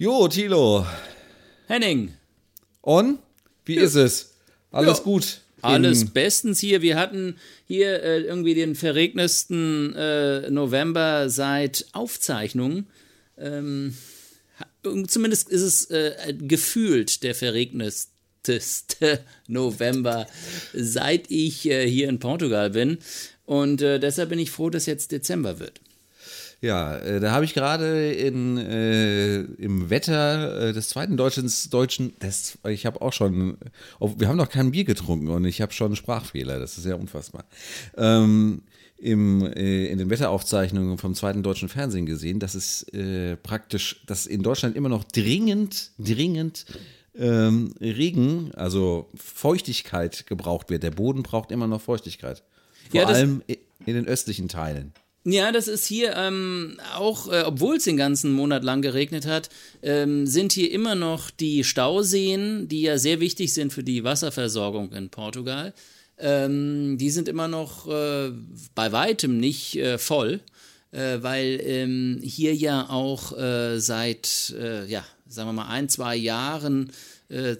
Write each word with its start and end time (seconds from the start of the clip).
Jo, 0.00 0.28
Tilo. 0.28 0.86
Henning. 1.66 2.14
Und? 2.80 3.18
Wie 3.66 3.74
ja. 3.74 3.82
ist 3.82 3.96
es? 3.96 4.32
Alles 4.70 4.96
ja. 4.96 5.04
gut? 5.04 5.42
Alles 5.60 6.06
bestens 6.06 6.58
hier. 6.58 6.80
Wir 6.80 6.96
hatten 6.96 7.36
hier 7.66 8.02
äh, 8.02 8.20
irgendwie 8.22 8.54
den 8.54 8.76
verregnetsten 8.76 9.94
äh, 9.94 10.50
November 10.50 11.28
seit 11.28 11.84
Aufzeichnung. 11.92 12.86
Ähm, 13.36 13.94
zumindest 15.06 15.50
ist 15.50 15.60
es 15.60 15.90
äh, 15.90 16.32
gefühlt 16.32 17.22
der 17.22 17.34
verregnetste 17.34 18.08
November, 19.48 20.26
seit 20.72 21.30
ich 21.30 21.68
äh, 21.68 21.86
hier 21.86 22.08
in 22.08 22.20
Portugal 22.20 22.70
bin. 22.70 23.00
Und 23.44 23.82
äh, 23.82 24.00
deshalb 24.00 24.30
bin 24.30 24.38
ich 24.38 24.50
froh, 24.50 24.70
dass 24.70 24.86
jetzt 24.86 25.12
Dezember 25.12 25.58
wird. 25.58 25.82
Ja, 26.62 26.96
äh, 26.96 27.20
da 27.20 27.32
habe 27.32 27.46
ich 27.46 27.54
gerade 27.54 28.12
in, 28.12 28.58
äh, 28.58 29.40
im 29.40 29.88
Wetter 29.88 30.68
äh, 30.68 30.72
des 30.74 30.90
zweiten 30.90 31.16
Deutschens, 31.16 31.70
Deutschen, 31.70 32.12
das, 32.18 32.58
ich 32.68 32.84
habe 32.84 33.00
auch 33.00 33.14
schon, 33.14 33.56
wir 33.98 34.28
haben 34.28 34.36
noch 34.36 34.50
kein 34.50 34.70
Bier 34.70 34.84
getrunken 34.84 35.28
und 35.28 35.46
ich 35.46 35.62
habe 35.62 35.72
schon 35.72 35.86
einen 35.86 35.96
Sprachfehler, 35.96 36.58
das 36.58 36.76
ist 36.76 36.84
ja 36.84 36.96
unfassbar. 36.96 37.44
Ähm, 37.96 38.62
im, 38.98 39.46
äh, 39.46 39.86
in 39.86 39.96
den 39.96 40.10
Wetteraufzeichnungen 40.10 40.98
vom 40.98 41.14
zweiten 41.14 41.42
deutschen 41.42 41.70
Fernsehen 41.70 42.04
gesehen, 42.04 42.38
dass 42.38 42.54
es 42.54 42.82
äh, 42.92 43.36
praktisch, 43.36 44.04
dass 44.06 44.26
in 44.26 44.42
Deutschland 44.42 44.76
immer 44.76 44.90
noch 44.90 45.04
dringend, 45.04 45.92
dringend 45.98 46.66
ähm, 47.16 47.72
Regen, 47.80 48.52
also 48.54 49.08
Feuchtigkeit 49.14 50.26
gebraucht 50.26 50.68
wird. 50.68 50.82
Der 50.82 50.90
Boden 50.90 51.22
braucht 51.22 51.50
immer 51.50 51.66
noch 51.66 51.80
Feuchtigkeit. 51.80 52.42
Vor 52.90 53.00
ja, 53.00 53.06
allem 53.06 53.42
in 53.48 53.94
den 53.94 54.06
östlichen 54.06 54.48
Teilen. 54.48 54.92
Ja, 55.24 55.52
das 55.52 55.68
ist 55.68 55.84
hier 55.84 56.16
ähm, 56.16 56.78
auch, 56.96 57.30
äh, 57.30 57.42
obwohl 57.44 57.76
es 57.76 57.84
den 57.84 57.98
ganzen 57.98 58.32
Monat 58.32 58.64
lang 58.64 58.80
geregnet 58.80 59.26
hat, 59.26 59.50
ähm, 59.82 60.26
sind 60.26 60.52
hier 60.52 60.70
immer 60.72 60.94
noch 60.94 61.30
die 61.30 61.62
Stauseen, 61.62 62.68
die 62.68 62.82
ja 62.82 62.96
sehr 62.96 63.20
wichtig 63.20 63.52
sind 63.52 63.70
für 63.70 63.84
die 63.84 64.02
Wasserversorgung 64.02 64.92
in 64.92 65.10
Portugal. 65.10 65.74
Ähm, 66.16 66.96
die 66.96 67.10
sind 67.10 67.28
immer 67.28 67.48
noch 67.48 67.86
äh, 67.86 68.32
bei 68.74 68.92
weitem 68.92 69.38
nicht 69.38 69.76
äh, 69.76 69.98
voll, 69.98 70.40
äh, 70.90 71.18
weil 71.20 71.60
ähm, 71.64 72.20
hier 72.22 72.54
ja 72.54 72.88
auch 72.88 73.36
äh, 73.36 73.78
seit, 73.78 74.54
äh, 74.58 74.86
ja, 74.86 75.04
sagen 75.28 75.50
wir 75.50 75.52
mal, 75.52 75.68
ein, 75.68 75.88
zwei 75.90 76.16
Jahren, 76.16 76.92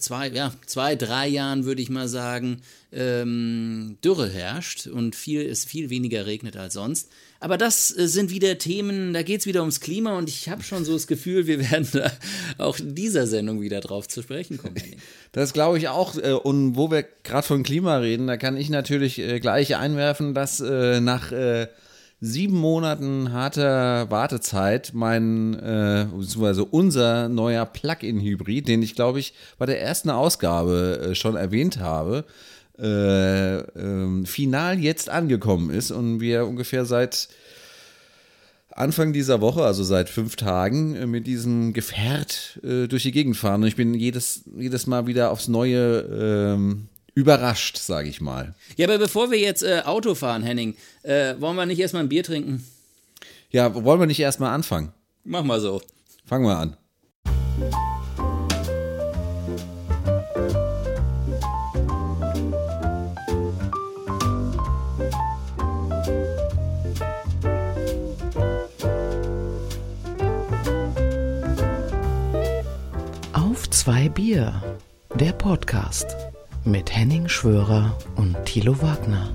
zwei, 0.01 0.27
ja, 0.31 0.53
zwei, 0.67 0.97
drei 0.97 1.29
Jahren 1.29 1.65
würde 1.65 1.81
ich 1.81 1.91
mal 1.91 2.09
sagen, 2.09 2.61
ähm, 2.91 3.99
Dürre 4.03 4.29
herrscht 4.29 4.89
und 4.89 5.15
viel, 5.15 5.43
es 5.43 5.65
viel 5.65 5.91
weniger 5.91 6.27
regnet 6.27 6.57
als 6.57 6.75
sonst. 6.75 7.09
Aber 7.41 7.57
das 7.57 7.97
äh, 7.97 8.07
sind 8.07 8.31
wieder 8.31 8.59
Themen, 8.59 9.15
da 9.15 9.23
geht 9.23 9.41
es 9.41 9.47
wieder 9.47 9.61
ums 9.61 9.81
Klima 9.81 10.17
und 10.17 10.29
ich 10.29 10.51
habe 10.51 10.63
schon 10.63 10.85
so 10.85 10.93
das 10.93 11.07
Gefühl, 11.07 11.47
wir 11.47 11.59
werden 11.71 11.89
da 11.93 12.13
auch 12.59 12.79
in 12.79 12.95
dieser 12.95 13.27
Sendung 13.27 13.63
wieder 13.63 13.81
drauf 13.81 14.07
zu 14.07 14.23
sprechen 14.23 14.59
kommen. 14.59 14.77
Das 15.33 15.53
glaube 15.53 15.79
ich 15.79 15.89
auch. 15.89 16.17
Äh, 16.17 16.33
und 16.33 16.75
wo 16.75 16.91
wir 16.91 17.05
gerade 17.23 17.47
von 17.47 17.63
Klima 17.63 17.99
reden, 17.99 18.27
da 18.27 18.37
kann 18.37 18.57
ich 18.57 18.69
natürlich 18.69 19.21
äh, 19.21 19.39
gleich 19.39 19.77
einwerfen, 19.77 20.35
dass 20.35 20.61
nach 20.61 21.33
sieben 22.21 22.57
Monaten 22.57 23.33
harter 23.33 24.11
Wartezeit 24.11 24.91
mein, 24.93 25.53
beziehungsweise 25.53 26.65
unser 26.65 27.29
neuer 27.29 27.65
Plug-in-Hybrid, 27.65 28.69
den 28.69 28.83
ich 28.83 28.95
glaube 28.95 29.21
ich 29.21 29.33
bei 29.57 29.67
der 29.67 29.81
ersten 29.81 30.11
Ausgabe 30.11 31.13
schon 31.15 31.37
erwähnt 31.37 31.79
habe, 31.79 32.25
äh, 32.81 33.59
äh, 33.59 34.27
final 34.27 34.79
jetzt 34.79 35.09
angekommen 35.09 35.71
ist 35.71 35.91
und 35.91 36.21
wir 36.21 36.47
ungefähr 36.47 36.85
seit 36.85 37.29
Anfang 38.71 39.13
dieser 39.13 39.41
Woche, 39.41 39.65
also 39.65 39.85
seit 39.85 40.09
fünf 40.09 40.37
Tagen, 40.37 40.95
äh, 40.95 41.07
mit 41.07 41.27
diesem 41.27 41.73
Gefährt 41.73 42.59
äh, 42.63 42.87
durch 42.87 43.03
die 43.03 43.13
Gegend 43.13 43.37
fahren. 43.37 43.63
Und 43.63 43.69
ich 43.69 43.77
bin 43.77 43.95
jedes, 43.95 44.43
jedes 44.57 44.87
Mal 44.87 45.07
wieder 45.07 45.31
aufs 45.31 45.49
Neue 45.49 46.01
ähm, 46.55 46.89
überrascht, 47.15 47.77
sage 47.77 48.09
ich 48.09 48.21
mal. 48.21 48.55
Ja, 48.77 48.87
aber 48.87 48.99
bevor 48.99 49.31
wir 49.31 49.39
jetzt 49.39 49.63
äh, 49.63 49.83
Auto 49.85 50.15
fahren, 50.15 50.43
Henning, 50.43 50.77
äh, 51.03 51.35
wollen 51.39 51.57
wir 51.57 51.67
nicht 51.67 51.81
erstmal 51.81 52.03
ein 52.03 52.09
Bier 52.09 52.23
trinken? 52.23 52.65
Ja, 53.51 53.75
wollen 53.75 54.01
wir 54.01 54.07
nicht 54.07 54.21
erstmal 54.21 54.55
anfangen? 54.55 54.93
Mach 55.25 55.45
mal 55.45 55.61
so. 55.61 55.83
Fangen 56.25 56.45
wir 56.47 56.57
an. 56.57 56.77
Zwei 73.83 74.11
Bier, 74.11 74.63
der 75.15 75.33
Podcast 75.33 76.15
mit 76.67 76.95
Henning 76.95 77.31
Schwörer 77.31 77.97
und 78.15 78.37
Thilo 78.45 78.77
Wagner. 78.83 79.31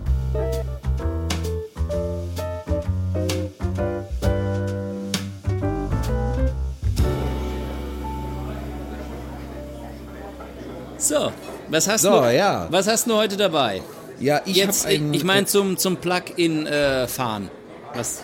So, 11.00 11.32
was 11.70 11.88
hast 11.88 12.04
so, 12.04 12.12
du? 12.12 12.32
Ja. 12.32 12.68
Was 12.70 12.88
hast 12.88 13.08
du 13.08 13.16
heute 13.16 13.38
dabei? 13.38 13.82
Ja, 14.20 14.42
ich 14.46 14.58
Jetzt, 14.58 14.88
ich, 14.88 15.02
ich 15.12 15.24
meine 15.24 15.48
zum 15.48 15.76
zum 15.78 15.98
Plug-in 15.98 16.68
äh, 16.68 17.08
fahren. 17.08 17.50
Was 17.96 18.22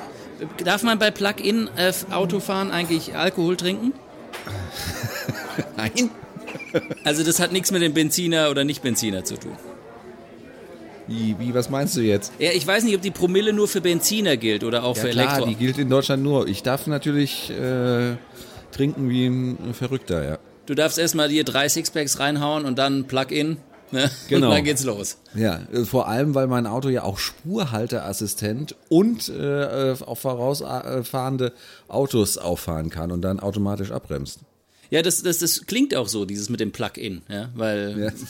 darf 0.64 0.84
man 0.84 1.00
bei 1.00 1.10
Plug-in 1.10 1.68
äh, 1.78 1.92
Autofahren 2.12 2.70
eigentlich 2.70 3.16
Alkohol 3.16 3.58
trinken? 3.58 3.94
Nein. 5.78 6.10
Also 7.04 7.24
das 7.24 7.40
hat 7.40 7.52
nichts 7.52 7.72
mit 7.72 7.82
dem 7.82 7.94
Benziner 7.94 8.50
oder 8.50 8.64
Nicht-Benziner 8.64 9.24
zu 9.24 9.36
tun. 9.36 9.56
Wie, 11.08 11.36
wie, 11.40 11.54
was 11.54 11.70
meinst 11.70 11.98
du 11.98 12.02
jetzt? 12.02 12.32
Ja, 12.40 12.52
ich 12.52 12.66
weiß 12.66 12.84
nicht, 12.84 12.96
ob 12.96 13.02
die 13.02 13.12
Promille 13.12 13.54
nur 13.54 13.68
für 13.68 13.82
Benziner 13.82 14.38
gilt 14.38 14.64
oder 14.64 14.84
auch 14.84 14.96
ja, 14.96 15.02
für 15.02 15.10
klar, 15.10 15.26
Elektro. 15.26 15.50
die 15.50 15.56
gilt 15.56 15.78
in 15.78 15.90
Deutschland 15.90 16.24
nur. 16.24 16.48
Ich 16.48 16.64
darf 16.64 16.88
natürlich 16.88 17.50
äh, 17.50 18.16
trinken 18.72 19.10
wie 19.10 19.28
ein 19.28 19.74
Verrückter, 19.74 20.24
ja. 20.24 20.38
Du 20.68 20.76
darfst 20.76 20.98
erstmal 20.98 21.28
dir 21.30 21.44
drei 21.44 21.68
Sixpacks 21.68 22.20
reinhauen 22.20 22.66
und 22.66 22.78
dann 22.78 23.06
Plug-in. 23.06 23.58
Ne? 23.92 24.10
Genau. 24.30 24.48
Und 24.48 24.56
dann 24.56 24.64
geht's 24.64 24.86
los. 24.86 25.18
Ja, 25.36 25.60
äh, 25.74 25.84
vor 25.84 26.08
allem, 26.08 26.34
weil 26.34 26.48
mein 26.48 26.66
Auto 26.66 26.88
ja 26.88 27.04
auch 27.04 27.18
Spurhalteassistent 27.18 28.76
und 28.88 29.28
äh, 29.28 29.96
auf 30.06 30.20
vorausfahrende 30.20 31.52
Autos 31.90 32.38
auffahren 32.38 32.90
kann 32.90 33.12
und 33.12 33.22
dann 33.22 33.42
automatisch 33.42 33.92
abbremst. 33.92 34.40
Ja, 34.92 35.02
das, 35.02 35.24
das, 35.24 35.40
das 35.40 35.66
klingt 35.66 35.96
auch 35.96 36.08
so, 36.08 36.26
dieses 36.26 36.50
mit 36.50 36.60
dem 36.60 36.72
Plug-in, 36.72 37.24
ja, 37.28 37.50
weil. 37.56 38.00
Ja. 38.00 38.12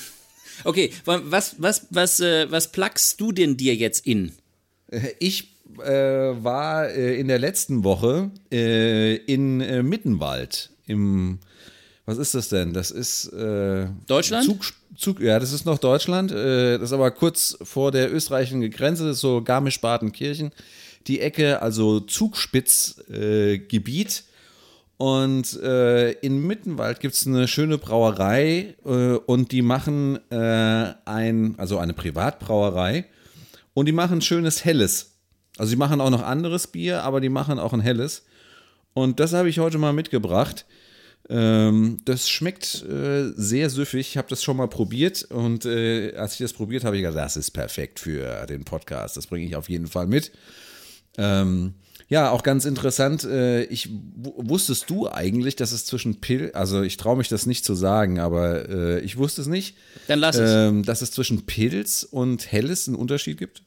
Okay, 0.63 0.91
was, 1.05 1.55
was, 1.57 1.87
was, 1.89 2.19
äh, 2.19 2.45
was 2.51 2.71
plugst 2.71 3.19
du 3.19 3.31
denn 3.31 3.57
dir 3.57 3.73
jetzt 3.73 4.05
in? 4.05 4.31
Ich 5.17 5.55
äh, 5.79 6.43
war 6.43 6.87
äh, 6.89 7.19
in 7.19 7.27
der 7.27 7.39
letzten 7.39 7.83
Woche 7.83 8.29
äh, 8.51 9.15
in 9.15 9.59
äh, 9.61 9.81
Mittenwald 9.81 10.69
im 10.85 11.39
was 12.05 12.17
ist 12.17 12.35
das 12.35 12.49
denn? 12.49 12.73
Das 12.73 12.91
ist 12.91 13.27
äh, 13.27 13.87
Deutschland? 14.07 14.45
Zug, 14.45 14.73
Zug, 14.97 15.21
ja, 15.21 15.39
das 15.39 15.53
ist 15.53 15.65
noch 15.65 15.77
Deutschland. 15.77 16.31
das 16.31 16.81
ist 16.81 16.93
aber 16.93 17.11
kurz 17.11 17.57
vor 17.61 17.91
der 17.91 18.13
österreichischen 18.13 18.69
Grenze, 18.71 19.05
das 19.05 19.17
ist 19.17 19.21
so 19.21 19.41
Garmisch-Partenkirchen. 19.41 20.51
Die 21.07 21.21
Ecke, 21.21 21.61
also 21.61 22.01
Zugspitzgebiet. 22.01 24.25
Und 25.01 25.59
äh, 25.63 26.11
in 26.11 26.45
Mittenwald 26.45 26.99
gibt 26.99 27.15
es 27.15 27.25
eine 27.25 27.47
schöne 27.47 27.79
Brauerei 27.79 28.75
äh, 28.85 29.15
und 29.15 29.51
die 29.51 29.63
machen 29.63 30.19
äh, 30.29 30.93
ein, 31.05 31.55
also 31.57 31.79
eine 31.79 31.95
Privatbrauerei 31.95 33.05
und 33.73 33.87
die 33.87 33.93
machen 33.93 34.21
schönes 34.21 34.63
Helles. 34.63 35.15
Also 35.57 35.71
die 35.71 35.75
machen 35.75 36.01
auch 36.01 36.11
noch 36.11 36.21
anderes 36.21 36.67
Bier, 36.67 37.01
aber 37.01 37.19
die 37.19 37.29
machen 37.29 37.57
auch 37.57 37.73
ein 37.73 37.81
Helles. 37.81 38.25
Und 38.93 39.19
das 39.19 39.33
habe 39.33 39.49
ich 39.49 39.57
heute 39.57 39.79
mal 39.79 39.91
mitgebracht. 39.91 40.67
Ähm, 41.29 41.97
das 42.05 42.29
schmeckt 42.29 42.83
äh, 42.83 43.31
sehr 43.35 43.71
süffig. 43.71 44.09
Ich 44.09 44.17
habe 44.17 44.29
das 44.29 44.43
schon 44.43 44.57
mal 44.57 44.67
probiert 44.67 45.23
und 45.23 45.65
äh, 45.65 46.13
als 46.15 46.33
ich 46.33 46.41
das 46.41 46.53
probiert 46.53 46.83
habe, 46.83 46.97
ich 46.97 47.01
gesagt, 47.01 47.25
das 47.25 47.37
ist 47.37 47.49
perfekt 47.49 47.99
für 47.99 48.45
den 48.45 48.65
Podcast. 48.65 49.17
Das 49.17 49.25
bringe 49.25 49.47
ich 49.47 49.55
auf 49.55 49.67
jeden 49.67 49.87
Fall 49.87 50.05
mit. 50.05 50.31
Ähm, 51.17 51.73
ja, 52.11 52.29
auch 52.29 52.43
ganz 52.43 52.65
interessant. 52.65 53.23
Äh, 53.23 53.63
ich 53.63 53.87
wusstest 54.17 54.89
du 54.89 55.09
eigentlich, 55.09 55.55
dass 55.55 55.71
es 55.71 55.85
zwischen 55.85 56.19
Pilz, 56.19 56.53
also 56.53 56.81
ich 56.81 56.97
traue 56.97 57.15
mich 57.15 57.29
das 57.29 57.45
nicht 57.45 57.63
zu 57.63 57.73
sagen, 57.73 58.19
aber 58.19 58.67
äh, 58.67 58.99
ich 58.99 59.15
wusste 59.15 59.39
es 59.39 59.47
nicht. 59.47 59.77
Dann 60.09 60.19
lass 60.19 60.35
es. 60.35 60.51
Ähm, 60.51 60.83
dass 60.83 61.01
es 61.01 61.11
zwischen 61.11 61.45
Pilz 61.45 62.03
und 62.03 62.51
Helles 62.51 62.89
einen 62.89 62.97
Unterschied 62.97 63.37
gibt? 63.37 63.63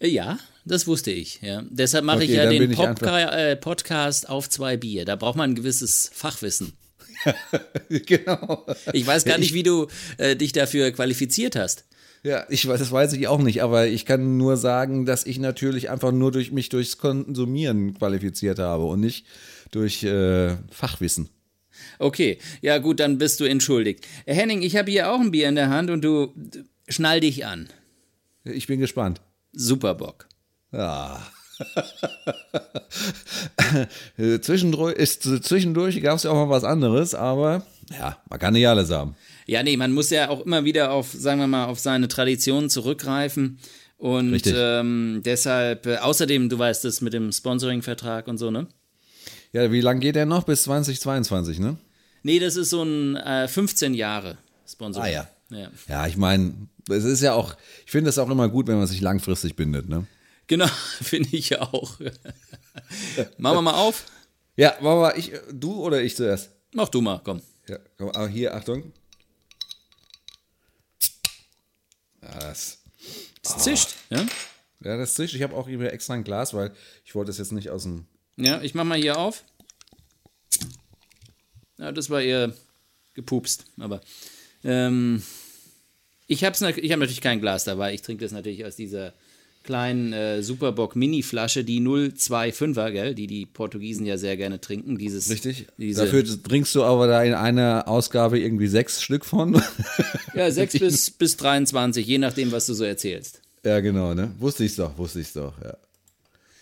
Äh, 0.00 0.08
ja, 0.08 0.40
das 0.64 0.88
wusste 0.88 1.12
ich. 1.12 1.40
Ja. 1.40 1.62
Deshalb 1.70 2.04
mache 2.04 2.16
okay, 2.16 2.26
ich 2.26 2.32
ja 2.32 2.46
den 2.46 2.72
Podca 2.72 3.30
äh, 3.30 3.54
Podcast 3.54 4.28
auf 4.28 4.50
zwei 4.50 4.76
Bier. 4.76 5.04
Da 5.04 5.14
braucht 5.14 5.36
man 5.36 5.50
ein 5.50 5.54
gewisses 5.54 6.10
Fachwissen. 6.12 6.72
genau. 7.88 8.66
Ich 8.92 9.06
weiß 9.06 9.24
gar 9.24 9.38
nicht, 9.38 9.54
wie 9.54 9.62
du 9.62 9.86
äh, 10.18 10.34
dich 10.34 10.50
dafür 10.50 10.90
qualifiziert 10.90 11.54
hast. 11.54 11.84
Ja, 12.24 12.46
ich 12.48 12.68
weiß, 12.68 12.78
das 12.78 12.92
weiß 12.92 13.14
ich 13.14 13.26
auch 13.26 13.40
nicht, 13.40 13.62
aber 13.62 13.88
ich 13.88 14.06
kann 14.06 14.36
nur 14.36 14.56
sagen, 14.56 15.06
dass 15.06 15.26
ich 15.26 15.40
natürlich 15.40 15.90
einfach 15.90 16.12
nur 16.12 16.30
durch 16.30 16.52
mich 16.52 16.68
durchs 16.68 16.98
Konsumieren 16.98 17.94
qualifiziert 17.94 18.60
habe 18.60 18.84
und 18.84 19.00
nicht 19.00 19.26
durch 19.72 20.04
äh, 20.04 20.56
Fachwissen. 20.70 21.30
Okay, 21.98 22.38
ja 22.60 22.78
gut, 22.78 23.00
dann 23.00 23.18
bist 23.18 23.40
du 23.40 23.44
entschuldigt. 23.44 24.06
Henning, 24.24 24.62
ich 24.62 24.76
habe 24.76 24.90
hier 24.90 25.10
auch 25.10 25.20
ein 25.20 25.32
Bier 25.32 25.48
in 25.48 25.56
der 25.56 25.70
Hand 25.70 25.90
und 25.90 26.02
du 26.02 26.32
schnall 26.88 27.20
dich 27.20 27.44
an. 27.44 27.68
Ich 28.44 28.68
bin 28.68 28.78
gespannt. 28.78 29.20
Superbock. 29.52 30.28
Ja. 30.70 31.26
zwischendurch 34.40 34.96
ist, 34.96 35.22
zwischendurch 35.22 36.00
gab 36.02 36.16
es 36.16 36.22
ja 36.22 36.30
auch 36.30 36.46
mal 36.46 36.50
was 36.50 36.64
anderes, 36.64 37.14
aber 37.14 37.66
ja, 37.90 38.16
man 38.28 38.38
kann 38.38 38.54
nicht 38.54 38.66
alles 38.66 38.90
haben. 38.90 39.16
Ja, 39.52 39.62
nee, 39.62 39.76
man 39.76 39.92
muss 39.92 40.08
ja 40.08 40.30
auch 40.30 40.46
immer 40.46 40.64
wieder 40.64 40.92
auf, 40.92 41.12
sagen 41.12 41.38
wir 41.38 41.46
mal, 41.46 41.66
auf 41.66 41.78
seine 41.78 42.08
Traditionen 42.08 42.70
zurückgreifen. 42.70 43.58
Und 43.98 44.46
ähm, 44.46 45.20
deshalb, 45.26 45.84
äh, 45.84 45.98
außerdem, 45.98 46.48
du 46.48 46.58
weißt 46.58 46.86
das 46.86 47.02
mit 47.02 47.12
dem 47.12 47.30
Sponsoring-Vertrag 47.30 48.28
und 48.28 48.38
so, 48.38 48.50
ne? 48.50 48.66
Ja, 49.52 49.70
wie 49.70 49.82
lange 49.82 50.00
geht 50.00 50.16
der 50.16 50.24
noch? 50.24 50.44
Bis 50.44 50.62
2022, 50.62 51.58
ne? 51.58 51.76
Nee, 52.22 52.38
das 52.38 52.56
ist 52.56 52.70
so 52.70 52.82
ein 52.82 53.16
äh, 53.16 53.46
15 53.46 53.92
Jahre 53.92 54.38
Sponsoring. 54.66 55.06
Ah 55.06 55.12
ja. 55.12 55.28
Ja, 55.50 55.70
ja 55.86 56.06
ich 56.06 56.16
meine, 56.16 56.54
es 56.88 57.04
ist 57.04 57.20
ja 57.20 57.34
auch, 57.34 57.54
ich 57.84 57.92
finde 57.92 58.08
es 58.08 58.16
auch 58.16 58.30
immer 58.30 58.48
gut, 58.48 58.68
wenn 58.68 58.78
man 58.78 58.86
sich 58.86 59.02
langfristig 59.02 59.54
bindet, 59.54 59.86
ne? 59.86 60.06
Genau, 60.46 60.66
finde 61.02 61.28
ich 61.32 61.60
auch. 61.60 62.00
Machen 63.36 63.58
wir 63.58 63.62
mal 63.62 63.74
auf. 63.74 64.06
Ja, 64.56 64.70
machen 64.80 64.96
wir 64.96 65.00
mal, 65.00 65.18
ich, 65.18 65.32
du 65.52 65.74
oder 65.74 66.00
ich 66.00 66.16
zuerst? 66.16 66.52
Mach 66.72 66.88
du 66.88 67.02
mal, 67.02 67.20
komm. 67.22 67.42
Ja, 67.68 67.76
komm, 67.98 68.08
aber 68.08 68.28
hier, 68.28 68.54
Achtung. 68.54 68.92
Das, 72.22 72.78
das 73.42 73.58
zischt, 73.58 73.94
ja? 74.10 74.24
Ja, 74.84 74.96
das 74.96 75.14
zischt. 75.14 75.34
Ich 75.34 75.42
habe 75.42 75.54
auch 75.54 75.68
hier 75.68 75.92
extra 75.92 76.14
ein 76.14 76.24
Glas, 76.24 76.54
weil 76.54 76.72
ich 77.04 77.14
wollte 77.14 77.30
es 77.30 77.38
jetzt 77.38 77.52
nicht 77.52 77.70
aus 77.70 77.82
dem. 77.82 78.06
Ja, 78.36 78.62
ich 78.62 78.74
mach 78.74 78.84
mal 78.84 78.98
hier 78.98 79.18
auf. 79.18 79.44
Ja, 81.78 81.92
das 81.92 82.10
war 82.10 82.22
eher 82.22 82.54
gepupst, 83.14 83.66
aber. 83.78 84.00
Ähm, 84.64 85.22
ich 86.28 86.44
habe 86.44 86.56
hab 86.56 86.70
natürlich 86.72 87.20
kein 87.20 87.40
Glas 87.40 87.64
dabei. 87.64 87.92
Ich 87.92 88.02
trinke 88.02 88.24
das 88.24 88.32
natürlich 88.32 88.64
aus 88.64 88.76
dieser 88.76 89.12
kleinen 89.62 90.12
äh, 90.12 90.42
Superbock 90.42 90.96
Mini-Flasche, 90.96 91.64
die 91.64 91.80
025er, 91.80 92.90
gell, 92.90 93.14
die 93.14 93.26
die 93.26 93.46
Portugiesen 93.46 94.06
ja 94.06 94.16
sehr 94.16 94.36
gerne 94.36 94.60
trinken. 94.60 94.98
Dieses, 94.98 95.30
Richtig. 95.30 95.66
Dafür 95.78 96.24
trinkst 96.24 96.74
du 96.74 96.82
aber 96.82 97.06
da 97.06 97.22
in 97.22 97.34
einer 97.34 97.88
Ausgabe 97.88 98.38
irgendwie 98.38 98.68
sechs 98.68 99.02
Stück 99.02 99.24
von. 99.24 99.60
ja, 100.34 100.50
sechs 100.50 100.78
bis, 100.78 101.10
bis 101.18 101.36
23, 101.36 102.06
je 102.06 102.18
nachdem, 102.18 102.52
was 102.52 102.66
du 102.66 102.74
so 102.74 102.84
erzählst. 102.84 103.40
Ja, 103.64 103.80
genau, 103.80 104.14
ne? 104.14 104.32
Wusste 104.38 104.64
ich's 104.64 104.76
doch, 104.76 104.96
wusste 104.98 105.20
ich's 105.20 105.32
doch, 105.32 105.54
ja. 105.62 105.76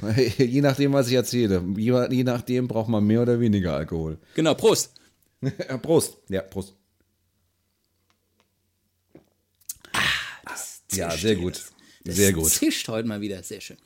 Je 0.38 0.62
nachdem, 0.62 0.92
was 0.92 1.08
ich 1.08 1.14
erzähle. 1.14 1.62
Je, 1.76 1.92
je 2.10 2.24
nachdem 2.24 2.68
braucht 2.68 2.88
man 2.88 3.04
mehr 3.04 3.22
oder 3.22 3.38
weniger 3.38 3.74
Alkohol. 3.74 4.18
Genau, 4.34 4.54
Prost. 4.54 4.94
Prost. 5.82 6.16
Ja, 6.28 6.42
Prost. 6.42 6.74
Ah, 9.92 10.54
ja, 10.92 11.10
sehr 11.10 11.36
gut. 11.36 11.54
Das 11.54 11.72
Sehr 12.04 12.32
gut. 12.32 12.50
zischt 12.50 12.88
heute 12.88 13.08
mal 13.08 13.20
wieder. 13.20 13.42
Sehr 13.42 13.60
schön. 13.60 13.76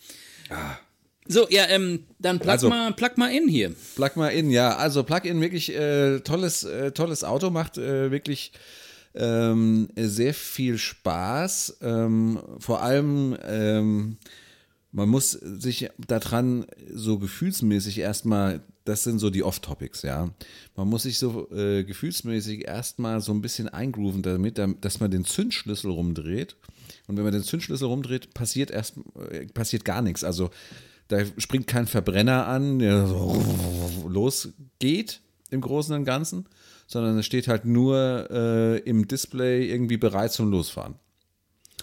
Ah. 0.51 0.77
So, 1.27 1.49
ja, 1.49 1.67
ähm, 1.69 2.05
dann 2.19 2.39
plug, 2.39 2.51
also, 2.51 2.69
mal, 2.69 2.93
plug 2.93 3.17
mal 3.17 3.33
in 3.33 3.49
hier. 3.49 3.75
Plug 3.95 4.11
mal 4.17 4.29
in, 4.29 4.51
ja. 4.51 4.77
Also 4.77 5.03
Plug 5.05 5.23
in 5.25 5.41
wirklich 5.41 5.75
äh, 5.75 6.21
tolles, 6.21 6.65
äh, 6.65 6.93
tolles 6.93 7.25
Auto, 7.25 7.51
macht 7.51 7.79
äh, 7.79 8.11
wirklich 8.11 8.53
ähm, 9.15 9.89
sehr 9.97 10.35
viel 10.35 10.77
Spaß. 10.77 11.79
Ähm, 11.81 12.41
vor 12.59 12.83
allem, 12.83 13.37
ähm, 13.43 14.19
man 14.93 15.09
muss 15.09 15.31
sich 15.31 15.89
daran 16.07 16.67
so 16.93 17.19
gefühlsmäßig 17.19 17.99
erstmal, 17.99 18.61
das 18.85 19.03
sind 19.03 19.19
so 19.19 19.31
die 19.31 19.43
Off-Topics, 19.43 20.03
ja. 20.03 20.31
Man 20.77 20.89
muss 20.89 21.05
sich 21.05 21.19
so 21.19 21.51
äh, 21.53 21.85
gefühlsmäßig 21.85 22.67
erstmal 22.67 23.23
so 23.23 23.33
ein 23.33 23.41
bisschen 23.41 23.69
eingrooven 23.71 24.23
damit, 24.23 24.61
dass 24.83 25.01
man 25.01 25.11
den 25.11 25.25
Zündschlüssel 25.25 25.91
rumdreht 25.91 26.57
und 27.07 27.17
wenn 27.17 27.25
man 27.25 27.33
den 27.33 27.43
Zündschlüssel 27.43 27.87
rumdreht, 27.87 28.35
passiert 28.35 28.71
erst 28.71 28.97
äh, 29.31 29.47
passiert 29.47 29.85
gar 29.85 30.03
nichts. 30.03 30.25
Also 30.25 30.51
da 31.09 31.19
springt 31.39 31.67
kein 31.67 31.87
Verbrenner 31.87 32.47
an, 32.47 32.79
der 32.79 33.07
so 33.07 33.41
losgeht 34.09 35.21
im 35.51 35.61
Großen 35.61 35.95
und 35.95 36.05
Ganzen, 36.05 36.47
sondern 36.87 37.19
es 37.19 37.27
steht 37.27 37.49
halt 37.49 37.65
nur 37.65 38.29
äh, 38.31 38.79
im 38.79 39.07
Display 39.07 39.69
irgendwie 39.71 39.97
bereit 39.97 40.33
zum 40.33 40.51
Losfahren. 40.51 40.95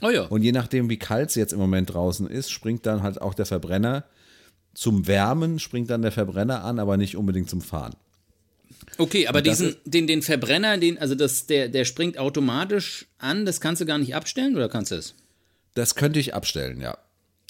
Oh 0.02 0.10
ja. 0.10 0.24
Und 0.24 0.42
je 0.42 0.52
nachdem, 0.52 0.90
wie 0.90 0.98
kalt 0.98 1.30
es 1.30 1.36
jetzt 1.36 1.54
im 1.54 1.60
Moment 1.60 1.94
draußen 1.94 2.28
ist, 2.28 2.52
springt 2.52 2.86
dann 2.86 3.04
halt 3.04 3.22
auch 3.22 3.34
der 3.34 3.46
Verbrenner 3.46 4.06
zum 4.74 5.06
Wärmen, 5.07 5.60
springt 5.60 5.90
dann 5.90 6.02
der 6.02 6.12
Verbrenner 6.12 6.64
an, 6.64 6.80
aber 6.80 6.98
nicht 6.98 7.18
unbedingt 7.18 7.50
zum 7.50 7.62
Fahren. 7.62 7.96
Okay, 8.98 9.28
aber 9.28 9.42
diesen, 9.42 9.75
den, 9.86 10.07
den 10.07 10.22
Verbrenner, 10.22 10.78
den, 10.78 10.98
also 10.98 11.16
das, 11.16 11.45
der, 11.48 11.69
der 11.69 11.86
springt 11.86 12.18
automatisch 12.18 13.07
an, 13.18 13.45
das 13.45 13.62
kannst 13.62 13.81
du 13.81 13.86
gar 13.86 13.98
nicht 13.98 14.16
abstellen 14.16 14.56
oder 14.56 14.69
kannst 14.69 14.92
du 14.92 14.95
es? 14.95 15.16
Das 15.74 15.95
könnte 15.95 16.19
ich 16.19 16.33
abstellen, 16.33 16.81
ja. 16.81 16.98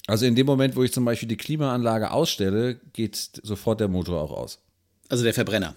Also 0.06 0.26
in 0.26 0.34
dem 0.34 0.46
Moment, 0.46 0.76
wo 0.76 0.82
ich 0.82 0.92
zum 0.92 1.04
Beispiel 1.04 1.28
die 1.28 1.36
Klimaanlage 1.36 2.10
ausstelle, 2.10 2.80
geht 2.92 3.40
sofort 3.42 3.80
der 3.80 3.88
Motor 3.88 4.20
auch 4.20 4.32
aus. 4.32 4.58
Also 5.08 5.24
der 5.24 5.34
Verbrenner. 5.34 5.74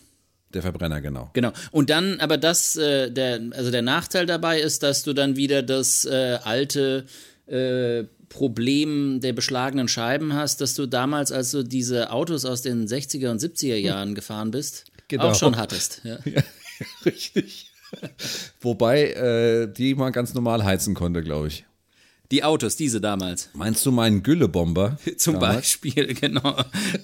Der 0.54 0.62
Verbrenner, 0.62 1.02
genau. 1.02 1.30
Genau. 1.34 1.52
Und 1.72 1.90
dann, 1.90 2.20
aber 2.20 2.38
das, 2.38 2.76
äh, 2.76 3.12
der, 3.12 3.42
also 3.52 3.72
der 3.72 3.82
Nachteil 3.82 4.26
dabei 4.26 4.60
ist, 4.60 4.84
dass 4.84 5.04
du 5.04 5.14
dann 5.14 5.36
wieder 5.36 5.62
das 5.64 6.06
äh, 6.06 6.40
alte 6.44 7.06
äh, 7.48 8.06
Problem 8.30 9.20
der 9.20 9.34
beschlagenen 9.34 9.88
Scheiben 9.88 10.34
hast, 10.34 10.62
dass 10.62 10.74
du 10.74 10.88
damals, 10.88 11.32
als 11.32 11.52
du 11.52 11.64
diese 11.64 12.12
Autos 12.12 12.46
aus 12.46 12.62
den 12.62 12.88
60er 12.88 13.30
und 13.30 13.42
70er 13.42 13.76
Jahren 13.76 14.10
hm. 14.10 14.16
gefahren 14.16 14.52
bist, 14.52 14.86
genau. 15.08 15.30
auch 15.30 15.36
schon 15.36 15.58
hattest. 15.58 16.02
Ja, 16.04 16.18
ja 16.26 16.42
richtig. 17.06 17.72
Wobei 18.60 19.12
äh, 19.12 19.68
die 19.72 19.96
man 19.96 20.12
ganz 20.12 20.34
normal 20.34 20.64
heizen 20.64 20.96
konnte, 20.96 21.24
glaube 21.24 21.48
ich. 21.48 21.66
Die 22.32 22.44
Autos, 22.44 22.76
diese 22.76 23.00
damals. 23.00 23.50
Meinst 23.54 23.86
du 23.86 23.92
meinen 23.92 24.24
Güllebomber? 24.24 24.98
Zum 25.18 25.36
damals? 25.36 25.58
Beispiel, 25.58 26.14
genau. 26.14 26.56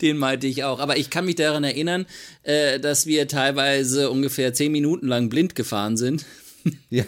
Den 0.01 0.17
meinte 0.17 0.47
ich 0.47 0.63
auch. 0.63 0.79
Aber 0.79 0.97
ich 0.97 1.09
kann 1.09 1.25
mich 1.25 1.35
daran 1.35 1.63
erinnern, 1.63 2.07
äh, 2.43 2.79
dass 2.79 3.05
wir 3.05 3.27
teilweise 3.27 4.09
ungefähr 4.09 4.53
zehn 4.53 4.71
Minuten 4.71 5.07
lang 5.07 5.29
blind 5.29 5.53
gefahren 5.53 5.95
sind. 5.95 6.25
Ja. 6.89 7.05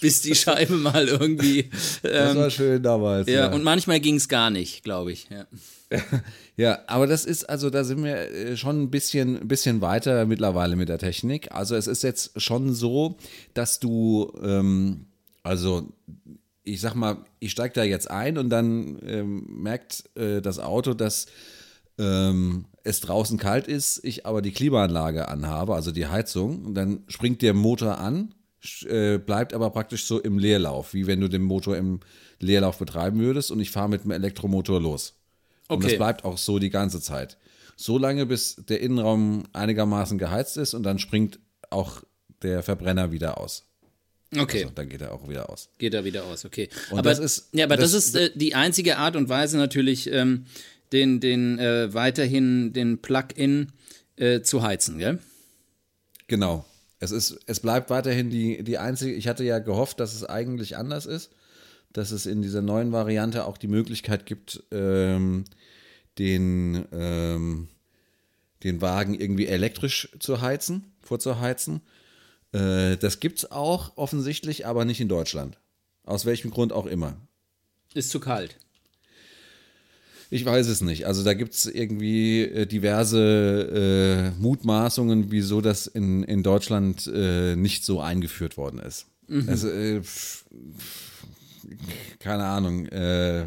Bis 0.00 0.20
die 0.20 0.34
Scheibe 0.34 0.74
mal 0.74 1.08
irgendwie. 1.08 1.60
Ähm, 1.60 1.70
das 2.02 2.36
war 2.36 2.50
schön 2.50 2.82
damals. 2.82 3.28
Ja, 3.28 3.46
ja. 3.46 3.52
und 3.52 3.62
manchmal 3.64 4.00
ging 4.00 4.16
es 4.16 4.28
gar 4.28 4.50
nicht, 4.50 4.84
glaube 4.84 5.12
ich. 5.12 5.28
Ja. 5.30 5.46
Ja, 6.56 6.78
aber 6.86 7.08
das 7.08 7.24
ist, 7.24 7.48
also 7.50 7.68
da 7.68 7.82
sind 7.82 8.04
wir 8.04 8.16
äh, 8.16 8.56
schon 8.56 8.82
ein 8.82 8.90
bisschen, 8.90 9.40
ein 9.40 9.48
bisschen 9.48 9.80
weiter 9.80 10.24
mittlerweile 10.24 10.76
mit 10.76 10.88
der 10.88 10.98
Technik. 10.98 11.50
Also 11.50 11.74
es 11.74 11.88
ist 11.88 12.04
jetzt 12.04 12.40
schon 12.40 12.72
so, 12.72 13.16
dass 13.54 13.80
du, 13.80 14.32
ähm, 14.40 15.06
also 15.42 15.92
ich 16.62 16.80
sag 16.80 16.94
mal, 16.94 17.24
ich 17.40 17.50
steige 17.50 17.74
da 17.74 17.82
jetzt 17.82 18.08
ein 18.08 18.38
und 18.38 18.50
dann 18.50 19.00
ähm, 19.04 19.46
merkt 19.48 20.04
äh, 20.16 20.40
das 20.40 20.60
Auto, 20.60 20.94
dass 20.94 21.26
ähm, 21.98 22.66
es 22.84 23.00
draußen 23.00 23.38
kalt 23.38 23.66
ist, 23.66 24.04
ich 24.04 24.26
aber 24.26 24.42
die 24.42 24.52
Klimaanlage 24.52 25.28
anhabe, 25.28 25.74
also 25.74 25.90
die 25.90 26.06
Heizung, 26.06 26.64
und 26.64 26.74
dann 26.74 27.04
springt 27.08 27.42
der 27.42 27.54
Motor 27.54 27.98
an, 27.98 28.34
äh, 28.88 29.18
bleibt 29.18 29.54
aber 29.54 29.70
praktisch 29.70 30.04
so 30.04 30.20
im 30.20 30.38
Leerlauf, 30.38 30.94
wie 30.94 31.06
wenn 31.06 31.20
du 31.20 31.28
den 31.28 31.42
Motor 31.42 31.76
im 31.76 32.00
Leerlauf 32.40 32.78
betreiben 32.78 33.20
würdest 33.20 33.50
und 33.50 33.60
ich 33.60 33.70
fahre 33.70 33.88
mit 33.88 34.04
dem 34.04 34.10
Elektromotor 34.10 34.80
los. 34.80 35.14
Und 35.68 35.76
okay. 35.76 35.88
das 35.88 35.96
bleibt 35.96 36.24
auch 36.24 36.38
so 36.38 36.58
die 36.58 36.70
ganze 36.70 37.00
Zeit. 37.00 37.38
So 37.76 37.98
lange, 37.98 38.26
bis 38.26 38.56
der 38.68 38.80
Innenraum 38.80 39.44
einigermaßen 39.52 40.18
geheizt 40.18 40.56
ist 40.56 40.74
und 40.74 40.82
dann 40.82 40.98
springt 40.98 41.38
auch 41.70 42.02
der 42.42 42.62
Verbrenner 42.62 43.12
wieder 43.12 43.38
aus. 43.38 43.64
Okay. 44.36 44.62
Also, 44.62 44.74
dann 44.74 44.88
geht 44.88 45.00
er 45.00 45.12
auch 45.12 45.28
wieder 45.28 45.48
aus. 45.50 45.68
Geht 45.78 45.94
er 45.94 46.04
wieder 46.04 46.24
aus, 46.24 46.44
okay. 46.44 46.68
Und 46.90 46.98
aber 46.98 47.10
das 47.10 47.18
ist, 47.18 47.48
ja, 47.52 47.64
aber 47.64 47.76
das, 47.76 47.92
das 47.92 48.06
ist 48.06 48.16
äh, 48.16 48.30
die 48.34 48.54
einzige 48.54 48.98
Art 48.98 49.16
und 49.16 49.28
Weise 49.28 49.56
natürlich, 49.56 50.10
ähm, 50.10 50.46
den, 50.92 51.20
den 51.20 51.58
äh, 51.58 51.92
weiterhin 51.94 52.72
den 52.72 52.98
Plug-in 52.98 53.72
äh, 54.16 54.42
zu 54.42 54.62
heizen, 54.62 54.98
gell? 54.98 55.18
Genau. 56.26 56.64
Es, 57.00 57.10
ist, 57.10 57.38
es 57.46 57.60
bleibt 57.60 57.90
weiterhin 57.90 58.30
die, 58.30 58.62
die 58.62 58.78
einzige. 58.78 59.14
Ich 59.14 59.28
hatte 59.28 59.44
ja 59.44 59.58
gehofft, 59.58 60.00
dass 60.00 60.14
es 60.14 60.24
eigentlich 60.24 60.76
anders 60.76 61.06
ist, 61.06 61.32
dass 61.92 62.10
es 62.10 62.26
in 62.26 62.42
dieser 62.42 62.62
neuen 62.62 62.92
Variante 62.92 63.44
auch 63.44 63.58
die 63.58 63.68
Möglichkeit 63.68 64.26
gibt, 64.26 64.62
ähm, 64.70 65.44
den, 66.18 66.86
ähm, 66.92 67.68
den 68.62 68.80
Wagen 68.80 69.14
irgendwie 69.14 69.46
elektrisch 69.46 70.08
zu 70.18 70.40
heizen, 70.40 70.92
vorzuheizen. 71.00 71.82
Äh, 72.52 72.96
das 72.96 73.20
gibt 73.20 73.38
es 73.38 73.50
auch 73.50 73.96
offensichtlich, 73.96 74.66
aber 74.66 74.84
nicht 74.84 75.00
in 75.00 75.08
Deutschland. 75.08 75.58
Aus 76.04 76.24
welchem 76.26 76.50
Grund 76.50 76.72
auch 76.72 76.86
immer. 76.86 77.16
Ist 77.94 78.10
zu 78.10 78.20
kalt. 78.20 78.58
Ich 80.30 80.44
weiß 80.44 80.68
es 80.68 80.80
nicht. 80.80 81.06
Also 81.06 81.22
da 81.22 81.34
gibt 81.34 81.54
es 81.54 81.66
irgendwie 81.66 82.42
äh, 82.42 82.66
diverse 82.66 84.32
äh, 84.36 84.42
Mutmaßungen, 84.42 85.30
wieso 85.30 85.60
das 85.60 85.86
in, 85.86 86.22
in 86.24 86.42
Deutschland 86.42 87.10
äh, 87.12 87.56
nicht 87.56 87.84
so 87.84 88.00
eingeführt 88.00 88.56
worden 88.56 88.78
ist. 88.80 89.06
Mhm. 89.28 89.48
Also, 89.48 89.68
äh, 89.68 90.02
keine 92.18 92.44
Ahnung, 92.44 92.86
äh, 92.86 93.46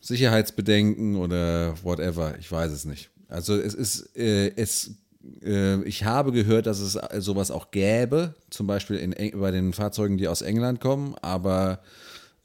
Sicherheitsbedenken 0.00 1.16
oder 1.16 1.74
whatever, 1.82 2.34
ich 2.38 2.50
weiß 2.50 2.72
es 2.72 2.84
nicht. 2.84 3.10
Also 3.28 3.56
es 3.56 3.74
ist, 3.74 4.16
äh, 4.16 4.52
es 4.56 4.92
ich 5.84 6.04
habe 6.04 6.32
gehört, 6.32 6.64
dass 6.64 6.80
es 6.80 6.98
sowas 7.22 7.50
auch 7.50 7.70
gäbe, 7.70 8.34
zum 8.48 8.66
Beispiel 8.66 8.96
in, 8.96 9.38
bei 9.38 9.50
den 9.50 9.74
Fahrzeugen, 9.74 10.16
die 10.16 10.28
aus 10.28 10.40
England 10.40 10.80
kommen, 10.80 11.14
aber 11.20 11.80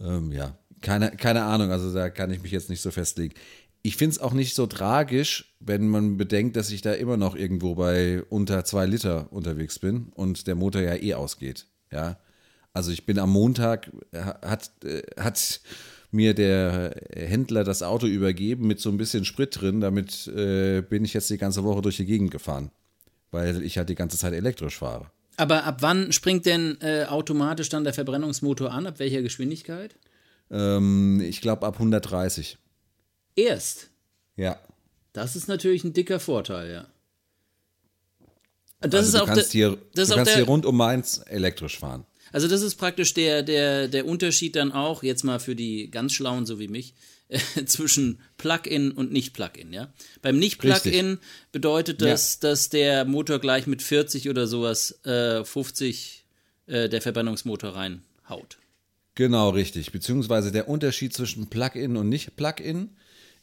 ähm, 0.02 0.34
ja, 0.34 0.58
keine, 0.82 1.12
keine 1.12 1.44
Ahnung, 1.44 1.72
also 1.72 1.94
da 1.94 2.10
kann 2.10 2.32
ich 2.32 2.42
mich 2.42 2.52
jetzt 2.52 2.70
nicht 2.70 2.82
so 2.82 2.92
festlegen. 2.92 3.34
Ich 3.82 3.98
finde 3.98 4.16
es 4.16 4.20
auch 4.20 4.34
nicht 4.34 4.56
so 4.56 4.66
tragisch, 4.66 5.56
wenn 5.60 5.88
man 5.88 6.18
bedenkt, 6.18 6.56
dass 6.56 6.72
ich 6.72 6.82
da 6.82 6.94
immer 6.94 7.18
noch 7.18 7.36
irgendwo 7.36 7.76
bei 7.76 8.24
unter 8.30 8.66
zwei 8.66 8.86
Liter 8.86 9.32
unterwegs 9.32 9.80
bin 9.80 10.08
und 10.16 10.48
der 10.48 10.56
Motor 10.56 10.82
ja 10.82 10.96
eh 10.96 11.14
ausgeht. 11.14 11.68
Ja, 11.92 12.18
also 12.74 12.92
ich 12.92 13.06
bin 13.06 13.20
am 13.20 13.32
Montag, 13.32 13.92
hat, 14.14 14.72
äh, 14.84 15.04
hat 15.22 15.62
mir 16.12 16.34
der 16.34 16.96
Händler 17.16 17.64
das 17.64 17.84
Auto 17.84 18.08
übergeben 18.08 18.68
mit 18.68 18.80
so 18.80 18.90
ein 18.90 18.98
bisschen 18.98 19.26
Sprit 19.26 19.62
drin. 19.62 19.82
Damit 19.82 20.28
äh, 20.28 20.82
bin 20.82 21.06
ich 21.06 21.14
jetzt 21.14 21.30
die 21.30 21.38
ganze 21.38 21.64
Woche 21.64 21.82
durch 21.82 21.98
die 21.98 22.06
Gegend 22.06 22.32
gefahren, 22.32 22.72
weil 23.32 23.62
ich 23.62 23.78
halt 23.78 23.90
die 23.90 23.96
ganze 23.96 24.18
Zeit 24.18 24.34
elektrisch 24.34 24.78
fahre. 24.78 25.12
Aber 25.38 25.66
ab 25.66 25.78
wann 25.82 26.12
springt 26.12 26.46
denn 26.46 26.78
äh, 26.82 27.06
automatisch 27.06 27.70
dann 27.70 27.84
der 27.84 27.94
Verbrennungsmotor 27.94 28.72
an? 28.72 28.88
Ab 28.88 29.00
welcher 29.00 29.22
Geschwindigkeit? 29.22 29.96
Ähm, 30.52 31.22
ich 31.22 31.42
glaube 31.42 31.66
ab 31.66 31.76
130. 31.76 32.58
Erst? 33.36 33.90
Ja. 34.36 34.60
Das 35.14 35.36
ist 35.36 35.48
natürlich 35.48 35.84
ein 35.84 35.94
dicker 35.94 36.20
Vorteil, 36.20 36.72
ja. 36.72 36.88
Das 38.82 38.94
also 38.94 39.08
ist 39.08 39.14
du 39.14 39.24
auch 39.24 39.28
kannst, 39.28 39.52
hier, 39.52 39.78
das 39.94 40.10
du 40.10 40.16
kannst 40.16 40.32
der, 40.32 40.38
hier 40.38 40.46
rund 40.46 40.66
um 40.66 40.78
Mainz 40.78 41.22
elektrisch 41.26 41.80
fahren. 41.80 42.06
Also 42.32 42.48
das 42.48 42.62
ist 42.62 42.76
praktisch 42.76 43.14
der, 43.14 43.44
der, 43.44 43.88
der 43.88 44.06
Unterschied 44.06 44.56
dann 44.56 44.72
auch, 44.72 45.04
jetzt 45.04 45.24
mal 45.24 45.40
für 45.40 45.56
die 45.56 45.90
ganz 45.90 46.14
Schlauen 46.14 46.46
so 46.46 46.60
wie 46.60 46.68
mich, 46.68 46.94
äh, 47.30 47.40
zwischen 47.66 48.20
Plug-in 48.38 48.92
und 48.92 49.12
Nicht-Plug-in. 49.12 49.74
Ja? 49.74 49.94
Beim 50.22 50.38
Nicht-Plug-in 50.38 51.20
bedeutet 51.52 52.02
das, 52.02 52.40
ja. 52.42 52.50
dass 52.50 52.70
der 52.70 53.06
Motor 53.06 53.40
gleich 53.40 53.68
mit 53.68 53.82
40 53.82 54.30
oder 54.30 54.48
sowas 54.48 55.04
äh, 55.06 55.44
50 55.44 56.26
äh, 56.68 56.90
der 56.90 57.02
Verbrennungsmotor 57.02 57.72
reinhaut. 57.72 58.58
Genau, 59.16 59.50
richtig. 59.50 59.92
Beziehungsweise 59.92 60.52
der 60.52 60.68
Unterschied 60.68 61.14
zwischen 61.14 61.48
Plug-in 61.48 61.96
und 61.96 62.10
Nicht-Plug-in 62.10 62.90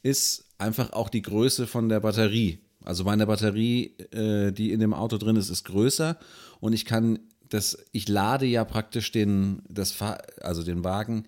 ist 0.02 0.44
einfach 0.58 0.92
auch 0.92 1.08
die 1.08 1.22
Größe 1.22 1.66
von 1.66 1.88
der 1.88 2.00
Batterie. 2.00 2.58
Also 2.84 3.04
meine 3.04 3.26
Batterie, 3.26 3.96
äh, 4.12 4.52
die 4.52 4.72
in 4.72 4.80
dem 4.80 4.92
Auto 4.92 5.16
drin 5.16 5.36
ist, 5.36 5.48
ist 5.48 5.64
größer 5.64 6.18
und 6.60 6.72
ich 6.72 6.84
kann 6.84 7.18
das, 7.48 7.78
ich 7.92 8.08
lade 8.08 8.46
ja 8.46 8.64
praktisch 8.64 9.12
den, 9.12 9.62
das, 9.68 10.00
also 10.40 10.62
den 10.62 10.84
Wagen 10.84 11.26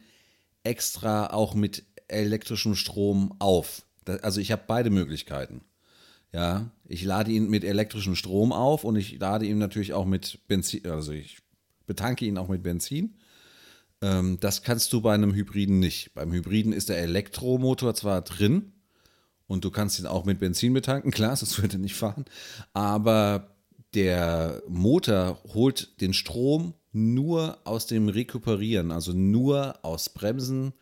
extra 0.62 1.28
auch 1.28 1.54
mit 1.54 1.84
elektrischem 2.08 2.74
Strom 2.74 3.34
auf. 3.38 3.82
also 4.22 4.40
ich 4.40 4.52
habe 4.52 4.62
beide 4.66 4.90
Möglichkeiten. 4.90 5.62
Ja, 6.32 6.70
ich 6.88 7.04
lade 7.04 7.30
ihn 7.30 7.48
mit 7.48 7.62
elektrischem 7.62 8.16
Strom 8.16 8.52
auf 8.52 8.82
und 8.82 8.96
ich 8.96 9.20
lade 9.20 9.46
ihn 9.46 9.58
natürlich 9.58 9.92
auch 9.92 10.04
mit 10.04 10.40
Benzin, 10.48 10.84
also 10.86 11.12
ich 11.12 11.38
betanke 11.86 12.24
ihn 12.24 12.38
auch 12.38 12.48
mit 12.48 12.62
Benzin. 12.62 13.14
Ähm, 14.04 14.38
das 14.38 14.62
kannst 14.62 14.92
du 14.92 15.00
bei 15.00 15.14
einem 15.14 15.32
Hybriden 15.32 15.78
nicht. 15.78 16.12
Beim 16.14 16.30
Hybriden 16.30 16.74
ist 16.74 16.90
der 16.90 16.98
Elektromotor 16.98 17.94
zwar 17.94 18.20
drin 18.20 18.72
und 19.46 19.64
du 19.64 19.70
kannst 19.70 19.98
ihn 19.98 20.06
auch 20.06 20.26
mit 20.26 20.40
Benzin 20.40 20.74
betanken, 20.74 21.10
klar, 21.10 21.34
sonst 21.36 21.60
würde 21.60 21.76
er 21.76 21.80
nicht 21.80 21.94
fahren, 21.94 22.26
aber 22.74 23.56
der 23.94 24.62
Motor 24.68 25.38
holt 25.54 26.00
den 26.00 26.12
Strom 26.12 26.74
nur 26.92 27.58
aus 27.64 27.86
dem 27.86 28.08
Rekuperieren, 28.08 28.90
also 28.90 29.12
nur 29.12 29.78
aus 29.82 30.10
Bremsen, 30.10 30.74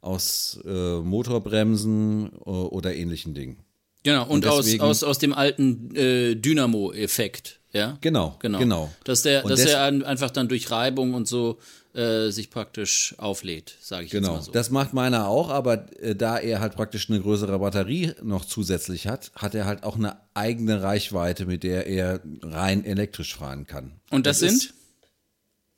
aus 0.00 0.60
äh, 0.64 1.00
Motorbremsen 1.00 2.30
äh, 2.32 2.50
oder 2.50 2.94
ähnlichen 2.94 3.34
Dingen. 3.34 3.58
Genau, 4.04 4.22
und, 4.22 4.30
und 4.30 4.44
deswegen, 4.44 4.82
aus, 4.82 5.02
aus, 5.02 5.10
aus 5.10 5.18
dem 5.18 5.32
alten 5.32 5.94
äh, 5.96 6.36
Dynamo-Effekt. 6.36 7.57
Ja? 7.72 7.98
Genau, 8.00 8.36
genau. 8.38 8.58
genau. 8.58 8.90
Dass 9.04 9.22
der, 9.22 9.42
dass 9.42 9.62
der 9.62 9.82
einfach 9.82 10.30
dann 10.30 10.48
durch 10.48 10.70
Reibung 10.70 11.14
und 11.14 11.28
so 11.28 11.58
äh, 11.94 12.30
sich 12.30 12.50
praktisch 12.50 13.14
auflädt, 13.18 13.76
sage 13.80 14.06
ich 14.06 14.10
genau. 14.10 14.28
jetzt 14.28 14.36
mal 14.36 14.42
so. 14.44 14.52
Das 14.52 14.70
macht 14.70 14.94
meiner 14.94 15.26
auch, 15.26 15.50
aber 15.50 15.86
äh, 16.00 16.14
da 16.14 16.38
er 16.38 16.60
halt 16.60 16.74
praktisch 16.74 17.10
eine 17.10 17.20
größere 17.20 17.58
Batterie 17.58 18.12
noch 18.22 18.44
zusätzlich 18.44 19.06
hat, 19.06 19.32
hat 19.34 19.54
er 19.54 19.66
halt 19.66 19.82
auch 19.82 19.96
eine 19.96 20.16
eigene 20.34 20.82
Reichweite, 20.82 21.44
mit 21.46 21.62
der 21.62 21.86
er 21.86 22.20
rein 22.42 22.84
elektrisch 22.84 23.36
fahren 23.36 23.66
kann. 23.66 24.00
Und 24.10 24.26
das, 24.26 24.40
das 24.40 24.50
sind? 24.50 24.62
Ist, 24.64 24.74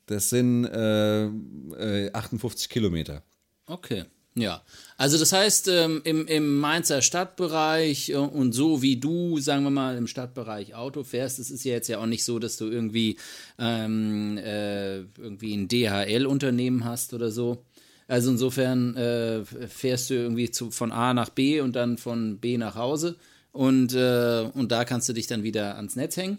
das 0.06 0.30
sind 0.30 0.64
äh, 0.66 2.10
58 2.12 2.66
äh, 2.66 2.72
Kilometer. 2.72 3.22
Okay. 3.66 4.04
Ja, 4.36 4.62
also 4.96 5.18
das 5.18 5.32
heißt, 5.32 5.68
ähm, 5.68 6.02
im, 6.04 6.26
im 6.28 6.58
Mainzer 6.58 7.02
Stadtbereich 7.02 8.10
äh, 8.10 8.14
und 8.14 8.52
so 8.52 8.80
wie 8.80 8.96
du, 8.96 9.40
sagen 9.40 9.64
wir 9.64 9.70
mal, 9.70 9.96
im 9.96 10.06
Stadtbereich 10.06 10.74
Auto 10.74 11.02
fährst, 11.02 11.40
es 11.40 11.50
ist 11.50 11.64
ja 11.64 11.72
jetzt 11.72 11.88
ja 11.88 11.98
auch 11.98 12.06
nicht 12.06 12.24
so, 12.24 12.38
dass 12.38 12.56
du 12.56 12.66
irgendwie, 12.66 13.16
ähm, 13.58 14.38
äh, 14.38 14.98
irgendwie 14.98 15.56
ein 15.56 15.66
DHL-Unternehmen 15.66 16.84
hast 16.84 17.12
oder 17.12 17.32
so. 17.32 17.64
Also 18.06 18.30
insofern 18.30 18.96
äh, 18.96 19.44
fährst 19.44 20.10
du 20.10 20.14
irgendwie 20.14 20.50
zu, 20.50 20.70
von 20.70 20.92
A 20.92 21.12
nach 21.12 21.30
B 21.30 21.60
und 21.60 21.74
dann 21.74 21.98
von 21.98 22.38
B 22.38 22.56
nach 22.56 22.76
Hause 22.76 23.16
und, 23.50 23.94
äh, 23.94 24.48
und 24.54 24.70
da 24.70 24.84
kannst 24.84 25.08
du 25.08 25.12
dich 25.12 25.26
dann 25.26 25.42
wieder 25.42 25.74
ans 25.76 25.96
Netz 25.96 26.16
hängen. 26.16 26.38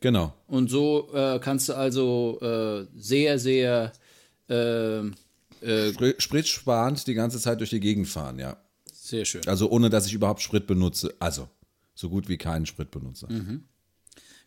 Genau. 0.00 0.32
Und 0.46 0.70
so 0.70 1.10
äh, 1.12 1.38
kannst 1.38 1.68
du 1.68 1.74
also 1.74 2.86
sehr, 2.94 3.38
sehr 3.38 3.92
äh, 5.62 5.92
spritsparend 6.18 7.06
die 7.06 7.14
ganze 7.14 7.40
Zeit 7.40 7.60
durch 7.60 7.70
die 7.70 7.80
Gegend 7.80 8.08
fahren, 8.08 8.38
ja. 8.38 8.56
Sehr 8.92 9.24
schön. 9.24 9.46
Also 9.46 9.70
ohne, 9.70 9.88
dass 9.90 10.06
ich 10.06 10.14
überhaupt 10.14 10.42
Sprit 10.42 10.66
benutze. 10.66 11.14
Also 11.20 11.48
so 11.94 12.10
gut 12.10 12.28
wie 12.28 12.38
keinen 12.38 12.66
Sprit 12.66 12.90
benutze. 12.90 13.26
Mhm. 13.30 13.64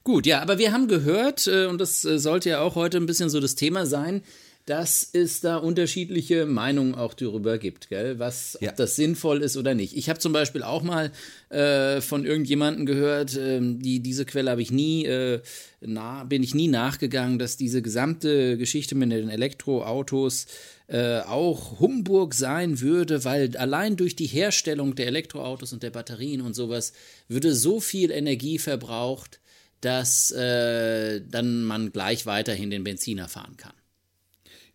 Gut, 0.03 0.25
ja, 0.25 0.41
aber 0.41 0.57
wir 0.57 0.71
haben 0.71 0.87
gehört, 0.87 1.47
äh, 1.47 1.65
und 1.65 1.79
das 1.79 2.05
äh, 2.05 2.19
sollte 2.19 2.49
ja 2.49 2.61
auch 2.61 2.75
heute 2.75 2.97
ein 2.97 3.05
bisschen 3.05 3.29
so 3.29 3.39
das 3.39 3.55
Thema 3.55 3.85
sein, 3.85 4.21
dass 4.65 5.09
es 5.13 5.41
da 5.41 5.57
unterschiedliche 5.57 6.45
Meinungen 6.45 6.93
auch 6.93 7.15
darüber 7.15 7.57
gibt, 7.57 7.89
gell? 7.89 8.19
was 8.19 8.57
ja. 8.61 8.69
ob 8.69 8.75
das 8.75 8.95
sinnvoll 8.95 9.41
ist 9.41 9.57
oder 9.57 9.73
nicht. 9.73 9.97
Ich 9.97 10.09
habe 10.09 10.19
zum 10.19 10.31
Beispiel 10.31 10.61
auch 10.61 10.83
mal 10.83 11.11
äh, 11.49 12.01
von 12.01 12.23
irgendjemandem 12.23 12.85
gehört, 12.85 13.35
äh, 13.35 13.59
die 13.61 13.99
diese 14.01 14.25
Quelle 14.25 14.51
habe 14.51 14.61
ich 14.61 14.71
nie 14.71 15.05
äh, 15.05 15.41
nah, 15.81 16.23
bin 16.23 16.43
ich 16.43 16.53
nie 16.53 16.67
nachgegangen, 16.67 17.39
dass 17.39 17.57
diese 17.57 17.81
gesamte 17.81 18.57
Geschichte 18.57 18.93
mit 18.93 19.11
den 19.11 19.29
Elektroautos 19.29 20.45
äh, 20.89 21.19
auch 21.21 21.79
Humburg 21.79 22.33
sein 22.33 22.81
würde, 22.81 23.23
weil 23.23 23.55
allein 23.57 23.95
durch 23.95 24.15
die 24.15 24.25
Herstellung 24.25 24.95
der 24.95 25.07
Elektroautos 25.07 25.71
und 25.71 25.83
der 25.83 25.91
Batterien 25.91 26.41
und 26.41 26.55
sowas 26.55 26.93
würde 27.27 27.53
so 27.53 27.79
viel 27.79 28.09
Energie 28.09 28.57
verbraucht, 28.57 29.39
dass 29.81 30.31
äh, 30.31 31.21
dann 31.29 31.63
man 31.63 31.91
gleich 31.91 32.25
weiterhin 32.25 32.71
den 32.71 32.83
Benziner 32.83 33.27
fahren 33.27 33.55
kann. 33.55 33.73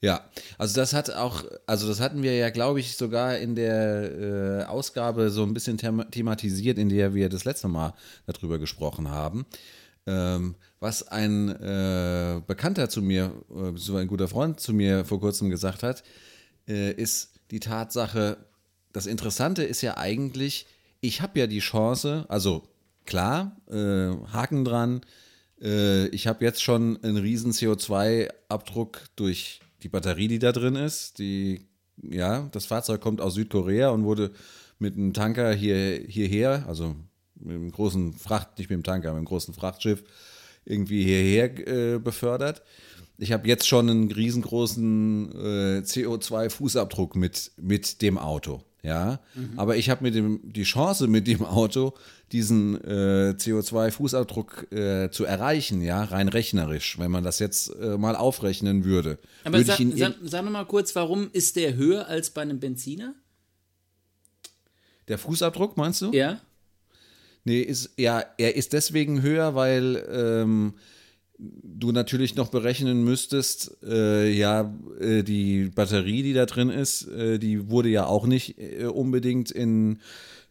Ja, 0.00 0.28
also 0.59 0.76
das 0.76 0.92
hat 0.92 1.11
auch, 1.11 1.44
also 1.66 1.88
das 1.88 1.99
hatten 1.99 2.23
wir 2.23 2.37
ja, 2.37 2.50
glaube 2.50 2.78
ich, 2.78 2.97
sogar 2.97 3.38
in 3.38 3.54
der 3.54 4.12
äh, 4.12 4.64
Ausgabe 4.64 5.30
so 5.30 5.42
ein 5.42 5.54
bisschen 5.54 5.78
thematisiert, 5.78 6.78
in 6.78 6.90
der 6.90 7.14
wir 7.14 7.28
das 7.28 7.44
letzte 7.44 7.68
Mal 7.68 7.94
darüber 8.26 8.59
gesprochen 8.59 9.09
haben. 9.09 9.47
Ähm, 10.06 10.56
was 10.84 11.08
ein 11.08 11.48
äh, 11.48 12.42
Bekannter 12.46 12.90
zu 12.90 13.00
mir, 13.00 13.32
äh, 13.50 13.72
so 13.74 13.96
ein 13.96 14.06
guter 14.06 14.28
Freund 14.28 14.60
zu 14.60 14.74
mir 14.74 15.06
vor 15.06 15.18
kurzem 15.18 15.48
gesagt 15.48 15.82
hat, 15.82 16.04
äh, 16.68 16.92
ist 16.92 17.40
die 17.50 17.58
Tatsache, 17.58 18.36
das 18.92 19.06
Interessante 19.06 19.64
ist 19.64 19.80
ja 19.80 19.96
eigentlich, 19.96 20.66
ich 21.00 21.22
habe 21.22 21.38
ja 21.38 21.46
die 21.46 21.60
Chance, 21.60 22.26
also 22.28 22.68
klar, 23.06 23.56
äh, 23.66 24.14
Haken 24.30 24.66
dran, 24.66 25.00
äh, 25.58 26.08
ich 26.08 26.26
habe 26.26 26.44
jetzt 26.44 26.62
schon 26.62 27.02
einen 27.02 27.16
riesen 27.16 27.52
CO2-Abdruck 27.52 29.00
durch 29.16 29.60
die 29.82 29.88
Batterie, 29.88 30.28
die 30.28 30.38
da 30.38 30.52
drin 30.52 30.76
ist. 30.76 31.18
Die, 31.18 31.66
ja, 31.96 32.50
das 32.52 32.66
Fahrzeug 32.66 33.00
kommt 33.00 33.22
aus 33.22 33.34
Südkorea 33.34 33.88
und 33.88 34.04
wurde 34.04 34.32
mit 34.78 34.96
einem 34.96 35.14
Tanker 35.14 35.54
hier, 35.54 36.04
hierher, 36.06 36.66
also 36.68 36.94
mit 37.36 37.56
einem 37.56 37.72
großen 37.72 38.12
Fracht, 38.12 38.58
nicht 38.58 38.68
mit 38.68 38.76
dem 38.76 38.84
Tanker, 38.84 39.08
mit 39.12 39.16
einem 39.16 39.24
großen 39.24 39.54
Frachtschiff 39.54 40.04
irgendwie 40.64 41.04
hierher 41.04 41.94
äh, 41.94 41.99
befördert. 41.99 42.62
Ich 43.18 43.33
habe 43.33 43.47
jetzt 43.47 43.68
schon 43.68 43.88
einen 43.88 44.11
riesengroßen 44.11 45.33
äh, 45.33 45.78
CO2-Fußabdruck 45.85 47.16
mit, 47.16 47.52
mit 47.56 48.02
dem 48.02 48.18
Auto. 48.18 48.62
Ja, 48.85 49.21
mhm. 49.35 49.59
aber 49.59 49.76
ich 49.76 49.88
habe 49.88 50.02
mit 50.02 50.14
dem 50.14 50.40
die 50.44 50.64
Chance 50.64 51.09
mit 51.09 51.26
dem 51.26 51.42
Auto 51.42 51.94
diesen 52.33 52.78
äh, 52.85 53.35
CO2-Fußabdruck 53.35 54.73
äh, 54.73 55.11
zu 55.11 55.25
erreichen, 55.25 55.80
ja, 55.80 56.04
rein 56.04 56.28
rechnerisch, 56.28 56.99
wenn 56.99 57.11
man 57.11 57.25
das 57.25 57.38
jetzt 57.38 57.75
äh, 57.80 57.97
mal 57.97 58.14
aufrechnen 58.14 58.85
würde. 58.85 59.18
Aber 59.44 59.56
würde 59.56 59.73
sa 59.97 60.11
sa 60.11 60.14
sag 60.23 60.50
mal 60.50 60.66
kurz, 60.66 60.94
warum 60.94 61.30
ist 61.33 61.56
der 61.56 61.76
höher 61.76 62.09
als 62.09 62.28
bei 62.28 62.42
einem 62.42 62.61
Benziner? 62.61 63.14
Der 65.09 65.16
Fußabdruck, 65.16 65.78
meinst 65.78 66.02
du? 66.02 66.12
Ja. 66.12 66.40
Nee, 67.44 67.60
ist, 67.60 67.90
ja, 67.98 68.24
er 68.38 68.56
ist 68.56 68.72
deswegen 68.72 69.22
höher, 69.22 69.54
weil 69.54 70.02
ähm, 70.10 70.74
du 71.38 71.92
natürlich 71.92 72.36
noch 72.36 72.48
berechnen 72.48 73.04
müsstest, 73.04 73.76
äh, 73.82 74.30
ja, 74.30 74.72
äh, 75.00 75.22
die 75.22 75.70
Batterie, 75.74 76.22
die 76.22 76.32
da 76.32 76.46
drin 76.46 76.70
ist, 76.70 77.08
äh, 77.08 77.38
die 77.38 77.70
wurde 77.70 77.88
ja 77.88 78.06
auch 78.06 78.26
nicht 78.26 78.58
äh, 78.58 78.86
unbedingt 78.86 79.50
in 79.50 79.98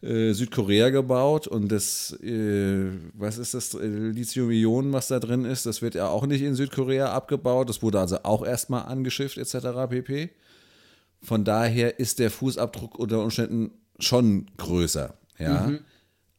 äh, 0.02 0.32
Südkorea 0.32 0.90
gebaut 0.90 1.48
und 1.48 1.72
das, 1.72 2.12
äh, 2.22 2.90
was 3.14 3.38
ist 3.38 3.54
das, 3.54 3.72
Lithium-Ionen, 3.72 4.92
was 4.92 5.08
da 5.08 5.18
drin 5.18 5.44
ist, 5.44 5.66
das 5.66 5.82
wird 5.82 5.94
ja 5.94 6.08
auch 6.08 6.26
nicht 6.26 6.42
in 6.42 6.54
Südkorea 6.54 7.12
abgebaut. 7.12 7.68
Das 7.68 7.82
wurde 7.82 8.00
also 8.00 8.18
auch 8.22 8.44
erstmal 8.44 8.82
angeschifft 8.82 9.38
etc. 9.38 9.88
pp. 9.88 10.30
Von 11.22 11.44
daher 11.44 11.98
ist 11.98 12.18
der 12.18 12.30
Fußabdruck 12.30 12.98
unter 12.98 13.22
Umständen 13.22 13.70
schon 13.98 14.46
größer. 14.58 15.16
Ja. 15.38 15.68
Mhm. 15.68 15.78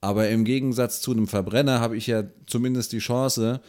Aber 0.02 0.30
im 0.30 0.46
Gegensatz 0.46 1.02
zu 1.02 1.12
einem 1.12 1.28
Verbrenner 1.28 1.80
habe 1.80 1.98
ich 1.98 2.08
ja 2.08 2.24
zumindest 2.46 2.92
die 2.92 3.00
Chance, 3.00 3.62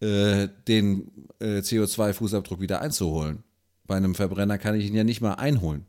äh, 0.00 0.48
den 0.68 1.10
äh, 1.38 1.58
CO2-Fußabdruck 1.58 2.60
wieder 2.60 2.80
einzuholen. 2.80 3.44
Bei 3.86 3.96
einem 3.96 4.14
Verbrenner 4.14 4.58
kann 4.58 4.74
ich 4.74 4.86
ihn 4.86 4.94
ja 4.94 5.04
nicht 5.04 5.20
mal 5.20 5.34
einholen. 5.34 5.86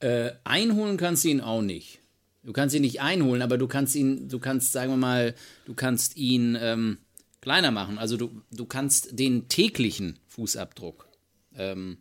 Äh, 0.00 0.32
einholen 0.44 0.96
kannst 0.96 1.24
du 1.24 1.28
ihn 1.28 1.40
auch 1.40 1.62
nicht. 1.62 2.00
Du 2.42 2.52
kannst 2.52 2.74
ihn 2.74 2.82
nicht 2.82 3.00
einholen, 3.00 3.42
aber 3.42 3.58
du 3.58 3.66
kannst 3.66 3.96
ihn, 3.96 4.28
du 4.28 4.38
kannst, 4.38 4.72
sagen 4.72 4.92
wir 4.92 4.96
mal, 4.96 5.34
du 5.66 5.74
kannst 5.74 6.16
ihn 6.16 6.56
ähm, 6.60 6.98
kleiner 7.40 7.70
machen. 7.70 7.98
Also 7.98 8.16
du, 8.16 8.42
du 8.52 8.66
kannst 8.66 9.18
den 9.18 9.48
täglichen 9.48 10.18
Fußabdruck 10.28 11.08
ähm, 11.56 11.98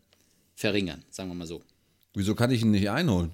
verringern, 0.55 1.03
sagen 1.09 1.29
wir 1.29 1.35
mal 1.35 1.47
so. 1.47 1.63
Wieso 2.13 2.35
kann 2.35 2.51
ich 2.51 2.61
ihn 2.61 2.71
nicht 2.71 2.89
einholen? 2.89 3.31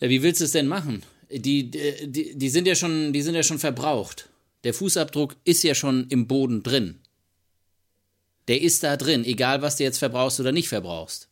Ja, 0.00 0.08
wie 0.08 0.22
willst 0.22 0.40
du 0.40 0.44
es 0.44 0.52
denn 0.52 0.68
machen? 0.68 1.02
Die, 1.40 1.70
die, 1.70 2.38
die, 2.38 2.48
sind 2.48 2.66
ja 2.66 2.74
schon, 2.74 3.12
die 3.12 3.22
sind 3.22 3.34
ja 3.34 3.42
schon 3.42 3.58
verbraucht. 3.58 4.28
Der 4.64 4.74
Fußabdruck 4.74 5.36
ist 5.44 5.62
ja 5.62 5.74
schon 5.74 6.06
im 6.08 6.26
Boden 6.26 6.62
drin. 6.62 7.00
Der 8.48 8.60
ist 8.60 8.82
da 8.82 8.96
drin, 8.96 9.24
egal 9.24 9.62
was 9.62 9.76
du 9.76 9.84
jetzt 9.84 9.98
verbrauchst 9.98 10.40
oder 10.40 10.52
nicht 10.52 10.68
verbrauchst. 10.68 11.28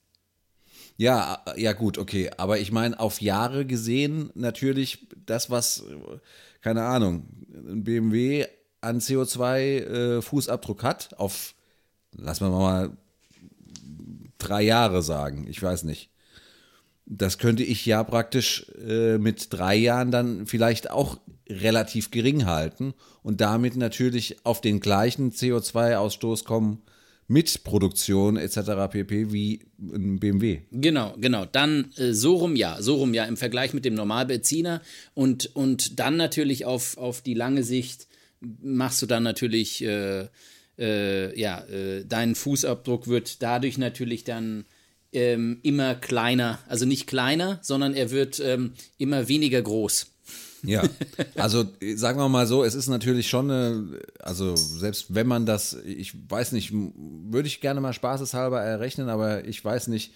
Ja, 0.96 1.42
ja 1.56 1.72
gut, 1.72 1.98
okay. 1.98 2.30
Aber 2.36 2.58
ich 2.58 2.72
meine, 2.72 2.98
auf 2.98 3.20
Jahre 3.20 3.66
gesehen 3.66 4.30
natürlich 4.34 5.06
das, 5.26 5.50
was, 5.50 5.84
keine 6.60 6.84
Ahnung, 6.84 7.26
ein 7.52 7.84
BMW 7.84 8.46
an 8.80 9.00
CO2-Fußabdruck 9.00 10.80
äh, 10.80 10.82
hat, 10.82 11.18
auf, 11.18 11.54
lassen 12.12 12.46
wir 12.46 12.50
mal 12.50 12.96
drei 14.38 14.62
Jahre 14.62 15.02
sagen, 15.02 15.46
ich 15.48 15.62
weiß 15.62 15.84
nicht 15.84 16.11
das 17.06 17.38
könnte 17.38 17.62
ich 17.62 17.84
ja 17.84 18.02
praktisch 18.04 18.66
äh, 18.86 19.18
mit 19.18 19.48
drei 19.50 19.76
Jahren 19.76 20.10
dann 20.10 20.46
vielleicht 20.46 20.90
auch 20.90 21.18
relativ 21.48 22.10
gering 22.10 22.46
halten 22.46 22.94
und 23.22 23.40
damit 23.40 23.76
natürlich 23.76 24.44
auf 24.44 24.60
den 24.60 24.80
gleichen 24.80 25.32
CO2-Ausstoß 25.32 26.44
kommen 26.44 26.82
mit 27.28 27.64
Produktion 27.64 28.36
etc. 28.36 28.90
pp. 28.90 29.32
wie 29.32 29.64
ein 29.78 30.18
BMW. 30.20 30.60
Genau, 30.70 31.14
genau. 31.18 31.44
Dann 31.44 31.90
äh, 31.96 32.12
so 32.12 32.36
rum 32.36 32.56
ja, 32.56 32.80
so 32.80 32.96
rum 32.96 33.14
ja 33.14 33.24
im 33.24 33.36
Vergleich 33.36 33.72
mit 33.74 33.84
dem 33.84 33.94
Normalbenziner 33.94 34.82
und, 35.14 35.54
und 35.54 35.98
dann 35.98 36.16
natürlich 36.16 36.64
auf, 36.66 36.98
auf 36.98 37.22
die 37.22 37.34
lange 37.34 37.62
Sicht 37.62 38.06
machst 38.40 39.00
du 39.02 39.06
dann 39.06 39.22
natürlich, 39.22 39.82
äh, 39.84 40.26
äh, 40.78 41.40
ja, 41.40 41.64
äh, 41.64 42.04
dein 42.04 42.34
Fußabdruck 42.34 43.06
wird 43.06 43.42
dadurch 43.42 43.78
natürlich 43.78 44.24
dann 44.24 44.64
ähm, 45.12 45.58
immer 45.62 45.94
kleiner. 45.94 46.58
Also 46.68 46.86
nicht 46.86 47.06
kleiner, 47.06 47.58
sondern 47.62 47.94
er 47.94 48.10
wird 48.10 48.40
ähm, 48.40 48.72
immer 48.98 49.28
weniger 49.28 49.62
groß. 49.62 50.06
Ja, 50.64 50.84
also 51.34 51.64
sagen 51.96 52.20
wir 52.20 52.28
mal 52.28 52.46
so, 52.46 52.62
es 52.62 52.74
ist 52.74 52.86
natürlich 52.86 53.28
schon 53.28 53.50
eine, 53.50 54.00
also 54.20 54.54
selbst 54.54 55.12
wenn 55.12 55.26
man 55.26 55.44
das, 55.44 55.76
ich 55.84 56.14
weiß 56.30 56.52
nicht, 56.52 56.72
würde 56.72 57.48
ich 57.48 57.60
gerne 57.60 57.80
mal 57.80 57.92
spaßeshalber 57.92 58.60
errechnen, 58.60 59.08
aber 59.08 59.44
ich 59.44 59.64
weiß 59.64 59.88
nicht, 59.88 60.14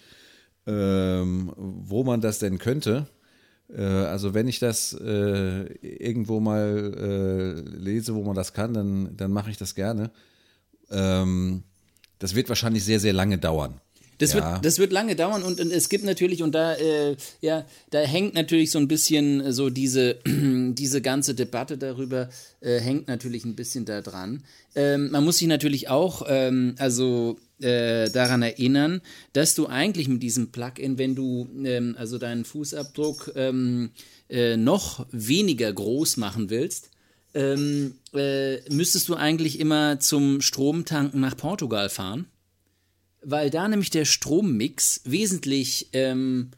ähm, 0.65 1.51
wo 1.57 2.03
man 2.05 2.21
das 2.21 2.39
denn 2.39 2.59
könnte. 2.59 3.07
Äh, 3.69 3.81
also 3.81 4.33
wenn 4.33 4.47
ich 4.47 4.59
das 4.59 4.93
äh, 4.93 5.63
irgendwo 5.81 6.39
mal 6.39 6.93
äh, 6.97 7.77
lese, 7.77 8.15
wo 8.15 8.23
man 8.23 8.35
das 8.35 8.53
kann, 8.53 8.73
dann, 8.73 9.17
dann 9.17 9.31
mache 9.31 9.49
ich 9.49 9.57
das 9.57 9.75
gerne. 9.75 10.11
Ähm, 10.89 11.63
das 12.19 12.35
wird 12.35 12.47
wahrscheinlich 12.49 12.85
sehr, 12.85 12.99
sehr 12.99 13.13
lange 13.13 13.37
dauern. 13.37 13.81
Das, 14.17 14.33
ja. 14.33 14.53
wird, 14.53 14.65
das 14.65 14.79
wird 14.79 14.91
lange 14.91 15.15
dauern 15.15 15.43
und, 15.43 15.59
und 15.59 15.71
es 15.71 15.89
gibt 15.89 16.03
natürlich, 16.03 16.41
und 16.41 16.53
da, 16.53 16.73
äh, 16.75 17.15
ja, 17.41 17.65
da 17.91 17.99
hängt 17.99 18.33
natürlich 18.33 18.71
so 18.71 18.79
ein 18.79 18.87
bisschen 18.87 19.51
so 19.51 19.69
diese, 19.69 20.19
diese 20.25 21.01
ganze 21.01 21.35
Debatte 21.35 21.77
darüber, 21.77 22.29
äh, 22.61 22.79
hängt 22.79 23.07
natürlich 23.07 23.45
ein 23.45 23.55
bisschen 23.55 23.85
da 23.85 24.01
dran. 24.01 24.43
Ähm, 24.75 25.11
man 25.11 25.23
muss 25.23 25.37
sich 25.37 25.47
natürlich 25.47 25.89
auch, 25.89 26.23
ähm, 26.27 26.75
also 26.79 27.37
äh, 27.59 28.09
daran 28.09 28.41
erinnern, 28.41 29.01
dass 29.33 29.55
du 29.55 29.67
eigentlich 29.67 30.07
mit 30.07 30.23
diesem 30.23 30.51
Plugin, 30.51 30.97
wenn 30.97 31.15
du 31.15 31.47
ähm, 31.63 31.95
also 31.97 32.17
deinen 32.17 32.45
Fußabdruck 32.45 33.33
ähm, 33.35 33.91
äh, 34.29 34.57
noch 34.57 35.05
weniger 35.11 35.71
groß 35.71 36.17
machen 36.17 36.49
willst, 36.49 36.89
ähm, 37.33 37.95
äh, 38.13 38.57
müsstest 38.71 39.09
du 39.09 39.15
eigentlich 39.15 39.59
immer 39.59 39.99
zum 39.99 40.41
Stromtanken 40.41 41.19
nach 41.19 41.37
Portugal 41.37 41.89
fahren 41.89 42.25
weil 43.29 43.49
da 43.49 43.67
nämlich 43.67 43.89
der 43.89 44.05
Strommix 44.05 45.01
wesentlich 45.03 45.89
ähm, 45.91 46.51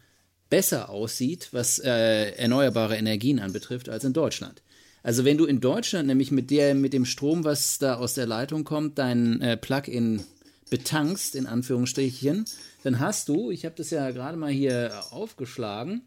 besser 0.51 0.89
aussieht, 0.89 1.49
was 1.51 1.79
äh, 1.79 2.35
erneuerbare 2.35 2.95
Energien 2.95 3.39
anbetrifft, 3.39 3.89
als 3.89 4.03
in 4.03 4.13
Deutschland. 4.13 4.61
Also 5.01 5.25
wenn 5.25 5.39
du 5.39 5.45
in 5.45 5.61
Deutschland 5.61 6.07
nämlich 6.07 6.29
mit 6.29 6.51
der 6.51 6.75
mit 6.75 6.93
dem 6.93 7.05
Strom, 7.05 7.43
was 7.43 7.79
da 7.79 7.95
aus 7.95 8.13
der 8.13 8.27
Leitung 8.27 8.65
kommt, 8.65 8.99
dein 8.99 9.41
äh, 9.41 9.57
Plug-in 9.57 10.21
betankst 10.69 11.33
in 11.33 11.47
Anführungsstrichen, 11.47 12.45
dann 12.83 12.99
hast 12.99 13.29
du, 13.29 13.49
ich 13.49 13.65
habe 13.65 13.73
das 13.75 13.89
ja 13.89 14.11
gerade 14.11 14.37
mal 14.37 14.51
hier 14.51 14.93
aufgeschlagen, 15.09 16.03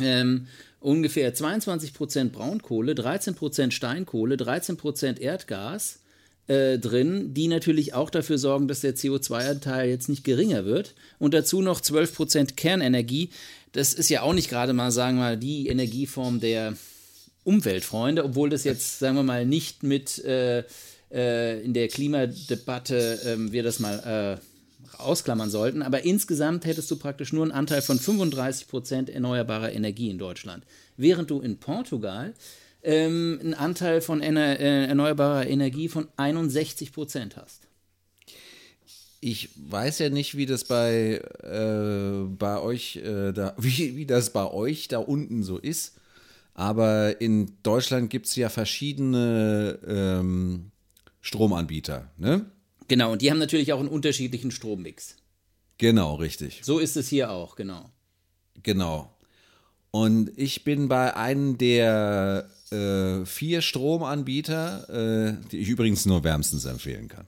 ähm, 0.00 0.46
ungefähr 0.78 1.34
22% 1.34 2.30
Braunkohle, 2.30 2.92
13% 2.92 3.72
Steinkohle, 3.72 4.36
13% 4.36 5.18
Erdgas, 5.18 5.98
äh, 6.48 6.78
drin, 6.78 7.34
die 7.34 7.46
natürlich 7.46 7.94
auch 7.94 8.10
dafür 8.10 8.38
sorgen, 8.38 8.68
dass 8.68 8.80
der 8.80 8.96
CO2-Anteil 8.96 9.88
jetzt 9.88 10.08
nicht 10.08 10.24
geringer 10.24 10.64
wird. 10.64 10.94
Und 11.18 11.34
dazu 11.34 11.62
noch 11.62 11.80
12% 11.80 12.54
Kernenergie. 12.56 13.30
Das 13.72 13.94
ist 13.94 14.08
ja 14.08 14.22
auch 14.22 14.32
nicht 14.32 14.48
gerade 14.48 14.72
mal, 14.72 14.90
sagen 14.90 15.18
wir 15.18 15.24
mal, 15.24 15.36
die 15.36 15.68
Energieform 15.68 16.40
der 16.40 16.74
Umweltfreunde, 17.44 18.24
obwohl 18.24 18.50
das 18.50 18.64
jetzt, 18.64 18.98
sagen 18.98 19.16
wir 19.16 19.22
mal, 19.22 19.46
nicht 19.46 19.82
mit 19.82 20.24
äh, 20.24 20.64
äh, 21.10 21.62
in 21.62 21.74
der 21.74 21.88
Klimadebatte 21.88 23.20
ähm, 23.24 23.52
wir 23.52 23.62
das 23.62 23.78
mal 23.78 24.38
äh, 24.38 24.98
ausklammern 24.98 25.50
sollten. 25.50 25.82
Aber 25.82 26.04
insgesamt 26.04 26.64
hättest 26.64 26.90
du 26.90 26.96
praktisch 26.96 27.32
nur 27.32 27.44
einen 27.44 27.52
Anteil 27.52 27.82
von 27.82 27.98
35% 27.98 29.10
erneuerbarer 29.10 29.72
Energie 29.72 30.10
in 30.10 30.18
Deutschland. 30.18 30.64
Während 30.96 31.30
du 31.30 31.40
in 31.40 31.58
Portugal 31.58 32.34
ähm, 32.82 33.38
einen 33.40 33.54
Anteil 33.54 34.00
von 34.00 34.20
ener 34.20 34.60
äh, 34.60 34.86
erneuerbarer 34.86 35.46
Energie 35.46 35.88
von 35.88 36.08
61 36.16 36.92
Prozent 36.92 37.36
hast. 37.36 37.68
Ich 39.20 39.50
weiß 39.56 39.98
ja 39.98 40.10
nicht, 40.10 40.36
wie 40.36 40.46
das 40.46 40.64
bei, 40.64 41.20
äh, 41.42 42.24
bei 42.28 42.60
euch 42.60 42.96
äh, 42.96 43.32
da, 43.32 43.54
wie, 43.58 43.96
wie 43.96 44.06
das 44.06 44.30
bei 44.32 44.50
euch 44.50 44.88
da 44.88 44.98
unten 44.98 45.42
so 45.42 45.58
ist. 45.58 45.96
Aber 46.54 47.20
in 47.20 47.52
Deutschland 47.62 48.10
gibt 48.10 48.26
es 48.26 48.34
ja 48.34 48.48
verschiedene 48.48 49.78
ähm, 49.86 50.72
Stromanbieter, 51.20 52.10
ne? 52.16 52.46
Genau, 52.88 53.12
und 53.12 53.22
die 53.22 53.30
haben 53.30 53.38
natürlich 53.38 53.72
auch 53.72 53.80
einen 53.80 53.88
unterschiedlichen 53.88 54.50
Strommix. 54.50 55.16
Genau, 55.76 56.16
richtig. 56.16 56.60
So 56.64 56.78
ist 56.78 56.96
es 56.96 57.08
hier 57.08 57.30
auch, 57.30 57.54
genau. 57.54 57.90
Genau. 58.62 59.14
Und 59.90 60.32
ich 60.36 60.64
bin 60.64 60.88
bei 60.88 61.14
einem 61.14 61.58
der 61.58 62.48
äh, 62.72 63.24
vier 63.24 63.62
Stromanbieter, 63.62 64.88
äh, 64.88 65.36
die 65.50 65.58
ich 65.58 65.68
übrigens 65.68 66.06
nur 66.06 66.24
wärmstens 66.24 66.64
empfehlen 66.64 67.08
kann. 67.08 67.26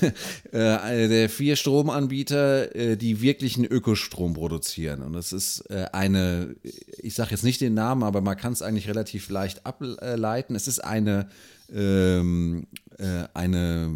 äh, 0.52 1.08
der 1.08 1.28
vier 1.28 1.56
Stromanbieter, 1.56 2.74
äh, 2.74 2.96
die 2.96 3.20
wirklich 3.20 3.56
einen 3.56 3.66
Ökostrom 3.66 4.34
produzieren. 4.34 5.02
Und 5.02 5.12
das 5.12 5.32
ist 5.32 5.60
äh, 5.70 5.86
eine, 5.92 6.54
ich 6.98 7.14
sage 7.14 7.30
jetzt 7.32 7.44
nicht 7.44 7.60
den 7.60 7.74
Namen, 7.74 8.02
aber 8.02 8.20
man 8.20 8.36
kann 8.36 8.52
es 8.52 8.62
eigentlich 8.62 8.88
relativ 8.88 9.28
leicht 9.28 9.66
ableiten. 9.66 10.54
Es 10.54 10.68
ist 10.68 10.80
eine, 10.80 11.28
ähm, 11.72 12.66
äh, 12.98 13.24
eine 13.34 13.90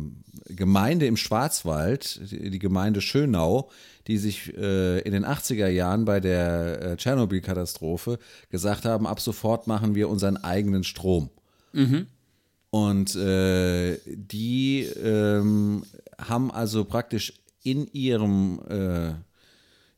Gemeinde 0.46 1.06
im 1.06 1.16
Schwarzwald, 1.16 2.20
die 2.30 2.58
Gemeinde 2.58 3.00
Schönau, 3.00 3.70
die 4.06 4.18
sich 4.18 4.54
äh, 4.56 5.00
in 5.00 5.12
den 5.12 5.24
80er 5.24 5.68
Jahren 5.68 6.04
bei 6.04 6.20
der 6.20 6.82
äh, 6.82 6.96
Tschernobyl-Katastrophe 6.96 8.18
gesagt 8.50 8.84
haben, 8.84 9.06
ab 9.06 9.20
sofort 9.20 9.66
machen 9.66 9.94
wir 9.94 10.08
unseren 10.08 10.36
eigenen 10.36 10.84
Strom. 10.84 11.30
Mhm. 11.72 12.06
Und 12.70 13.14
äh, 13.14 13.98
die 14.06 14.82
ähm, 14.82 15.84
haben 16.18 16.50
also 16.50 16.84
praktisch 16.84 17.34
in 17.62 17.86
ihrem 17.92 18.60
äh, 18.68 19.10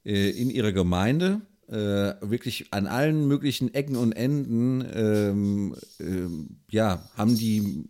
äh, 0.04 0.30
in 0.30 0.50
ihrer 0.50 0.72
Gemeinde 0.72 1.40
äh, 1.68 1.72
wirklich 2.20 2.72
an 2.72 2.86
allen 2.86 3.26
möglichen 3.26 3.74
Ecken 3.74 3.96
und 3.96 4.12
Enden 4.12 4.86
ähm, 4.94 5.76
ähm, 5.98 6.58
ja 6.70 7.02
haben 7.16 7.36
die 7.36 7.88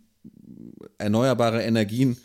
erneuerbare 0.97 1.63
Energien 1.63 2.17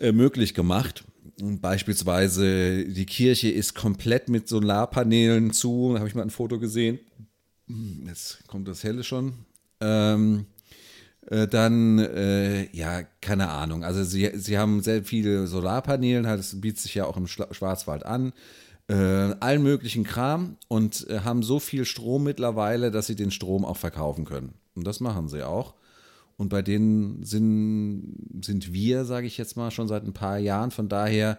möglich 0.00 0.54
gemacht. 0.54 1.04
Beispielsweise 1.40 2.84
die 2.84 3.06
Kirche 3.06 3.48
ist 3.48 3.74
komplett 3.74 4.28
mit 4.28 4.48
Solarpanelen 4.48 5.52
zu, 5.52 5.92
da 5.92 6.00
habe 6.00 6.08
ich 6.08 6.14
mal 6.14 6.22
ein 6.22 6.30
Foto 6.30 6.58
gesehen. 6.58 6.98
jetzt 8.06 8.46
kommt 8.48 8.66
das 8.66 8.82
Helle 8.82 9.04
schon. 9.04 9.34
Ähm, 9.80 10.46
äh, 11.30 11.46
dann, 11.46 11.98
äh, 11.98 12.74
ja, 12.74 13.02
keine 13.20 13.48
Ahnung. 13.50 13.84
Also 13.84 14.02
sie, 14.02 14.30
sie 14.34 14.58
haben 14.58 14.82
sehr 14.82 15.04
viele 15.04 15.46
Solarpaneele, 15.46 16.26
halt, 16.26 16.40
das 16.40 16.60
bietet 16.60 16.80
sich 16.80 16.94
ja 16.94 17.04
auch 17.04 17.16
im 17.16 17.26
Schwarzwald 17.26 18.04
an. 18.04 18.32
Äh, 18.88 18.94
allen 18.94 19.62
möglichen 19.62 20.04
Kram 20.04 20.56
und 20.68 21.06
äh, 21.10 21.20
haben 21.20 21.42
so 21.42 21.60
viel 21.60 21.84
Strom 21.84 22.24
mittlerweile, 22.24 22.90
dass 22.90 23.06
sie 23.06 23.16
den 23.16 23.30
Strom 23.30 23.66
auch 23.66 23.76
verkaufen 23.76 24.24
können. 24.24 24.54
Und 24.74 24.86
das 24.86 25.00
machen 25.00 25.28
sie 25.28 25.46
auch. 25.46 25.74
Und 26.38 26.48
bei 26.50 26.62
denen 26.62 27.24
sind, 27.24 28.14
sind 28.42 28.72
wir, 28.72 29.04
sage 29.04 29.26
ich 29.26 29.36
jetzt 29.36 29.56
mal, 29.56 29.72
schon 29.72 29.88
seit 29.88 30.04
ein 30.04 30.12
paar 30.12 30.38
Jahren. 30.38 30.70
Von 30.70 30.88
daher 30.88 31.38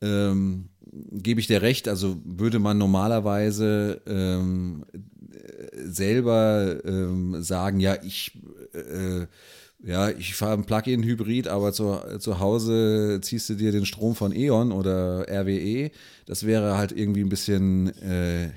ähm, 0.00 0.70
gebe 1.12 1.40
ich 1.40 1.46
dir 1.46 1.60
recht. 1.60 1.88
Also 1.88 2.16
würde 2.24 2.58
man 2.58 2.78
normalerweise 2.78 4.00
ähm, 4.06 4.86
selber 5.74 6.78
ähm, 6.86 7.42
sagen, 7.42 7.80
ja, 7.80 8.02
ich, 8.02 8.40
äh, 8.72 9.26
ja, 9.86 10.08
ich 10.08 10.34
fahre 10.34 10.54
ein 10.54 10.64
Plug-in-Hybrid, 10.64 11.46
aber 11.46 11.74
zu, 11.74 12.00
zu 12.18 12.40
Hause 12.40 13.20
ziehst 13.22 13.50
du 13.50 13.54
dir 13.54 13.72
den 13.72 13.84
Strom 13.84 14.14
von 14.14 14.34
E.ON 14.34 14.72
oder 14.72 15.26
RWE. 15.28 15.90
Das 16.24 16.46
wäre 16.46 16.78
halt 16.78 16.92
irgendwie 16.92 17.20
ein 17.20 17.28
bisschen 17.28 17.88
äh, 17.98 18.50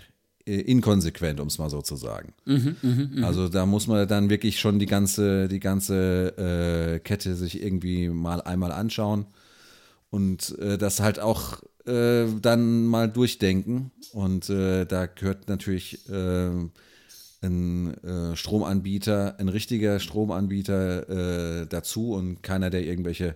inkonsequent, 0.45 1.39
um 1.39 1.47
es 1.47 1.57
mal 1.57 1.69
so 1.69 1.81
zu 1.81 1.95
sagen. 1.95 2.33
Mhm, 2.45 2.75
mh, 2.81 3.09
mh. 3.13 3.27
Also 3.27 3.47
da 3.47 3.65
muss 3.65 3.87
man 3.87 4.07
dann 4.07 4.29
wirklich 4.29 4.59
schon 4.59 4.79
die 4.79 4.85
ganze, 4.85 5.47
die 5.47 5.59
ganze 5.59 6.95
äh, 6.95 6.99
Kette 6.99 7.35
sich 7.35 7.61
irgendwie 7.61 8.09
mal 8.09 8.41
einmal 8.41 8.71
anschauen 8.71 9.25
und 10.09 10.57
äh, 10.59 10.77
das 10.77 10.99
halt 10.99 11.19
auch 11.19 11.61
äh, 11.85 12.25
dann 12.41 12.85
mal 12.85 13.09
durchdenken. 13.09 13.91
Und 14.13 14.49
äh, 14.49 14.85
da 14.85 15.05
gehört 15.05 15.47
natürlich 15.47 16.07
äh, 16.09 16.49
ein 17.43 17.93
äh, 18.03 18.35
Stromanbieter, 18.35 19.39
ein 19.39 19.49
richtiger 19.49 19.99
Stromanbieter 19.99 21.61
äh, 21.61 21.67
dazu 21.67 22.13
und 22.13 22.43
keiner, 22.43 22.69
der 22.69 22.83
irgendwelche 22.83 23.35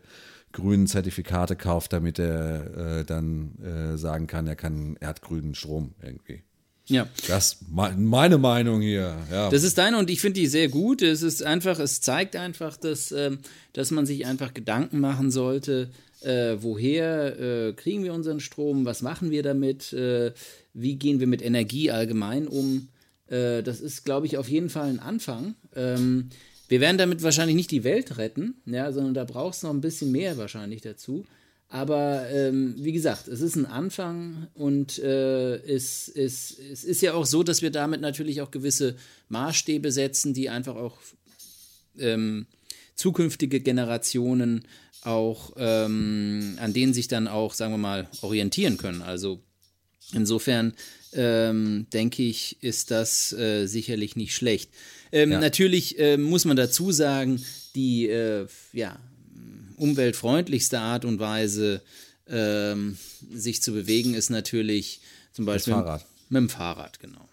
grünen 0.51 0.87
Zertifikate 0.87 1.55
kauft, 1.57 1.91
damit 1.91 2.17
er 2.17 3.03
dann 3.03 3.97
sagen 3.97 4.25
kann, 4.25 4.47
er 4.47 4.55
kann, 4.55 4.95
er 5.01 5.09
hat 5.09 5.21
grünen 5.21 5.53
Strom 5.53 5.95
irgendwie. 6.01 6.43
Ja. 6.87 7.07
Das 7.27 7.53
ist 7.53 7.57
meine 7.97 8.37
Meinung 8.37 8.81
hier. 8.81 9.17
Ja. 9.31 9.49
Das 9.49 9.63
ist 9.63 9.77
deine 9.77 9.97
und 9.97 10.09
ich 10.09 10.21
finde 10.21 10.39
die 10.39 10.47
sehr 10.47 10.67
gut. 10.67 11.01
Es 11.01 11.23
ist 11.23 11.43
einfach, 11.43 11.79
es 11.79 12.01
zeigt 12.01 12.35
einfach, 12.35 12.77
dass, 12.77 13.11
ähm, 13.11 13.39
dass 13.73 13.91
man 13.91 14.05
sich 14.05 14.25
einfach 14.25 14.53
Gedanken 14.53 14.99
machen 14.99 15.31
sollte, 15.31 15.89
äh, 16.21 16.57
woher 16.59 17.39
äh, 17.39 17.73
kriegen 17.73 18.03
wir 18.03 18.13
unseren 18.13 18.39
Strom, 18.39 18.85
was 18.85 19.01
machen 19.01 19.31
wir 19.31 19.43
damit, 19.43 19.93
äh, 19.93 20.31
wie 20.73 20.95
gehen 20.95 21.19
wir 21.19 21.27
mit 21.27 21.41
Energie 21.41 21.91
allgemein 21.91 22.47
um. 22.47 22.87
Äh, 23.27 23.63
das 23.63 23.81
ist, 23.81 24.05
glaube 24.05 24.27
ich, 24.27 24.37
auf 24.37 24.47
jeden 24.47 24.69
Fall 24.69 24.89
ein 24.89 24.99
Anfang. 24.99 25.55
Ähm, 25.75 26.29
wir 26.67 26.81
werden 26.81 26.97
damit 26.97 27.23
wahrscheinlich 27.23 27.55
nicht 27.55 27.71
die 27.71 27.83
Welt 27.83 28.17
retten, 28.17 28.55
ja, 28.65 28.91
sondern 28.91 29.13
da 29.13 29.23
braucht 29.23 29.55
es 29.55 29.63
noch 29.63 29.71
ein 29.71 29.81
bisschen 29.81 30.11
mehr 30.11 30.37
wahrscheinlich 30.37 30.81
dazu. 30.81 31.25
Aber 31.75 32.29
ähm, 32.31 32.73
wie 32.77 32.93
gesagt, 32.93 33.27
es 33.27 33.41
ist 33.41 33.57
ein 33.57 33.65
Anfang 33.65 34.47
und 34.53 34.97
äh, 34.97 35.57
es, 35.57 36.07
es, 36.07 36.57
es 36.71 36.85
ist 36.85 37.01
ja 37.01 37.13
auch 37.13 37.25
so, 37.25 37.43
dass 37.43 37.61
wir 37.61 37.69
damit 37.69 37.99
natürlich 37.99 38.39
auch 38.39 38.49
gewisse 38.49 38.95
Maßstäbe 39.27 39.91
setzen, 39.91 40.33
die 40.33 40.49
einfach 40.49 40.77
auch 40.77 40.97
ähm, 41.99 42.45
zukünftige 42.95 43.59
Generationen 43.59 44.63
auch, 45.01 45.51
ähm, 45.57 46.55
an 46.61 46.71
denen 46.71 46.93
sich 46.93 47.09
dann 47.09 47.27
auch, 47.27 47.53
sagen 47.53 47.73
wir 47.73 47.77
mal, 47.77 48.07
orientieren 48.21 48.77
können. 48.77 49.01
Also 49.01 49.43
insofern 50.13 50.75
ähm, 51.11 51.87
denke 51.91 52.23
ich, 52.23 52.55
ist 52.63 52.89
das 52.89 53.33
äh, 53.33 53.67
sicherlich 53.67 54.15
nicht 54.15 54.33
schlecht. 54.33 54.71
Ähm, 55.11 55.33
ja. 55.33 55.41
Natürlich 55.41 55.99
äh, 55.99 56.15
muss 56.15 56.45
man 56.45 56.55
dazu 56.55 56.93
sagen, 56.93 57.43
die 57.75 58.07
äh, 58.07 58.47
ja, 58.71 58.97
umweltfreundlichste 59.77 60.79
Art 60.79 61.05
und 61.05 61.19
Weise, 61.19 61.81
ähm, 62.27 62.97
sich 63.33 63.61
zu 63.61 63.71
bewegen, 63.73 64.13
ist 64.13 64.29
natürlich 64.29 65.01
zum 65.33 65.45
Beispiel 65.45 65.73
mit 65.73 65.81
dem 65.81 65.85
Fahrrad. 65.85 66.05
Mit 66.29 66.39
dem 66.41 66.49
Fahrrad, 66.49 66.99
genau. 66.99 67.29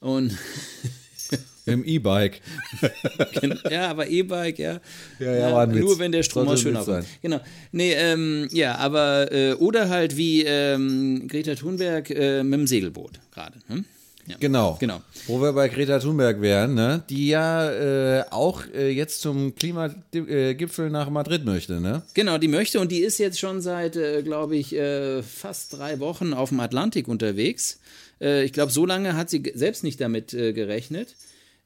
Und 0.00 0.36
Im 1.68 1.84
E-Bike. 1.84 2.40
ja, 3.70 3.90
aber 3.90 4.08
E-Bike, 4.08 4.58
ja. 4.58 4.80
Ja, 5.18 5.34
ja, 5.34 5.52
war 5.52 5.66
Nur 5.66 5.90
Witz. 5.90 5.98
wenn 5.98 6.12
der 6.12 6.22
Strom 6.22 6.48
aus 6.48 6.62
Schönau 6.62 6.82
kommt. 6.82 7.06
Genau. 7.20 7.40
Nee, 7.72 7.92
ähm, 7.92 8.48
ja, 8.52 8.76
aber, 8.76 9.30
äh, 9.30 9.52
oder 9.52 9.90
halt 9.90 10.16
wie 10.16 10.44
ähm, 10.44 11.28
Greta 11.28 11.54
Thunberg 11.54 12.08
äh, 12.08 12.42
mit 12.42 12.58
dem 12.60 12.66
Segelboot 12.66 13.20
gerade. 13.32 13.58
Hm? 13.66 13.84
Ja. 14.28 14.36
Genau. 14.38 14.76
genau. 14.78 15.00
Wo 15.26 15.40
wir 15.40 15.54
bei 15.54 15.68
Greta 15.68 15.98
Thunberg 15.98 16.42
wären, 16.42 16.74
ne? 16.74 17.02
die 17.08 17.28
ja 17.28 17.70
äh, 17.70 18.24
auch 18.30 18.62
äh, 18.74 18.90
jetzt 18.90 19.22
zum 19.22 19.54
Klimagipfel 19.54 20.90
nach 20.90 21.08
Madrid 21.08 21.46
möchte. 21.46 21.80
Ne? 21.80 22.02
Genau, 22.12 22.36
die 22.36 22.48
möchte 22.48 22.78
und 22.78 22.92
die 22.92 22.98
ist 22.98 23.18
jetzt 23.18 23.38
schon 23.38 23.62
seit, 23.62 23.96
äh, 23.96 24.22
glaube 24.22 24.56
ich, 24.56 24.74
äh, 24.74 25.22
fast 25.22 25.78
drei 25.78 25.98
Wochen 25.98 26.34
auf 26.34 26.50
dem 26.50 26.60
Atlantik 26.60 27.08
unterwegs. 27.08 27.80
Äh, 28.20 28.44
ich 28.44 28.52
glaube, 28.52 28.70
so 28.70 28.84
lange 28.84 29.16
hat 29.16 29.30
sie 29.30 29.42
selbst 29.54 29.82
nicht 29.82 30.00
damit 30.00 30.34
äh, 30.34 30.52
gerechnet 30.52 31.16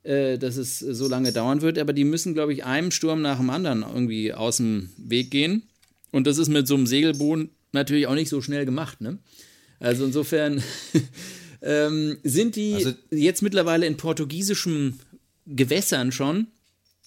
dass 0.05 0.57
es 0.57 0.81
so 0.81 1.07
lange 1.07 1.31
dauern 1.31 1.63
wird, 1.63 1.79
aber 1.79 1.93
die 1.93 2.03
müssen, 2.03 2.35
glaube 2.35 2.53
ich, 2.53 2.65
einem 2.65 2.91
Sturm 2.91 3.23
nach 3.23 3.39
dem 3.39 3.51
anderen 3.51 3.83
irgendwie 3.83 4.35
aus 4.35 4.57
dem 4.57 4.91
Weg 4.97 5.31
gehen. 5.31 5.63
Und 6.11 6.27
das 6.27 6.39
ist 6.39 6.49
mit 6.49 6.67
so 6.67 6.75
einem 6.75 6.89
Segelboot 6.89 7.51
natürlich 7.71 8.09
auch 8.09 8.17
nicht 8.17 8.29
so 8.29 8.41
schnell 8.41 8.65
gemacht. 8.65 9.01
Ne? 9.01 9.19
Also 9.79 10.05
insofern 10.05 10.63
ähm, 11.63 12.19
sind 12.23 12.57
die 12.57 12.75
also, 12.75 12.93
jetzt 13.11 13.43
mittlerweile 13.43 13.87
in 13.87 13.97
portugiesischen 13.97 15.01
Gewässern 15.47 16.13
schon, 16.13 16.49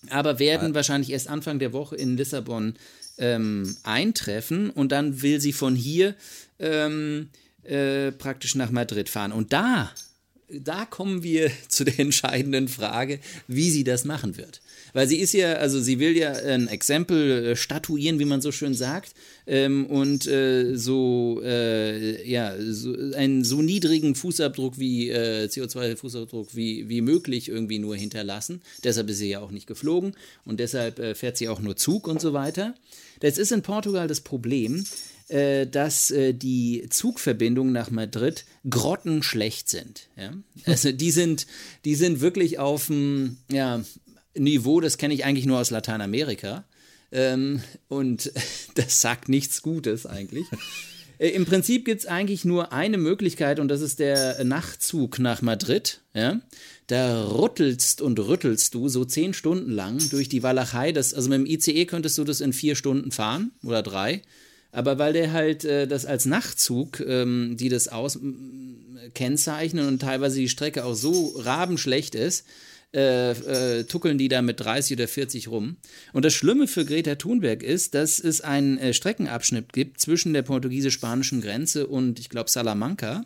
aber 0.10 0.40
werden 0.40 0.72
äh, 0.72 0.76
wahrscheinlich 0.76 1.12
erst 1.12 1.28
Anfang 1.28 1.60
der 1.60 1.74
Woche 1.74 1.96
in 1.96 2.18
Lissabon 2.18 2.76
ähm, 3.18 3.76
eintreffen 3.84 4.70
und 4.70 4.92
dann 4.92 5.22
will 5.22 5.40
sie 5.40 5.54
von 5.54 5.76
hier 5.76 6.16
ähm, 6.60 7.30
äh, 7.64 8.12
praktisch 8.12 8.56
nach 8.56 8.72
Madrid 8.72 9.10
fahren. 9.10 9.32
Und 9.32 9.54
da, 9.54 9.92
da 10.50 10.86
kommen 10.86 11.24
wir 11.24 11.52
zu 11.68 11.84
der 11.84 12.00
entscheidenden 12.00 12.68
Frage, 12.68 13.20
wie 13.48 13.70
sie 13.70 13.84
das 13.84 14.06
machen 14.06 14.38
wird. 14.38 14.62
Weil 14.96 15.10
sie 15.10 15.18
ist 15.18 15.34
ja, 15.34 15.56
also 15.56 15.82
sie 15.82 16.00
will 16.00 16.16
ja 16.16 16.32
ein 16.32 16.70
Exempel 16.70 17.48
äh, 17.48 17.56
statuieren, 17.58 18.18
wie 18.18 18.24
man 18.24 18.40
so 18.40 18.54
schön 18.54 18.74
sagt, 18.74 19.14
ähm, 19.46 19.88
und 19.88 20.26
äh, 20.26 20.74
so, 20.78 21.42
äh, 21.44 22.26
ja, 22.26 22.56
so, 22.58 22.96
einen 23.14 23.44
so 23.44 23.62
niedrigen 23.62 24.16
Fußabdruck 24.16 24.80
wie 24.80 25.10
äh, 25.10 25.48
CO2-Fußabdruck 25.48 26.56
wie, 26.56 26.88
wie 26.88 27.02
möglich 27.02 27.50
irgendwie 27.50 27.78
nur 27.78 27.98
hinterlassen. 27.98 28.62
Deshalb 28.86 29.10
ist 29.10 29.18
sie 29.18 29.28
ja 29.28 29.42
auch 29.42 29.52
nicht 29.52 29.68
geflogen 29.68 30.16
und 30.46 30.62
deshalb 30.62 30.98
äh, 31.00 31.14
fährt 31.14 31.36
sie 31.36 31.50
auch 31.50 31.60
nur 31.60 31.76
Zug 31.76 32.08
und 32.08 32.22
so 32.22 32.32
weiter. 32.32 32.74
Das 33.20 33.38
ist 33.38 33.52
in 33.52 33.64
Portugal 33.64 34.08
das 34.08 34.22
Problem, 34.22 34.86
äh, 35.28 35.68
dass 35.68 36.14
die 36.16 36.86
Zugverbindungen 36.90 37.74
nach 37.74 37.92
Madrid 37.92 38.46
grottenschlecht 38.70 39.68
sind. 39.68 40.08
Ja? 40.16 40.32
Also 40.66 40.94
die 40.94 41.12
sind, 41.12 41.48
die 41.84 41.96
sind 41.96 42.22
wirklich 42.22 42.60
auf 42.60 42.88
dem, 42.88 43.36
ja, 43.52 43.84
Niveau, 44.36 44.80
das 44.80 44.98
kenne 44.98 45.14
ich 45.14 45.26
eigentlich 45.26 45.46
nur 45.46 45.60
aus 45.60 45.70
Lateinamerika. 45.70 46.66
Ähm, 47.12 47.62
und 47.88 48.32
das 48.76 49.02
sagt 49.02 49.30
nichts 49.30 49.62
Gutes 49.62 50.06
eigentlich. 50.06 50.48
Äh, 51.18 51.30
Im 51.30 51.46
Prinzip 51.46 51.86
gibt 51.86 52.02
es 52.02 52.08
eigentlich 52.08 52.46
nur 52.46 52.74
eine 52.74 52.98
Möglichkeit 52.98 53.60
und 53.60 53.68
das 53.68 53.82
ist 53.82 54.00
der 54.00 54.44
Nachtzug 54.44 55.20
nach 55.20 55.42
Madrid. 55.42 56.02
Ja? 56.14 56.42
Da 56.88 57.28
rüttelst 57.28 58.02
und 58.02 58.20
rüttelst 58.20 58.74
du 58.74 58.90
so 58.90 59.06
zehn 59.06 59.34
Stunden 59.34 59.72
lang 59.72 60.10
durch 60.10 60.30
die 60.30 60.44
Walachei. 60.44 60.92
Das, 60.92 61.14
also 61.14 61.30
mit 61.30 61.40
dem 61.40 61.46
ICE 61.46 61.86
könntest 61.86 62.18
du 62.18 62.24
das 62.24 62.42
in 62.42 62.54
vier 62.54 62.76
Stunden 62.76 63.12
fahren 63.12 63.52
oder 63.64 63.82
drei. 63.82 64.22
Aber 64.72 65.00
weil 65.00 65.14
der 65.14 65.32
halt 65.32 65.64
äh, 65.64 65.88
das 65.88 66.06
als 66.06 66.26
Nachtzug, 66.26 67.00
ähm, 67.00 67.56
die 67.58 67.70
das 67.70 67.88
aus 67.88 68.20
kennzeichnen 69.14 69.88
und 69.88 70.00
teilweise 70.00 70.40
die 70.40 70.50
Strecke 70.50 70.84
auch 70.84 70.96
so 70.96 71.34
rabenschlecht 71.38 72.16
ist, 72.16 72.46
äh, 72.94 73.32
äh, 73.32 73.84
tuckeln 73.84 74.18
die 74.18 74.28
da 74.28 74.42
mit 74.42 74.60
30 74.60 74.98
oder 74.98 75.08
40 75.08 75.48
rum. 75.50 75.78
Und 76.14 76.26
das 76.26 76.34
Schlimme 76.34 76.68
für 76.68 76.86
Greta 76.86 77.16
Thunberg 77.16 77.64
ist, 77.64 77.94
dass 77.94 78.20
es 78.20 78.42
einen 78.42 78.78
äh, 78.78 78.94
Streckenabschnitt 78.94 79.74
gibt 79.74 80.00
zwischen 80.00 80.34
der 80.34 80.44
portugiesisch-spanischen 80.44 81.42
Grenze 81.42 81.88
und, 81.88 82.20
ich 82.20 82.30
glaube, 82.30 82.50
Salamanca, 82.50 83.26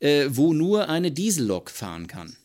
äh, 0.00 0.26
wo 0.30 0.52
nur 0.52 0.88
eine 0.88 1.12
Diesellok 1.12 1.70
fahren 1.70 2.06
kann. 2.06 2.36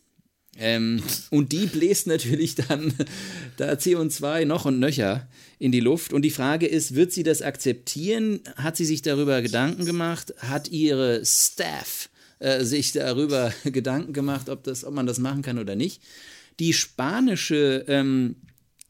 Ähm, 0.57 1.03
und 1.31 1.51
die 1.51 1.65
bläst 1.65 2.07
natürlich 2.07 2.55
dann 2.55 2.93
da 3.57 3.73
CO2 3.73 4.45
noch 4.45 4.65
und 4.65 4.79
nöcher 4.79 5.27
in 5.59 5.71
die 5.71 5.79
Luft. 5.79 6.13
Und 6.13 6.21
die 6.21 6.29
Frage 6.29 6.67
ist, 6.67 6.95
wird 6.95 7.11
sie 7.11 7.23
das 7.23 7.41
akzeptieren? 7.41 8.41
Hat 8.55 8.77
sie 8.77 8.85
sich 8.85 9.01
darüber 9.01 9.41
Gedanken 9.41 9.85
gemacht? 9.85 10.33
Hat 10.39 10.69
ihre 10.69 11.25
Staff 11.25 12.09
äh, 12.39 12.63
sich 12.63 12.91
darüber 12.91 13.53
Gedanken 13.63 14.13
gemacht, 14.13 14.49
ob, 14.49 14.63
das, 14.63 14.83
ob 14.83 14.93
man 14.93 15.05
das 15.07 15.19
machen 15.19 15.41
kann 15.41 15.59
oder 15.59 15.75
nicht? 15.75 16.01
Die 16.59 16.73
spanische 16.73 17.83
ähm, 17.87 18.35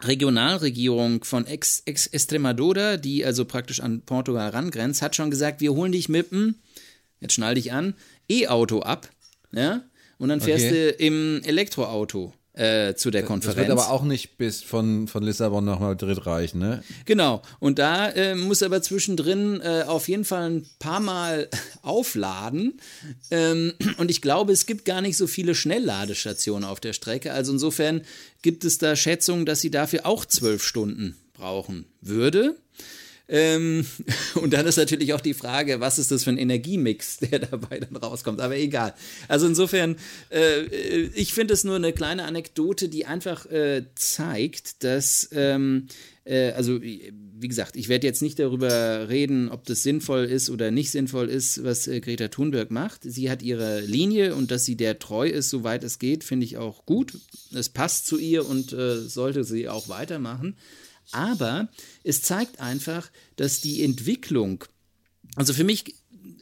Regionalregierung 0.02 1.24
von 1.24 1.46
Ex, 1.48 1.82
Ex 1.86 2.08
Extremadura, 2.08 2.98
die 2.98 3.26
also 3.26 3.46
praktisch 3.46 3.80
an 3.80 4.02
Portugal 4.02 4.50
rangrenzt, 4.50 5.02
hat 5.02 5.16
schon 5.16 5.32
gesagt, 5.32 5.62
wir 5.62 5.74
holen 5.74 5.92
dich 5.92 6.10
mit 6.10 6.32
dem, 6.32 6.56
jetzt 7.22 7.34
schnall 7.34 7.56
dich 7.56 7.72
an, 7.72 7.96
E-Auto 8.30 8.82
ab, 8.82 9.10
ja, 9.52 9.84
und 10.18 10.30
dann 10.30 10.42
fährst 10.42 10.66
Okay. 10.66 10.92
du 10.98 11.04
im 11.06 11.42
Elektroauto 11.44 12.34
äh, 12.56 12.96
zu 12.96 13.12
der 13.12 13.22
Das 13.22 13.28
Konferenz. 13.28 13.58
wird 13.58 13.70
aber 13.70 13.90
auch 13.92 14.04
nicht 14.04 14.38
bis 14.38 14.64
von, 14.64 15.08
von 15.08 15.24
Lissabon 15.24 15.66
nach 15.66 15.80
Madrid 15.80 16.26
reichen, 16.26 16.60
ne? 16.60 16.84
Genau. 17.06 17.42
Und 17.60 17.80
da 17.80 18.10
äh, 18.10 18.36
muss 18.36 18.64
aber 18.64 18.82
zwischendrin 18.82 19.60
äh, 19.62 19.84
auf 19.86 20.08
jeden 20.08 20.26
Fall 20.26 20.50
ein 20.50 20.66
paar 20.80 21.00
Mal 21.02 21.50
aufladen. 21.82 22.80
Ähm, 23.30 23.74
und 23.98 24.10
ich 24.10 24.22
glaube, 24.22 24.54
es 24.54 24.66
gibt 24.66 24.86
gar 24.86 25.02
nicht 25.02 25.18
so 25.18 25.28
viele 25.28 25.54
Schnellladestationen 25.54 26.68
auf 26.68 26.80
der 26.80 26.94
Strecke. 26.94 27.34
Also 27.34 27.52
insofern 27.52 28.02
gibt 28.42 28.64
es 28.64 28.78
da 28.78 28.96
Schätzungen, 28.96 29.46
dass 29.46 29.60
sie 29.60 29.72
dafür 29.72 30.06
auch 30.06 30.26
zwölf 30.26 30.64
Stunden 30.64 31.18
brauchen 31.34 31.86
würde. 32.02 32.56
Ähm, 33.28 33.86
und 34.36 34.54
dann 34.54 34.66
ist 34.66 34.78
natürlich 34.78 35.14
auch 35.14 35.22
die 35.22 35.34
Frage, 35.34 35.80
was 35.80 36.00
ist 36.00 36.12
das 36.12 36.24
für 36.24 36.30
ein 36.32 36.38
Energiemix, 36.38 37.18
der 37.32 37.40
dabei 37.40 37.80
dann 37.80 37.96
rauskommt. 37.96 38.42
Aber 38.42 38.56
egal. 38.56 38.94
Also 39.28 39.48
insofern, 39.48 39.96
äh, 40.30 40.62
ich 41.16 41.34
finde 41.34 41.54
es 41.54 41.64
nur 41.64 41.76
eine 41.76 41.94
kleine 41.94 42.26
Anekdote, 42.26 42.90
die 42.90 43.06
einfach 43.06 43.46
äh, 43.48 43.86
zeigt, 43.96 44.84
dass, 44.84 45.30
ähm, 45.34 45.88
äh, 46.24 46.52
also 46.52 46.80
wie 47.38 47.48
gesagt, 47.48 47.76
ich 47.76 47.90
werde 47.90 48.08
jetzt 48.08 48.22
nicht 48.22 48.40
darüber 48.40 49.10
reden, 49.10 49.50
ob 49.50 49.66
das 49.66 49.84
sinnvoll 49.84 50.26
ist 50.26 50.50
oder 50.50 50.72
nicht 50.72 50.92
sinnvoll 50.92 51.28
ist, 51.28 51.64
was 51.64 51.88
äh, 51.88 52.00
Greta 52.00 52.30
Thunberg 52.30 52.72
macht. 52.72 53.02
Sie 53.04 53.30
hat 53.30 53.42
ihre 53.42 53.82
Linie 53.82 54.36
und 54.36 54.52
dass 54.52 54.66
sie 54.66 54.78
der 54.78 55.00
treu 55.00 55.28
ist, 55.28 55.50
soweit 55.50 55.84
es 55.84 56.00
geht, 56.00 56.24
finde 56.24 56.46
ich 56.46 56.58
auch 56.58 56.86
gut. 56.86 57.18
Es 57.54 57.70
passt 57.70 58.06
zu 58.06 58.18
ihr 58.18 58.48
und 58.48 58.72
äh, 58.72 59.02
sollte 59.02 59.44
sie 59.44 59.68
auch 59.68 59.90
weitermachen. 59.90 60.56
Aber 61.12 61.70
es 62.04 62.22
zeigt 62.22 62.60
einfach, 62.60 63.10
dass 63.36 63.62
die 63.62 63.84
Entwicklung, 63.84 64.64
also 65.36 65.54
für 65.54 65.64
mich 65.64 65.96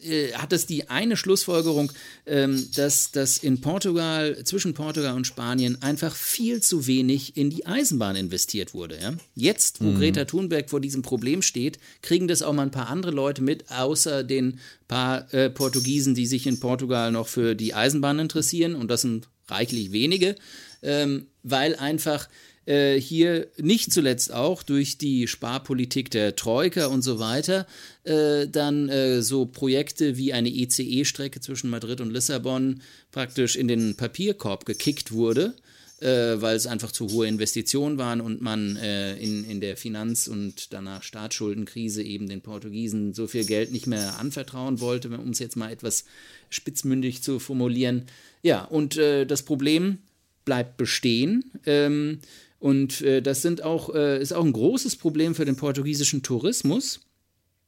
äh, 0.04 0.34
hat 0.34 0.54
es 0.54 0.65
die 0.65 0.89
eine 0.89 1.17
Schlussfolgerung, 1.17 1.91
ähm, 2.26 2.67
dass, 2.76 3.12
dass 3.12 3.38
in 3.38 3.62
Portugal, 3.62 4.43
zwischen 4.43 4.73
Portugal 4.73 5.15
und 5.15 5.28
Spanien 5.28 5.82
einfach 5.82 6.15
viel 6.15 6.62
zu 6.62 6.88
wenig 6.88 7.38
in 7.38 7.49
die 7.49 7.65
Eisenbahn 7.65 8.15
investiert 8.15 8.73
wurde. 8.73 9.17
Jetzt, 9.36 9.84
wo 9.84 9.93
Greta 9.93 10.26
Thunberg 10.26 10.69
vor 10.69 10.82
diesem 10.82 11.02
Problem 11.02 11.41
steht, 11.41 11.80
kriegen 12.02 12.28
das 12.28 12.41
auch 12.41 12.54
mal 12.54 12.63
ein 12.63 12.71
paar 12.71 12.89
andere 12.89 13.12
Leute 13.12 13.41
mit, 13.41 13.69
außer 13.71 14.23
den 14.23 14.60
paar 14.88 15.34
äh, 15.34 15.49
Portugiesen, 15.49 16.15
die 16.15 16.26
sich 16.26 16.47
in 16.47 16.60
Portugal 16.60 17.12
noch 17.12 17.28
für 17.28 17.56
die 17.56 17.73
Eisenbahn 17.73 18.19
interessieren. 18.19 18.76
Und 18.76 18.89
das 18.89 19.02
sind 19.02 19.30
reichlich 19.47 19.91
wenige, 19.91 20.36
ähm, 20.82 21.28
weil 21.43 21.76
einfach 21.76 22.28
äh, 22.65 22.99
hier 22.99 23.47
nicht 23.58 23.91
zuletzt 23.91 24.34
auch 24.34 24.63
durch 24.63 24.97
die 24.97 25.28
Sparpolitik 25.28 26.10
der 26.12 26.36
Troika 26.36 26.88
und 26.88 27.02
so 27.02 27.19
weiter 27.19 27.67
äh, 28.04 28.47
dann 28.47 28.89
äh, 28.89 29.21
so 29.21 29.45
Projekte 29.45 30.17
wie 30.17 30.34
eine 30.34 30.49
ECE-Strecke 30.49 31.41
zwischen 31.41 31.69
Madrid 31.69 32.02
und 32.02 32.12
Lissabon 32.12 32.82
praktisch 33.12 33.56
in 33.56 33.67
den 33.67 33.95
Papierkorb 33.95 34.65
gekickt 34.65 35.12
wurde, 35.12 35.56
äh, 35.99 36.41
weil 36.41 36.56
es 36.56 36.67
einfach 36.67 36.91
zu 36.91 37.10
hohe 37.10 37.28
Investitionen 37.28 37.97
waren 37.97 38.21
und 38.21 38.41
man 38.41 38.78
äh, 38.78 39.15
in, 39.15 39.43
in 39.43 39.62
der 39.62 39.78
Finanz- 39.78 40.28
und 40.28 40.73
danach 40.73 41.04
Staatsschuldenkrise 41.04 42.04
eben 42.04 42.28
den 42.28 42.41
Portugiesen 42.41 43.13
so 43.13 43.28
viel 43.28 43.45
Geld 43.45 43.71
nicht 43.71 43.88
mehr 43.88 44.19
anvertrauen 44.19 44.80
wollte, 44.80 45.10
um 45.10 45.30
es 45.30 45.39
jetzt 45.39 45.56
mal 45.56 45.71
etwas 45.71 46.06
spitzmündig 46.49 47.23
zu 47.23 47.39
formulieren. 47.39 48.04
Ja, 48.41 48.63
und 48.63 48.97
äh, 48.97 49.26
das 49.26 49.43
Problem 49.43 49.99
bleibt 50.45 50.78
bestehen. 50.78 51.52
Ähm, 51.65 52.19
und 52.63 53.02
äh, 53.02 53.21
das 53.21 53.41
sind 53.41 53.62
auch, 53.62 53.93
äh, 53.93 54.21
ist 54.21 54.32
auch 54.32 54.45
ein 54.45 54.54
großes 54.54 54.95
Problem 54.95 55.36
für 55.36 55.43
den 55.43 55.58
portugiesischen 55.58 56.23
Tourismus, 56.23 57.02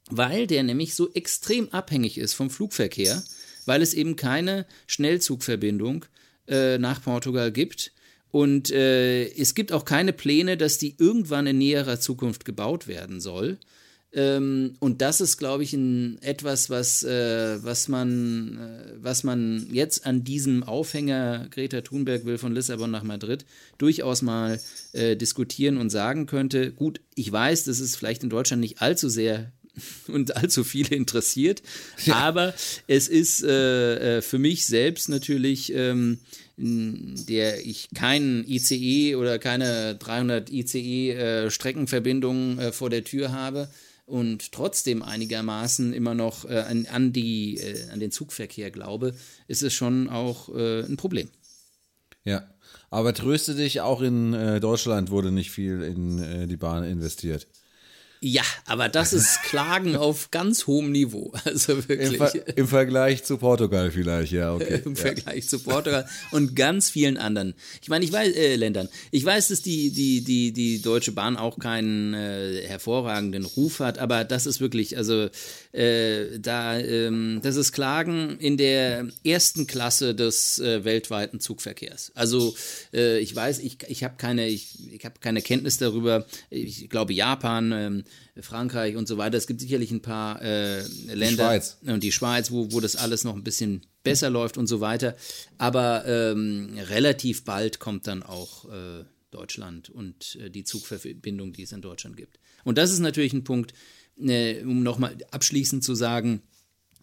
weil 0.08 0.46
der 0.46 0.62
nämlich 0.62 0.94
so 0.94 1.12
extrem 1.12 1.68
abhängig 1.68 2.16
ist 2.16 2.32
vom 2.32 2.48
Flugverkehr, 2.48 3.22
weil 3.66 3.82
es 3.82 3.92
eben 3.92 4.16
keine 4.16 4.64
Schnellzugverbindung 4.86 6.06
äh, 6.48 6.78
nach 6.78 7.02
Portugal 7.02 7.52
gibt. 7.52 7.92
Und 8.30 8.70
äh, 8.70 9.28
es 9.34 9.54
gibt 9.54 9.70
auch 9.70 9.84
keine 9.84 10.14
Pläne, 10.14 10.56
dass 10.56 10.78
die 10.78 10.94
irgendwann 10.98 11.46
in 11.46 11.58
näherer 11.58 12.00
Zukunft 12.00 12.46
gebaut 12.46 12.88
werden 12.88 13.20
soll. 13.20 13.58
Ähm, 14.16 14.76
und 14.80 15.02
das 15.02 15.20
ist, 15.20 15.36
glaube 15.36 15.62
ich, 15.62 15.74
ein, 15.74 16.20
etwas, 16.22 16.70
was, 16.70 17.02
äh, 17.02 17.62
was, 17.62 17.88
man, 17.88 18.56
äh, 18.58 18.92
was 18.98 19.24
man 19.24 19.68
jetzt 19.70 20.06
an 20.06 20.24
diesem 20.24 20.62
Aufhänger 20.62 21.48
Greta 21.50 21.82
Thunberg 21.82 22.24
will 22.24 22.38
von 22.38 22.54
Lissabon 22.54 22.90
nach 22.90 23.02
Madrid 23.02 23.44
durchaus 23.76 24.22
mal 24.22 24.58
äh, 24.94 25.16
diskutieren 25.16 25.76
und 25.76 25.90
sagen 25.90 26.24
könnte. 26.24 26.72
Gut, 26.72 27.02
ich 27.14 27.30
weiß, 27.30 27.64
das 27.64 27.78
ist 27.78 27.96
vielleicht 27.96 28.22
in 28.22 28.30
Deutschland 28.30 28.62
nicht 28.62 28.80
allzu 28.80 29.10
sehr 29.10 29.52
und 30.08 30.34
allzu 30.34 30.64
viele 30.64 30.96
interessiert, 30.96 31.62
aber 32.10 32.54
es 32.86 33.08
ist 33.08 33.44
äh, 33.44 34.16
äh, 34.16 34.22
für 34.22 34.38
mich 34.38 34.64
selbst 34.64 35.10
natürlich 35.10 35.74
ähm, 35.74 36.20
der 36.58 37.66
ich 37.66 37.88
keinen 37.94 38.48
ICE 38.48 39.16
oder 39.16 39.38
keine 39.38 39.94
300 39.96 40.50
ICE 40.50 41.10
äh, 41.10 41.50
Streckenverbindungen 41.50 42.58
äh, 42.58 42.72
vor 42.72 42.88
der 42.88 43.04
Tür 43.04 43.32
habe 43.32 43.68
und 44.06 44.52
trotzdem 44.52 45.02
einigermaßen 45.02 45.92
immer 45.92 46.14
noch 46.14 46.48
äh, 46.48 46.60
an, 46.60 46.86
an, 46.86 47.12
die, 47.12 47.58
äh, 47.58 47.90
an 47.90 48.00
den 48.00 48.12
Zugverkehr 48.12 48.70
glaube, 48.70 49.14
ist 49.48 49.62
es 49.62 49.74
schon 49.74 50.08
auch 50.08 50.48
äh, 50.54 50.84
ein 50.84 50.96
Problem. 50.96 51.28
Ja. 52.24 52.48
Aber 52.88 53.12
tröste 53.12 53.54
dich, 53.54 53.80
auch 53.80 54.00
in 54.00 54.32
äh, 54.32 54.60
Deutschland 54.60 55.10
wurde 55.10 55.32
nicht 55.32 55.50
viel 55.50 55.82
in 55.82 56.22
äh, 56.22 56.46
die 56.46 56.56
Bahn 56.56 56.84
investiert. 56.84 57.46
Ja, 58.20 58.42
aber 58.64 58.88
das 58.88 59.12
ist 59.12 59.42
Klagen 59.44 59.96
auf 59.96 60.30
ganz 60.30 60.66
hohem 60.66 60.90
Niveau. 60.92 61.32
Also 61.44 61.74
Im, 61.74 61.88
wirklich. 61.88 62.16
Ver 62.18 62.56
Im 62.56 62.68
Vergleich 62.68 63.24
zu 63.24 63.36
Portugal 63.36 63.90
vielleicht, 63.90 64.32
ja, 64.32 64.54
okay. 64.54 64.82
Im 64.84 64.94
ja. 64.94 65.00
Vergleich 65.00 65.48
zu 65.48 65.58
Portugal 65.58 66.08
und 66.30 66.56
ganz 66.56 66.90
vielen 66.90 67.18
anderen. 67.18 67.54
Ich 67.82 67.88
meine, 67.88 68.04
ich 68.04 68.12
weiß, 68.12 68.34
äh, 68.34 68.56
Ländern. 68.56 68.88
Ich 69.10 69.24
weiß, 69.24 69.48
dass 69.48 69.62
die, 69.62 69.90
die, 69.90 70.22
die, 70.22 70.52
die 70.52 70.80
Deutsche 70.80 71.12
Bahn 71.12 71.36
auch 71.36 71.58
keinen 71.58 72.14
äh, 72.14 72.62
hervorragenden 72.66 73.44
Ruf 73.44 73.80
hat, 73.80 73.98
aber 73.98 74.24
das 74.24 74.46
ist 74.46 74.60
wirklich, 74.60 74.96
also 74.96 75.28
äh, 75.76 76.38
da, 76.40 76.78
ähm, 76.78 77.40
das 77.42 77.56
ist 77.56 77.72
Klagen 77.72 78.38
in 78.38 78.56
der 78.56 79.08
ersten 79.24 79.66
Klasse 79.66 80.14
des 80.14 80.58
äh, 80.58 80.84
weltweiten 80.84 81.38
Zugverkehrs. 81.38 82.12
Also 82.14 82.56
äh, 82.94 83.18
ich 83.18 83.36
weiß, 83.36 83.58
ich, 83.58 83.78
ich 83.88 84.02
habe 84.02 84.14
keine, 84.16 84.48
ich, 84.48 84.90
ich 84.90 85.04
habe 85.04 85.16
keine 85.20 85.42
Kenntnis 85.42 85.76
darüber. 85.76 86.26
Ich 86.48 86.88
glaube 86.88 87.12
Japan, 87.12 87.72
ähm, 87.72 88.04
Frankreich 88.40 88.96
und 88.96 89.06
so 89.06 89.18
weiter. 89.18 89.36
Es 89.36 89.46
gibt 89.46 89.60
sicherlich 89.60 89.90
ein 89.90 90.00
paar 90.00 90.40
äh, 90.40 90.80
Länder 91.12 91.44
Schweiz. 91.44 91.76
und 91.82 92.02
die 92.02 92.12
Schweiz, 92.12 92.50
wo, 92.50 92.72
wo 92.72 92.80
das 92.80 92.96
alles 92.96 93.24
noch 93.24 93.36
ein 93.36 93.44
bisschen 93.44 93.82
besser 94.02 94.30
läuft 94.30 94.56
und 94.56 94.68
so 94.68 94.80
weiter. 94.80 95.14
Aber 95.58 96.06
ähm, 96.06 96.78
relativ 96.88 97.44
bald 97.44 97.80
kommt 97.80 98.06
dann 98.06 98.22
auch 98.22 98.64
äh, 98.66 99.04
Deutschland 99.30 99.90
und 99.90 100.38
äh, 100.40 100.48
die 100.48 100.64
Zugverbindung, 100.64 101.52
die 101.52 101.64
es 101.64 101.72
in 101.72 101.82
Deutschland 101.82 102.16
gibt. 102.16 102.38
Und 102.64 102.78
das 102.78 102.90
ist 102.90 103.00
natürlich 103.00 103.34
ein 103.34 103.44
Punkt, 103.44 103.74
äh, 104.20 104.62
um 104.62 104.82
nochmal 104.82 105.16
abschließend 105.30 105.84
zu 105.84 105.94
sagen, 105.94 106.42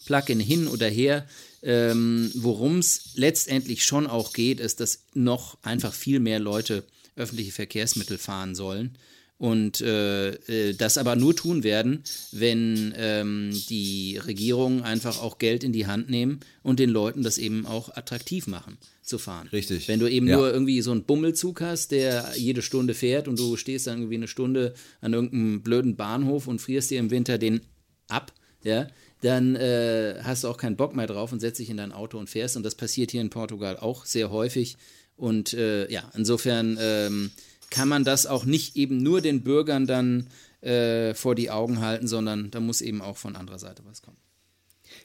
Plug-in 0.05 0.39
hin 0.39 0.67
oder 0.67 0.87
her, 0.89 1.27
ähm, 1.61 2.29
worum 2.35 2.79
es 2.79 3.11
letztendlich 3.15 3.85
schon 3.85 4.07
auch 4.07 4.33
geht, 4.33 4.59
ist, 4.59 4.79
dass 4.79 5.05
noch 5.13 5.57
einfach 5.63 5.93
viel 5.93 6.19
mehr 6.19 6.39
Leute 6.39 6.83
öffentliche 7.15 7.51
Verkehrsmittel 7.51 8.17
fahren 8.17 8.55
sollen 8.55 8.97
und 9.37 9.81
äh, 9.81 10.29
äh, 10.29 10.73
das 10.73 10.97
aber 10.97 11.15
nur 11.15 11.35
tun 11.35 11.63
werden, 11.63 12.03
wenn 12.31 12.93
ähm, 12.97 13.51
die 13.69 14.17
Regierungen 14.17 14.83
einfach 14.83 15.21
auch 15.21 15.37
Geld 15.37 15.63
in 15.63 15.73
die 15.73 15.87
Hand 15.87 16.09
nehmen 16.09 16.39
und 16.61 16.79
den 16.79 16.89
Leuten 16.89 17.23
das 17.23 17.37
eben 17.37 17.65
auch 17.65 17.95
attraktiv 17.95 18.47
machen 18.47 18.77
zu 19.03 19.17
fahren. 19.17 19.47
Richtig. 19.51 19.87
Wenn 19.87 19.99
du 19.99 20.07
eben 20.09 20.27
Ja. 20.27 20.37
nur 20.37 20.51
irgendwie 20.51 20.81
so 20.81 20.91
einen 20.91 21.03
Bummelzug 21.03 21.61
hast, 21.61 21.91
der 21.91 22.31
jede 22.35 22.61
Stunde 22.61 22.93
fährt 22.93 23.27
und 23.27 23.37
du 23.39 23.55
stehst 23.57 23.87
dann 23.87 23.99
irgendwie 23.99 24.15
eine 24.15 24.27
Stunde 24.27 24.73
an 25.01 25.13
irgendeinem 25.13 25.61
blöden 25.61 25.95
Bahnhof 25.95 26.47
und 26.47 26.59
frierst 26.59 26.91
dir 26.91 26.99
im 26.99 27.11
Winter 27.11 27.37
den 27.37 27.61
ab, 28.07 28.33
ja, 28.63 28.87
dann 29.21 29.55
äh, 29.55 30.19
hast 30.23 30.43
du 30.43 30.47
auch 30.49 30.57
keinen 30.57 30.75
Bock 30.75 30.95
mehr 30.95 31.07
drauf 31.07 31.31
und 31.31 31.39
setzt 31.39 31.59
dich 31.59 31.69
in 31.69 31.77
dein 31.77 31.91
Auto 31.91 32.17
und 32.17 32.29
fährst. 32.29 32.57
Und 32.57 32.63
das 32.63 32.75
passiert 32.75 33.11
hier 33.11 33.21
in 33.21 33.29
Portugal 33.29 33.77
auch 33.77 34.05
sehr 34.05 34.31
häufig. 34.31 34.77
Und 35.15 35.53
äh, 35.53 35.89
ja, 35.91 36.09
insofern 36.15 36.77
ähm, 36.79 37.31
kann 37.69 37.87
man 37.87 38.03
das 38.03 38.25
auch 38.25 38.45
nicht 38.45 38.75
eben 38.75 38.97
nur 39.01 39.21
den 39.21 39.41
Bürgern 39.43 39.87
dann 39.87 40.27
äh, 40.61 41.13
vor 41.13 41.35
die 41.35 41.51
Augen 41.51 41.79
halten, 41.81 42.07
sondern 42.07 42.51
da 42.51 42.59
muss 42.59 42.81
eben 42.81 43.01
auch 43.01 43.17
von 43.17 43.35
anderer 43.35 43.59
Seite 43.59 43.83
was 43.85 44.01
kommen. 44.01 44.17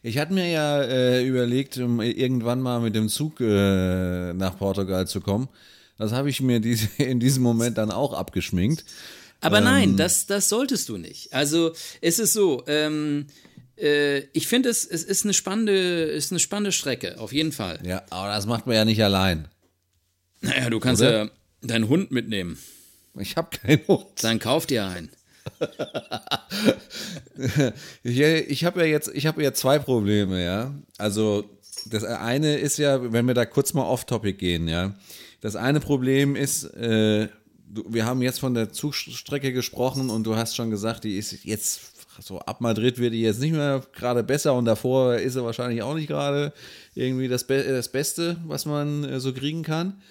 Ich 0.02 0.18
hatte 0.18 0.32
mir 0.32 0.48
ja 0.48 0.82
äh, 0.82 1.26
überlegt, 1.26 1.78
um 1.78 2.00
irgendwann 2.00 2.60
mal 2.60 2.80
mit 2.80 2.94
dem 2.94 3.08
Zug 3.08 3.40
äh, 3.40 4.32
nach 4.32 4.56
Portugal 4.58 5.06
zu 5.06 5.20
kommen. 5.20 5.48
Das 5.96 6.12
habe 6.12 6.30
ich 6.30 6.40
mir 6.40 6.60
diese, 6.60 6.88
in 7.02 7.20
diesem 7.20 7.42
Moment 7.42 7.78
dann 7.78 7.90
auch 7.90 8.12
abgeschminkt. 8.12 8.84
Aber 9.40 9.60
nein, 9.60 9.96
das, 9.96 10.26
das 10.26 10.48
solltest 10.48 10.88
du 10.88 10.96
nicht. 10.96 11.32
Also 11.32 11.72
es 12.00 12.18
ist 12.18 12.32
so, 12.32 12.64
ähm, 12.66 13.26
äh, 13.76 14.20
ich 14.32 14.48
finde 14.48 14.68
es, 14.68 14.84
es 14.84 15.04
ist 15.04 15.24
eine 15.24 15.34
spannende, 15.34 15.72
ist 15.72 16.32
eine 16.32 16.40
spannende 16.40 16.72
Strecke, 16.72 17.20
auf 17.20 17.32
jeden 17.32 17.52
Fall. 17.52 17.78
Ja, 17.84 18.02
aber 18.10 18.32
das 18.32 18.46
macht 18.46 18.66
man 18.66 18.74
ja 18.74 18.84
nicht 18.84 19.02
allein. 19.02 19.46
Naja, 20.40 20.70
du 20.70 20.80
kannst 20.80 21.02
Oder? 21.02 21.24
ja 21.24 21.30
deinen 21.62 21.88
Hund 21.88 22.10
mitnehmen. 22.10 22.58
Ich 23.18 23.36
habe 23.36 23.56
keinen 23.56 23.86
Hund. 23.86 24.06
Dann 24.22 24.38
kauf 24.38 24.66
dir 24.66 24.86
einen. 24.86 25.10
Ich, 28.02 28.64
habe 28.64 28.80
ja 28.80 28.86
jetzt, 28.86 29.10
ich 29.14 29.26
habe 29.26 29.42
ja 29.42 29.52
zwei 29.52 29.78
Probleme, 29.78 30.44
ja. 30.44 30.74
Also 30.96 31.44
das 31.86 32.02
eine 32.02 32.56
ist 32.56 32.78
ja, 32.78 33.12
wenn 33.12 33.26
wir 33.26 33.34
da 33.34 33.46
kurz 33.46 33.74
mal 33.74 33.84
off-topic 33.84 34.38
gehen, 34.38 34.66
ja. 34.66 34.94
Das 35.40 35.54
eine 35.54 35.80
Problem 35.80 36.34
ist, 36.34 36.64
äh, 36.74 37.28
wir 37.88 38.04
haben 38.04 38.22
jetzt 38.22 38.40
von 38.40 38.54
der 38.54 38.72
Zugstrecke 38.72 39.52
gesprochen 39.52 40.10
und 40.10 40.24
du 40.24 40.36
hast 40.36 40.56
schon 40.56 40.70
gesagt, 40.70 41.04
die 41.04 41.16
ist 41.16 41.44
jetzt 41.44 41.80
so 42.20 42.40
ab 42.40 42.60
Madrid 42.60 42.98
wird 42.98 43.12
die 43.12 43.22
jetzt 43.22 43.40
nicht 43.40 43.52
mehr 43.52 43.82
gerade 43.92 44.24
besser 44.24 44.54
und 44.54 44.64
davor 44.64 45.16
ist 45.16 45.34
sie 45.34 45.44
wahrscheinlich 45.44 45.82
auch 45.82 45.94
nicht 45.94 46.08
gerade 46.08 46.52
irgendwie 46.94 47.28
das, 47.28 47.44
Be 47.44 47.62
das 47.62 47.92
Beste, 47.92 48.36
was 48.44 48.66
man 48.66 49.04
äh, 49.04 49.20
so 49.20 49.32
kriegen 49.32 49.62
kann. 49.62 50.02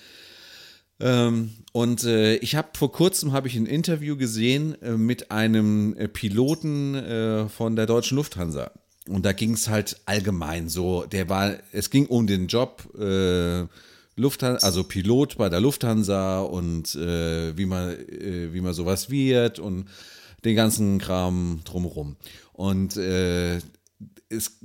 Ähm, 0.99 1.51
und 1.73 2.03
äh, 2.05 2.35
ich 2.37 2.55
habe 2.55 2.69
vor 2.75 2.91
kurzem 2.91 3.31
habe 3.31 3.47
ich 3.47 3.55
ein 3.55 3.65
Interview 3.65 4.17
gesehen 4.17 4.81
äh, 4.81 4.97
mit 4.97 5.31
einem 5.31 5.95
äh, 5.95 6.07
Piloten 6.07 6.95
äh, 6.95 7.49
von 7.49 7.75
der 7.75 7.85
deutschen 7.85 8.17
Lufthansa. 8.17 8.71
Und 9.07 9.25
da 9.25 9.31
ging 9.31 9.53
es 9.53 9.69
halt 9.69 10.01
allgemein 10.05 10.69
so, 10.69 11.05
der 11.05 11.29
war, 11.29 11.55
es 11.71 11.89
ging 11.91 12.07
um 12.07 12.27
den 12.27 12.47
Job 12.47 12.83
äh, 12.99 13.65
Lufthansa, 14.15 14.65
also 14.65 14.83
Pilot 14.83 15.37
bei 15.37 15.47
der 15.47 15.61
Lufthansa 15.61 16.41
und 16.41 16.95
äh, 16.95 17.55
wie 17.55 17.67
man, 17.67 17.95
wie 17.99 18.61
man 18.61 18.73
sowas 18.73 19.11
wird 19.11 19.59
und 19.59 19.85
den 20.43 20.55
ganzen 20.55 20.97
Kram 20.97 21.61
drumherum. 21.63 22.17
Und 22.53 22.97
es 22.97 24.57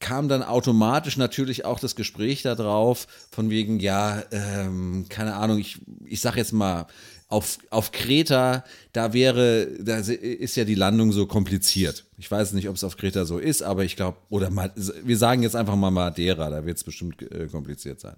kam 0.00 0.28
dann 0.28 0.42
automatisch 0.42 1.16
natürlich 1.16 1.64
auch 1.64 1.78
das 1.78 1.94
Gespräch 1.94 2.42
darauf, 2.42 3.06
von 3.30 3.50
wegen, 3.50 3.78
ja, 3.78 4.22
ähm, 4.32 5.06
keine 5.08 5.34
Ahnung, 5.36 5.58
ich, 5.58 5.78
ich 6.04 6.20
sag 6.20 6.36
jetzt 6.36 6.52
mal, 6.52 6.86
auf, 7.28 7.58
auf 7.70 7.92
Kreta, 7.92 8.64
da 8.92 9.12
wäre, 9.12 9.68
da 9.78 9.98
ist 9.98 10.56
ja 10.56 10.64
die 10.64 10.74
Landung 10.74 11.12
so 11.12 11.26
kompliziert. 11.26 12.04
Ich 12.18 12.28
weiß 12.28 12.54
nicht, 12.54 12.68
ob 12.68 12.74
es 12.74 12.82
auf 12.82 12.96
Kreta 12.96 13.24
so 13.24 13.38
ist, 13.38 13.62
aber 13.62 13.84
ich 13.84 13.94
glaube, 13.94 14.18
oder 14.30 14.50
mal, 14.50 14.72
wir 14.74 15.16
sagen 15.16 15.44
jetzt 15.44 15.54
einfach 15.54 15.76
mal 15.76 15.92
Madeira, 15.92 16.50
da 16.50 16.66
wird 16.66 16.78
es 16.78 16.82
bestimmt 16.82 17.22
äh, 17.22 17.46
kompliziert 17.46 18.00
sein. 18.00 18.16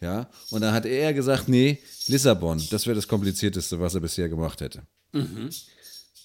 Ja, 0.00 0.28
und 0.50 0.62
dann 0.62 0.74
hat 0.74 0.86
er 0.86 1.14
gesagt, 1.14 1.48
nee, 1.48 1.78
Lissabon, 2.08 2.60
das 2.70 2.86
wäre 2.86 2.96
das 2.96 3.06
komplizierteste, 3.06 3.78
was 3.78 3.94
er 3.94 4.00
bisher 4.00 4.28
gemacht 4.28 4.60
hätte. 4.60 4.82
Mhm 5.12 5.50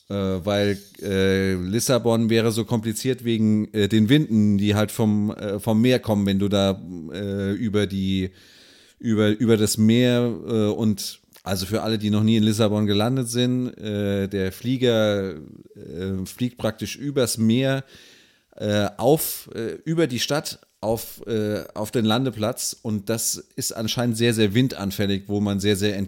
äh, 0.10 0.16
weil 0.16 0.78
äh, 1.02 1.54
Lissabon 1.54 2.30
wäre 2.30 2.52
so 2.52 2.66
kompliziert 2.66 3.24
wegen 3.24 3.74
äh, 3.74 3.88
den 3.88 4.10
Winden, 4.10 4.58
die 4.58 4.76
halt 4.76 4.92
vom, 4.92 5.32
äh, 5.32 5.60
vom 5.60 5.82
Meer 5.82 6.00
kommen, 6.00 6.26
wenn 6.26 6.40
du 6.40 6.50
da 6.50 6.82
äh, 7.14 7.54
über 7.54 7.88
die 7.88 8.32
über, 9.00 9.30
über 9.30 9.58
das 9.58 9.78
Meer 9.78 10.34
äh, 10.48 10.52
und 10.68 11.20
also 11.44 11.66
für 11.66 11.84
alle, 11.84 11.98
die 11.98 12.10
noch 12.10 12.24
nie 12.24 12.38
in 12.38 12.44
Lissabon 12.44 12.86
gelandet 12.86 13.28
sind, 13.28 13.74
der 13.78 14.52
Flieger 14.54 15.36
fliegt 16.24 16.58
praktisch 16.58 16.96
übers 16.96 17.38
Meer 17.38 17.84
auf 18.96 19.50
über 19.84 20.08
die 20.08 20.20
Stadt 20.20 20.60
auf, 20.80 21.22
auf 21.74 21.92
den 21.92 22.06
Landeplatz 22.06 22.78
und 22.82 23.10
das 23.10 23.36
ist 23.58 23.74
anscheinend 23.74 24.16
sehr, 24.16 24.34
sehr 24.34 24.54
windanfällig, 24.54 25.24
wo 25.28 25.42
man 25.42 25.60
sehr, 25.60 25.76
sehr 25.76 26.02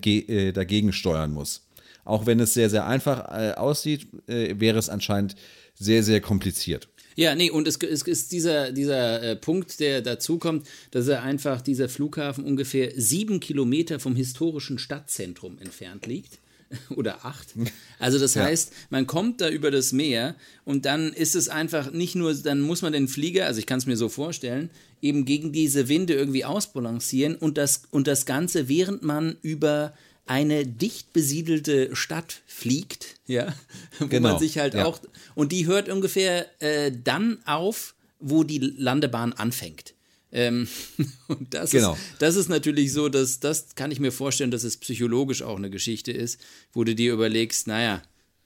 dagegen 0.53 0.93
steuern 0.93 1.33
muss. 1.33 1.64
Auch 2.05 2.25
wenn 2.25 2.39
es 2.39 2.53
sehr, 2.53 2.69
sehr 2.69 2.87
einfach 2.87 3.25
äh, 3.31 3.53
aussieht, 3.53 4.07
äh, 4.27 4.55
wäre 4.57 4.79
es 4.79 4.89
anscheinend 4.89 5.35
sehr, 5.73 6.03
sehr 6.03 6.21
kompliziert. 6.21 6.87
Ja, 7.15 7.33
nee, 7.33 7.49
und 7.49 7.67
es, 7.67 7.77
es 7.77 8.03
ist 8.03 8.31
dieser, 8.31 8.71
dieser 8.71 9.23
äh, 9.23 9.35
Punkt, 9.35 9.79
der 9.79 10.01
dazu 10.01 10.37
kommt, 10.37 10.67
dass 10.91 11.07
er 11.07 11.23
einfach 11.23 11.61
dieser 11.61 11.87
Flughafen 11.87 12.43
ungefähr 12.43 12.91
sieben 12.95 13.39
Kilometer 13.39 13.99
vom 13.99 14.15
historischen 14.15 14.77
Stadtzentrum 14.77 15.57
entfernt 15.59 16.05
liegt. 16.05 16.39
Oder 16.95 17.25
acht. 17.25 17.53
Also 17.99 18.19
das 18.19 18.35
heißt, 18.35 18.73
man 18.89 19.07
kommt 19.07 19.39
da 19.39 19.49
über 19.49 19.71
das 19.71 19.93
Meer 19.93 20.35
und 20.65 20.85
dann 20.85 21.13
ist 21.13 21.35
es 21.35 21.47
einfach 21.47 21.91
nicht 21.91 22.15
nur, 22.15 22.33
dann 22.33 22.59
muss 22.59 22.81
man 22.81 22.91
den 22.91 23.07
Flieger, 23.07 23.45
also 23.45 23.59
ich 23.59 23.65
kann 23.65 23.77
es 23.77 23.85
mir 23.85 23.97
so 23.97 24.09
vorstellen, 24.09 24.69
eben 25.01 25.25
gegen 25.25 25.53
diese 25.53 25.87
Winde 25.87 26.15
irgendwie 26.15 26.43
ausbalancieren 26.43 27.35
und 27.35 27.57
das, 27.57 27.83
und 27.91 28.07
das 28.07 28.25
Ganze, 28.25 28.67
während 28.67 29.03
man 29.03 29.37
über 29.41 29.93
eine 30.25 30.65
dicht 30.65 31.13
besiedelte 31.13 31.95
Stadt 31.95 32.41
fliegt, 32.47 33.15
ja, 33.27 33.53
wo 33.99 34.07
genau, 34.07 34.29
man 34.29 34.39
sich 34.39 34.57
halt 34.57 34.73
ja. 34.73 34.85
auch, 34.85 34.99
und 35.35 35.51
die 35.51 35.67
hört 35.67 35.89
ungefähr 35.89 36.47
äh, 36.61 36.91
dann 36.91 37.39
auf, 37.45 37.95
wo 38.19 38.43
die 38.43 38.59
Landebahn 38.59 39.33
anfängt. 39.33 39.93
Ähm, 40.31 40.67
und 41.27 41.53
das, 41.53 41.71
genau. 41.71 41.93
ist, 41.93 42.01
das 42.19 42.35
ist 42.35 42.49
natürlich 42.49 42.91
so, 42.91 43.09
dass 43.09 43.39
das 43.39 43.75
kann 43.75 43.91
ich 43.91 43.99
mir 43.99 44.11
vorstellen, 44.11 44.51
dass 44.51 44.63
es 44.63 44.77
psychologisch 44.77 45.41
auch 45.43 45.57
eine 45.57 45.69
Geschichte 45.69 46.11
ist, 46.11 46.41
wo 46.73 46.83
du 46.83 46.95
dir 46.95 47.13
überlegst, 47.13 47.67
naja, 47.67 48.01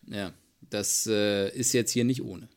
ja, 0.08 0.34
das 0.70 1.08
äh, 1.08 1.50
ist 1.58 1.74
jetzt 1.74 1.92
hier 1.92 2.04
nicht 2.04 2.22
ohne. 2.22 2.48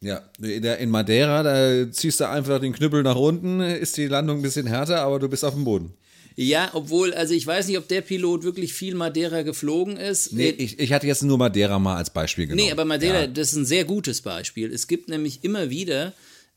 Ja, 0.00 0.22
in 0.40 0.90
Madeira, 0.90 1.42
da 1.42 1.90
ziehst 1.90 2.20
du 2.20 2.28
einfach 2.28 2.60
den 2.60 2.72
Knüppel 2.72 3.02
nach 3.02 3.16
unten, 3.16 3.60
ist 3.60 3.96
die 3.96 4.06
Landung 4.06 4.38
ein 4.38 4.42
bisschen 4.42 4.66
härter, 4.66 5.00
aber 5.00 5.18
du 5.18 5.28
bist 5.28 5.44
auf 5.44 5.54
dem 5.54 5.64
Boden. 5.64 5.92
Ja, 6.36 6.70
obwohl, 6.72 7.14
also 7.14 7.34
ich 7.34 7.44
weiß 7.44 7.66
nicht, 7.66 7.78
ob 7.78 7.88
der 7.88 8.00
Pilot 8.00 8.44
wirklich 8.44 8.72
viel 8.72 8.94
Madeira 8.94 9.42
geflogen 9.42 9.96
ist. 9.96 10.32
Nee, 10.32 10.50
ich, 10.50 10.78
ich 10.78 10.92
hatte 10.92 11.08
jetzt 11.08 11.24
nur 11.24 11.36
Madeira 11.36 11.80
mal 11.80 11.96
als 11.96 12.10
Beispiel 12.10 12.46
genommen. 12.46 12.64
Nee, 12.64 12.70
aber 12.70 12.84
Madeira, 12.84 13.22
ja. 13.22 13.26
das 13.26 13.48
ist 13.50 13.56
ein 13.56 13.66
sehr 13.66 13.84
gutes 13.84 14.22
Beispiel. 14.22 14.72
Es 14.72 14.86
gibt 14.86 15.08
nämlich 15.08 15.42
immer 15.42 15.68
wieder 15.68 16.12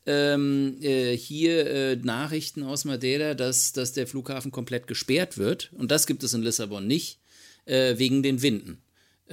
ähm, 0.06 0.76
äh, 0.80 1.16
hier 1.16 1.66
äh, 1.66 1.96
Nachrichten 1.96 2.62
aus 2.62 2.84
Madeira, 2.84 3.34
dass, 3.34 3.72
dass 3.72 3.92
der 3.92 4.06
Flughafen 4.06 4.52
komplett 4.52 4.86
gesperrt 4.86 5.36
wird. 5.36 5.70
Und 5.72 5.90
das 5.90 6.06
gibt 6.06 6.22
es 6.22 6.32
in 6.32 6.42
Lissabon 6.42 6.86
nicht, 6.86 7.18
äh, 7.64 7.98
wegen 7.98 8.22
den 8.22 8.40
Winden. 8.40 8.78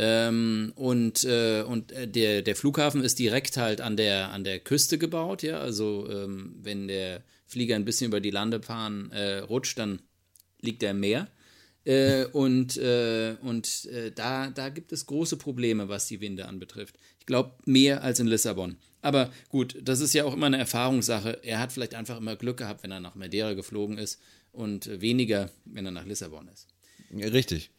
Ähm, 0.02 0.72
und 0.76 1.26
äh, 1.26 1.62
und 1.62 1.92
äh, 1.92 2.08
der, 2.08 2.42
der 2.42 2.56
Flughafen 2.56 3.04
ist 3.04 3.20
direkt 3.20 3.58
halt 3.58 3.82
an 3.82 3.98
der, 3.98 4.32
an 4.32 4.46
der 4.46 4.60
Küste 4.60 4.98
gebaut, 4.98 5.44
ja. 5.44 5.60
Also 5.60 6.08
ähm, 6.10 6.56
wenn 6.62 6.88
der 6.88 7.22
Flieger 7.48 7.76
ein 7.76 7.84
bisschen 7.84 8.08
über 8.08 8.22
die 8.22 8.32
Landebahn 8.32 9.12
äh, 9.12 9.40
rutscht, 9.40 9.78
dann 9.78 10.02
liegt 10.62 10.84
der 10.84 10.92
im 10.92 11.02
Meer. 11.02 11.28
Äh, 11.84 12.26
und 12.28 12.78
äh, 12.78 13.36
und 13.42 13.86
äh, 13.88 14.12
da, 14.12 14.50
da 14.50 14.70
gibt 14.70 14.94
es 14.94 15.06
große 15.06 15.36
Probleme, 15.36 15.90
was 15.90 16.08
die 16.08 16.22
Winde 16.22 16.46
anbetrifft. 16.46 16.96
Ich 17.20 17.26
glaube, 17.26 17.52
mehr 17.66 18.02
als 18.02 18.22
in 18.22 18.28
Lissabon. 18.28 18.78
Aber 19.02 19.30
gut, 19.50 19.78
das 19.82 20.00
ist 20.00 20.14
ja 20.14 20.24
auch 20.24 20.34
immer 20.34 20.46
eine 20.46 20.60
Erfahrungssache. 20.60 21.40
Er 21.44 21.60
hat 21.60 21.74
vielleicht 21.74 21.96
einfach 21.96 22.18
immer 22.18 22.38
Glück 22.38 22.56
gehabt, 22.56 22.84
wenn 22.84 22.92
er 22.92 23.02
nach 23.02 23.16
Madeira 23.16 23.54
geflogen 23.54 23.98
ist 23.98 24.22
und 24.54 25.02
weniger, 25.02 25.50
wenn 25.66 25.86
er 25.86 25.92
nach 25.92 26.06
Lissabon 26.06 26.48
ist. 26.48 26.68
Richtig. 27.12 27.72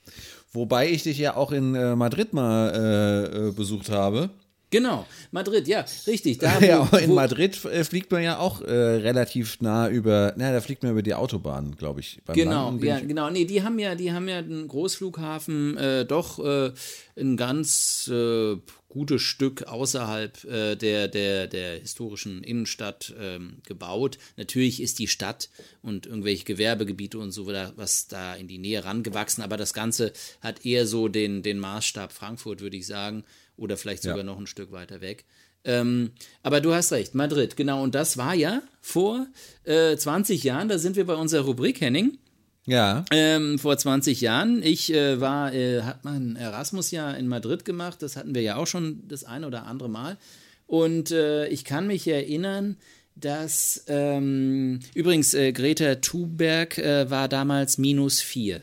Wobei 0.52 0.90
ich 0.90 1.04
dich 1.04 1.18
ja 1.18 1.36
auch 1.36 1.52
in 1.52 1.74
äh, 1.74 1.94
Madrid 1.94 2.32
mal 2.32 2.72
äh, 2.74 3.48
äh, 3.48 3.52
besucht 3.52 3.90
habe. 3.90 4.30
Genau, 4.70 5.06
Madrid, 5.32 5.66
ja, 5.66 5.84
richtig. 6.06 6.38
Da, 6.38 6.56
wo, 6.60 6.64
ja, 6.64 6.98
in 6.98 7.12
Madrid 7.12 7.64
äh, 7.64 7.84
fliegt 7.84 8.10
man 8.12 8.22
ja 8.22 8.38
auch 8.38 8.60
äh, 8.62 8.72
relativ 8.72 9.60
nah 9.60 9.88
über, 9.88 10.32
naja, 10.36 10.52
da 10.52 10.60
fliegt 10.60 10.82
man 10.82 10.92
über 10.92 11.02
die 11.02 11.14
Autobahn, 11.14 11.76
glaube 11.76 12.00
ich. 12.00 12.20
genau, 12.32 12.72
ja, 12.80 12.98
ich, 12.98 13.08
genau. 13.08 13.30
Nee, 13.30 13.44
die 13.44 13.62
haben 13.62 13.78
ja, 13.78 13.96
die 13.96 14.12
haben 14.12 14.28
ja 14.28 14.38
einen 14.38 14.68
Großflughafen 14.68 15.76
äh, 15.76 16.04
doch 16.04 16.38
äh, 16.38 16.72
ein 17.16 17.36
ganz 17.36 18.08
äh, 18.12 18.56
gutes 18.88 19.22
Stück 19.22 19.64
außerhalb 19.64 20.44
äh, 20.44 20.76
der, 20.76 21.08
der, 21.08 21.46
der 21.46 21.80
historischen 21.80 22.42
Innenstadt 22.44 23.14
ähm, 23.18 23.58
gebaut. 23.66 24.18
Natürlich 24.36 24.82
ist 24.82 24.98
die 24.98 25.08
Stadt 25.08 25.48
und 25.82 26.06
irgendwelche 26.06 26.44
Gewerbegebiete 26.44 27.18
und 27.18 27.32
so 27.32 27.46
was 27.46 28.08
da 28.08 28.34
in 28.34 28.48
die 28.48 28.58
Nähe 28.58 28.84
rangewachsen, 28.84 29.42
aber 29.42 29.56
das 29.56 29.74
Ganze 29.74 30.12
hat 30.40 30.64
eher 30.64 30.86
so 30.86 31.08
den, 31.08 31.42
den 31.42 31.58
Maßstab 31.58 32.12
Frankfurt, 32.12 32.60
würde 32.60 32.76
ich 32.76 32.86
sagen 32.86 33.24
oder 33.60 33.76
vielleicht 33.76 34.02
sogar 34.02 34.18
ja. 34.18 34.24
noch 34.24 34.38
ein 34.38 34.46
Stück 34.46 34.72
weiter 34.72 35.00
weg. 35.00 35.24
Ähm, 35.62 36.12
aber 36.42 36.60
du 36.60 36.74
hast 36.74 36.92
recht, 36.92 37.14
Madrid, 37.14 37.56
genau. 37.56 37.82
Und 37.82 37.94
das 37.94 38.16
war 38.16 38.34
ja 38.34 38.62
vor 38.80 39.26
äh, 39.64 39.96
20 39.96 40.42
Jahren, 40.42 40.68
da 40.68 40.78
sind 40.78 40.96
wir 40.96 41.06
bei 41.06 41.14
unserer 41.14 41.44
Rubrik, 41.44 41.80
Henning. 41.80 42.18
Ja. 42.66 43.04
Ähm, 43.10 43.58
vor 43.58 43.76
20 43.76 44.20
Jahren. 44.20 44.62
Ich 44.62 44.92
äh, 44.92 45.20
war, 45.20 45.52
äh, 45.52 45.82
hat 45.82 46.04
mein 46.04 46.36
Erasmus 46.36 46.90
ja 46.90 47.10
in 47.12 47.26
Madrid 47.26 47.64
gemacht. 47.64 48.02
Das 48.02 48.16
hatten 48.16 48.34
wir 48.34 48.42
ja 48.42 48.56
auch 48.56 48.66
schon 48.66 49.02
das 49.08 49.24
eine 49.24 49.46
oder 49.46 49.66
andere 49.66 49.88
Mal. 49.88 50.18
Und 50.66 51.10
äh, 51.10 51.48
ich 51.48 51.64
kann 51.64 51.86
mich 51.86 52.06
erinnern, 52.06 52.76
dass 53.16 53.84
ähm, 53.88 54.80
übrigens 54.94 55.34
äh, 55.34 55.52
Greta 55.52 55.96
Thunberg 55.96 56.78
äh, 56.78 57.10
war 57.10 57.28
damals 57.28 57.76
minus 57.76 58.20
vier. 58.20 58.62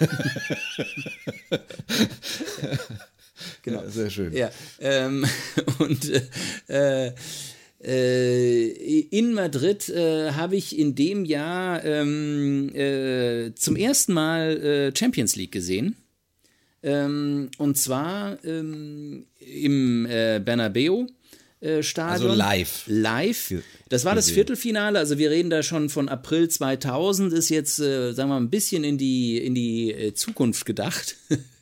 genau. 3.62 3.82
Ja, 3.82 3.90
sehr 3.90 4.10
schön. 4.10 4.32
Ja, 4.32 4.50
ähm, 4.80 5.24
und 5.78 6.10
äh, 6.68 7.12
äh, 7.84 8.68
in 9.10 9.34
Madrid 9.34 9.88
äh, 9.90 10.32
habe 10.32 10.56
ich 10.56 10.78
in 10.78 10.94
dem 10.94 11.24
Jahr 11.24 11.84
ähm, 11.84 12.74
äh, 12.74 13.54
zum 13.54 13.76
ersten 13.76 14.14
Mal 14.14 14.56
äh, 14.56 14.96
Champions 14.96 15.36
League 15.36 15.52
gesehen. 15.52 15.96
Ähm, 16.82 17.50
und 17.58 17.76
zwar 17.76 18.42
ähm, 18.44 19.26
im 19.38 20.06
äh, 20.06 20.40
Bernabeu. 20.44 21.06
Stadion. 21.80 22.30
Also 22.30 22.34
live. 22.34 22.82
Live. 22.88 23.54
Das 23.88 24.04
war 24.04 24.14
das 24.14 24.30
Viertelfinale, 24.30 24.98
also 24.98 25.16
wir 25.16 25.30
reden 25.30 25.48
da 25.48 25.62
schon 25.62 25.88
von 25.88 26.10
April 26.10 26.50
2000, 26.50 27.32
ist 27.32 27.48
jetzt, 27.48 27.78
äh, 27.78 28.12
sagen 28.12 28.28
wir 28.28 28.34
mal, 28.34 28.40
ein 28.40 28.50
bisschen 28.50 28.84
in 28.84 28.98
die, 28.98 29.38
in 29.38 29.54
die 29.54 29.92
äh, 29.92 30.12
Zukunft 30.12 30.66
gedacht. 30.66 31.16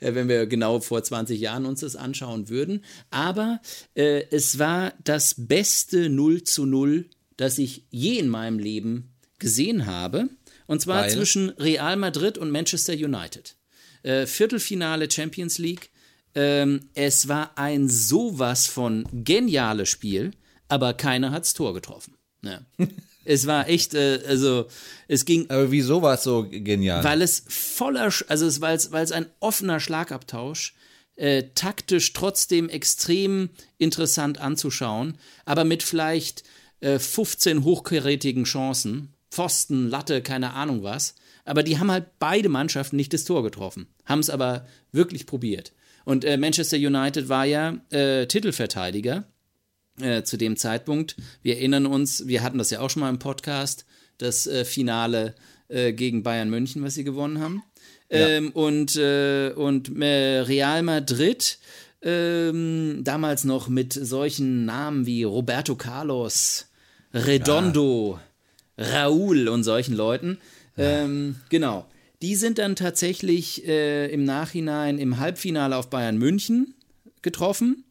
Äh, 0.00 0.14
wenn 0.14 0.28
wir 0.28 0.46
genau 0.46 0.80
vor 0.80 1.02
20 1.02 1.38
Jahren 1.40 1.66
uns 1.66 1.80
das 1.80 1.96
anschauen 1.96 2.48
würden. 2.48 2.84
Aber 3.10 3.60
äh, 3.94 4.24
es 4.30 4.58
war 4.58 4.92
das 5.04 5.34
beste 5.36 6.08
0 6.10 6.42
zu 6.42 6.66
0, 6.66 7.08
das 7.36 7.58
ich 7.58 7.84
je 7.90 8.18
in 8.18 8.28
meinem 8.28 8.58
Leben 8.58 9.14
gesehen 9.38 9.86
habe. 9.86 10.28
Und 10.66 10.80
zwar 10.80 11.02
Weil? 11.02 11.10
zwischen 11.10 11.50
Real 11.50 11.96
Madrid 11.96 12.38
und 12.38 12.50
Manchester 12.50 12.92
United. 12.92 13.56
Äh, 14.02 14.26
Viertelfinale 14.26 15.10
Champions 15.10 15.58
League. 15.58 15.90
Ähm, 16.34 16.88
es 16.94 17.28
war 17.28 17.58
ein 17.58 17.88
sowas 17.88 18.66
von 18.66 19.04
geniales 19.12 19.88
Spiel, 19.88 20.30
aber 20.68 20.94
keiner 20.94 21.32
hat's 21.32 21.54
Tor 21.54 21.74
getroffen. 21.74 22.14
Ja. 22.42 22.60
es 23.24 23.46
war 23.46 23.68
echt, 23.68 23.94
äh, 23.94 24.20
also 24.26 24.66
es 25.08 25.24
ging 25.24 25.48
Aber 25.50 25.70
wieso 25.70 26.02
war 26.02 26.14
es 26.14 26.22
so 26.22 26.46
genial? 26.48 27.04
weil 27.04 27.22
es 27.22 27.44
voller, 27.48 28.12
also 28.28 28.46
es, 28.46 28.60
weil 28.60 28.76
es, 28.76 28.92
weil 28.92 29.04
es 29.04 29.12
ein 29.12 29.26
offener 29.40 29.80
Schlagabtausch, 29.80 30.74
äh, 31.16 31.44
taktisch 31.54 32.12
trotzdem 32.12 32.68
extrem 32.68 33.50
interessant 33.78 34.38
anzuschauen, 34.38 35.18
aber 35.44 35.64
mit 35.64 35.82
vielleicht 35.82 36.44
äh, 36.80 36.98
15 36.98 37.64
hochkarätigen 37.64 38.44
Chancen, 38.44 39.14
Pfosten, 39.30 39.88
Latte, 39.88 40.22
keine 40.22 40.54
Ahnung 40.54 40.82
was. 40.82 41.14
Aber 41.44 41.62
die 41.62 41.78
haben 41.78 41.90
halt 41.90 42.06
beide 42.18 42.48
Mannschaften 42.48 42.96
nicht 42.96 43.12
das 43.12 43.24
Tor 43.24 43.42
getroffen, 43.42 43.86
haben 44.04 44.20
es 44.20 44.30
aber 44.30 44.66
wirklich 44.92 45.26
probiert. 45.26 45.72
Und 46.04 46.24
äh, 46.24 46.36
Manchester 46.36 46.76
United 46.76 47.28
war 47.28 47.44
ja 47.44 47.76
äh, 47.90 48.26
Titelverteidiger 48.26 49.24
äh, 50.02 50.24
zu 50.24 50.36
dem 50.36 50.56
Zeitpunkt. 50.56 51.16
Wir 51.42 51.56
erinnern 51.56 51.86
uns, 51.86 52.26
wir 52.26 52.42
hatten 52.42 52.58
das 52.58 52.70
ja 52.70 52.80
auch 52.80 52.90
schon 52.90 53.00
mal 53.00 53.10
im 53.10 53.18
Podcast, 53.18 53.84
das 54.18 54.46
äh, 54.46 54.64
Finale 54.64 55.34
äh, 55.68 55.92
gegen 55.92 56.22
Bayern 56.22 56.50
München, 56.50 56.82
was 56.82 56.94
sie 56.94 57.04
gewonnen 57.04 57.40
haben. 57.40 57.62
Ähm, 58.10 58.50
und 58.50 58.96
äh, 58.96 59.52
und 59.54 59.96
äh, 60.00 60.40
Real 60.40 60.82
Madrid, 60.82 61.58
ähm, 62.02 63.02
damals 63.04 63.44
noch 63.44 63.68
mit 63.68 63.92
solchen 63.92 64.64
Namen 64.64 65.06
wie 65.06 65.22
Roberto 65.22 65.76
Carlos, 65.76 66.66
Redondo, 67.14 68.18
Raúl 68.76 69.48
und 69.48 69.62
solchen 69.62 69.94
Leuten. 69.94 70.38
Ähm, 70.76 71.36
genau. 71.50 71.86
Die 72.22 72.34
sind 72.34 72.58
dann 72.58 72.76
tatsächlich 72.76 73.64
im 73.64 74.24
Nachhinein 74.24 74.98
im 74.98 75.18
Halbfinale 75.18 75.74
auf 75.74 75.88
Bayern 75.88 76.18
München 76.18 76.74
getroffen. 77.22 77.84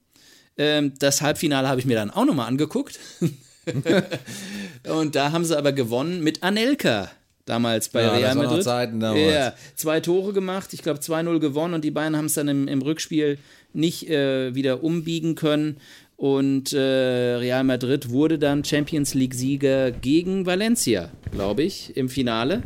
Ähm, 0.59 0.93
das 0.99 1.21
Halbfinale 1.21 1.67
habe 1.69 1.79
ich 1.79 1.85
mir 1.85 1.95
dann 1.95 2.11
auch 2.11 2.25
nochmal 2.25 2.47
angeguckt. 2.47 2.99
und 4.83 5.15
da 5.15 5.31
haben 5.31 5.45
sie 5.45 5.57
aber 5.57 5.71
gewonnen 5.71 6.21
mit 6.21 6.43
Anelka. 6.43 7.09
Damals 7.45 7.89
bei 7.89 8.03
Ja, 8.03 8.11
Real 8.13 8.35
Madrid. 8.35 8.63
Zeiten 8.63 8.99
damals. 8.99 9.33
Ja, 9.33 9.53
zwei 9.75 10.01
Tore 10.01 10.33
gemacht, 10.33 10.71
ich 10.73 10.83
glaube 10.83 10.99
2-0 10.99 11.39
gewonnen 11.39 11.73
und 11.73 11.83
die 11.83 11.89
Bayern 11.89 12.15
haben 12.15 12.25
es 12.25 12.35
dann 12.35 12.47
im, 12.47 12.67
im 12.67 12.81
Rückspiel 12.81 13.39
nicht 13.73 14.07
äh, 14.09 14.53
wieder 14.53 14.83
umbiegen 14.83 15.33
können. 15.33 15.77
Und 16.15 16.73
äh, 16.73 16.77
Real 16.79 17.63
Madrid 17.63 18.09
wurde 18.09 18.37
dann 18.37 18.65
Champions 18.65 19.13
League-Sieger 19.13 19.91
gegen 19.91 20.45
Valencia, 20.45 21.09
glaube 21.31 21.63
ich, 21.63 21.95
im 21.95 22.09
Finale. 22.09 22.61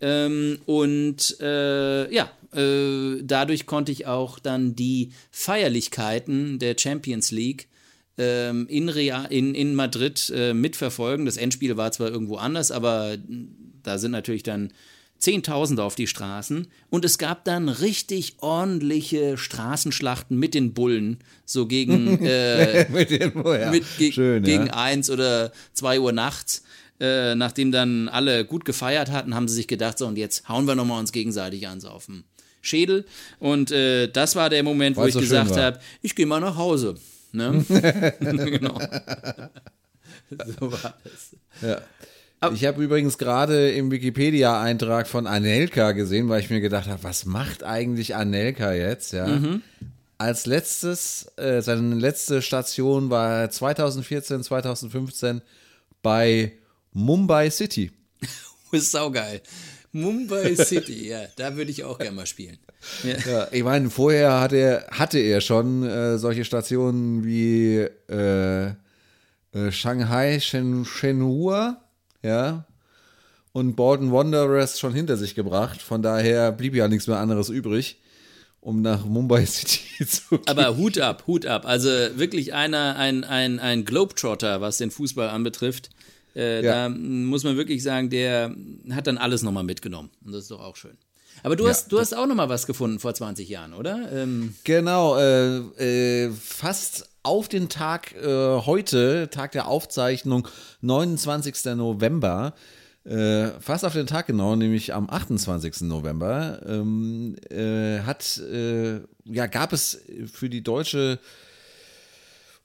Ähm, 0.00 0.60
und 0.66 1.36
äh, 1.40 2.14
ja, 2.14 2.30
äh, 2.56 3.22
dadurch 3.22 3.66
konnte 3.66 3.92
ich 3.92 4.06
auch 4.06 4.38
dann 4.38 4.74
die 4.74 5.12
Feierlichkeiten 5.30 6.58
der 6.58 6.76
Champions 6.78 7.30
League 7.30 7.68
ähm, 8.18 8.66
in, 8.68 8.88
Real, 8.88 9.26
in, 9.30 9.54
in 9.54 9.74
Madrid 9.74 10.32
äh, 10.34 10.54
mitverfolgen. 10.54 11.26
Das 11.26 11.36
Endspiel 11.36 11.76
war 11.76 11.92
zwar 11.92 12.08
irgendwo 12.08 12.36
anders, 12.36 12.70
aber 12.70 13.16
da 13.82 13.98
sind 13.98 14.12
natürlich 14.12 14.42
dann 14.42 14.72
Zehntausende 15.18 15.82
auf 15.82 15.94
die 15.94 16.06
Straßen 16.06 16.68
und 16.90 17.04
es 17.04 17.16
gab 17.16 17.44
dann 17.44 17.70
richtig 17.70 18.36
ordentliche 18.40 19.38
Straßenschlachten 19.38 20.38
mit 20.38 20.52
den 20.52 20.74
Bullen, 20.74 21.18
so 21.46 21.66
gegen, 21.66 22.18
äh, 22.24 22.86
mit 22.90 23.10
dem, 23.10 23.44
oh 23.44 23.54
ja. 23.54 23.70
mit, 23.70 23.84
ge 23.96 24.12
Schön, 24.12 24.42
gegen 24.42 24.66
ja. 24.66 24.74
eins 24.74 25.08
oder 25.08 25.52
zwei 25.72 26.00
Uhr 26.00 26.12
nachts. 26.12 26.62
Äh, 26.98 27.34
nachdem 27.34 27.72
dann 27.72 28.08
alle 28.08 28.46
gut 28.46 28.64
gefeiert 28.64 29.10
hatten, 29.10 29.34
haben 29.34 29.48
sie 29.48 29.54
sich 29.54 29.68
gedacht, 29.68 29.98
so 29.98 30.06
und 30.06 30.16
jetzt 30.16 30.48
hauen 30.48 30.66
wir 30.66 30.74
nochmal 30.74 30.98
uns 30.98 31.12
gegenseitig 31.12 31.68
ans 31.68 31.84
auf 31.84 32.06
den 32.06 32.24
Schädel. 32.66 33.04
Und 33.38 33.70
äh, 33.70 34.08
das 34.08 34.36
war 34.36 34.50
der 34.50 34.62
Moment, 34.62 34.96
wo 34.96 35.02
Weil's 35.02 35.10
ich 35.10 35.14
so 35.14 35.20
gesagt 35.20 35.50
war. 35.50 35.62
habe, 35.62 35.80
ich 36.02 36.14
gehe 36.14 36.26
mal 36.26 36.40
nach 36.40 36.56
Hause. 36.56 36.96
Ne? 37.32 37.64
genau. 38.20 38.78
so 40.60 40.72
war 40.72 40.94
es. 41.04 41.36
Ja. 41.62 41.80
Ich 42.52 42.64
habe 42.64 42.82
übrigens 42.82 43.18
gerade 43.18 43.70
im 43.72 43.90
Wikipedia-Eintrag 43.90 45.08
von 45.08 45.26
Anelka 45.26 45.92
gesehen, 45.92 46.28
weil 46.28 46.40
ich 46.40 46.50
mir 46.50 46.60
gedacht 46.60 46.88
habe, 46.88 47.02
was 47.02 47.24
macht 47.24 47.64
eigentlich 47.64 48.14
Anelka 48.14 48.72
jetzt? 48.72 49.12
Ja. 49.12 49.26
Mhm. 49.26 49.62
Als 50.18 50.46
letztes, 50.46 51.32
äh, 51.36 51.60
seine 51.60 51.94
letzte 51.94 52.42
Station 52.42 53.10
war 53.10 53.50
2014, 53.50 54.42
2015 54.42 55.42
bei 56.02 56.52
Mumbai 56.92 57.50
City. 57.50 57.90
Ist 58.72 58.92
saugeil. 58.92 59.40
Mumbai 59.96 60.54
City, 60.54 61.08
ja, 61.10 61.22
da 61.36 61.56
würde 61.56 61.70
ich 61.70 61.84
auch 61.84 61.98
gerne 61.98 62.14
mal 62.14 62.26
spielen. 62.26 62.58
Ja. 63.02 63.16
Ja, 63.30 63.48
ich 63.50 63.64
meine, 63.64 63.90
vorher 63.90 64.40
hat 64.40 64.52
er, 64.52 64.86
hatte 64.90 65.18
er 65.18 65.40
schon 65.40 65.82
äh, 65.84 66.18
solche 66.18 66.44
Stationen 66.44 67.24
wie 67.24 67.86
äh, 68.08 68.66
äh, 68.66 69.72
Shanghai, 69.72 70.38
Shen, 70.40 70.84
Shenhua, 70.84 71.80
ja, 72.22 72.66
und 73.52 73.74
Bolton 73.74 74.12
Wanderers 74.12 74.78
schon 74.78 74.92
hinter 74.92 75.16
sich 75.16 75.34
gebracht. 75.34 75.80
Von 75.80 76.02
daher 76.02 76.52
blieb 76.52 76.74
ja 76.74 76.88
nichts 76.88 77.06
mehr 77.06 77.18
anderes 77.18 77.48
übrig, 77.48 77.98
um 78.60 78.82
nach 78.82 79.06
Mumbai 79.06 79.46
City 79.46 80.06
zu 80.06 80.36
gehen. 80.36 80.42
Aber 80.46 80.76
Hut 80.76 80.98
ab, 80.98 81.24
Hut 81.26 81.46
ab. 81.46 81.64
Also 81.64 81.88
wirklich 81.88 82.52
einer, 82.52 82.96
ein, 82.96 83.24
ein, 83.24 83.58
ein 83.58 83.86
Globetrotter, 83.86 84.60
was 84.60 84.76
den 84.76 84.90
Fußball 84.90 85.30
anbetrifft. 85.30 85.88
Äh, 86.36 86.62
Ja. 86.64 86.88
Da 86.88 86.94
muss 86.94 87.42
man 87.44 87.56
wirklich 87.56 87.82
sagen, 87.82 88.10
der 88.10 88.54
hat 88.90 89.06
dann 89.06 89.18
alles 89.18 89.42
nochmal 89.42 89.64
mitgenommen. 89.64 90.10
Und 90.24 90.32
das 90.32 90.42
ist 90.42 90.50
doch 90.50 90.60
auch 90.60 90.76
schön. 90.76 90.96
Aber 91.42 91.56
du 91.56 91.64
Ja, 91.64 91.70
hast, 91.70 91.92
du 91.92 91.98
hast 91.98 92.14
auch 92.16 92.26
nochmal 92.26 92.48
was 92.48 92.66
gefunden 92.66 92.98
vor 92.98 93.12
20 93.14 93.48
Jahren, 93.48 93.72
oder? 93.74 94.10
Ähm, 94.12 94.54
Genau, 94.64 95.16
äh, 95.18 96.24
äh, 96.26 96.30
fast 96.32 97.08
auf 97.22 97.48
den 97.48 97.68
Tag 97.68 98.14
äh, 98.14 98.26
heute, 98.60 99.28
Tag 99.30 99.52
der 99.52 99.66
Aufzeichnung, 99.68 100.46
29. 100.80 101.74
November, 101.76 102.54
äh, 103.04 103.48
fast 103.60 103.84
auf 103.84 103.92
den 103.92 104.06
Tag 104.06 104.26
genau, 104.28 104.56
nämlich 104.56 104.94
am 104.94 105.08
28. 105.10 105.82
November, 105.82 106.60
ähm, 106.66 107.36
äh, 107.50 108.00
hat, 108.00 108.38
äh, 108.38 109.00
ja, 109.24 109.46
gab 109.46 109.72
es 109.72 110.00
für 110.32 110.48
die 110.48 110.62
deutsche 110.62 111.18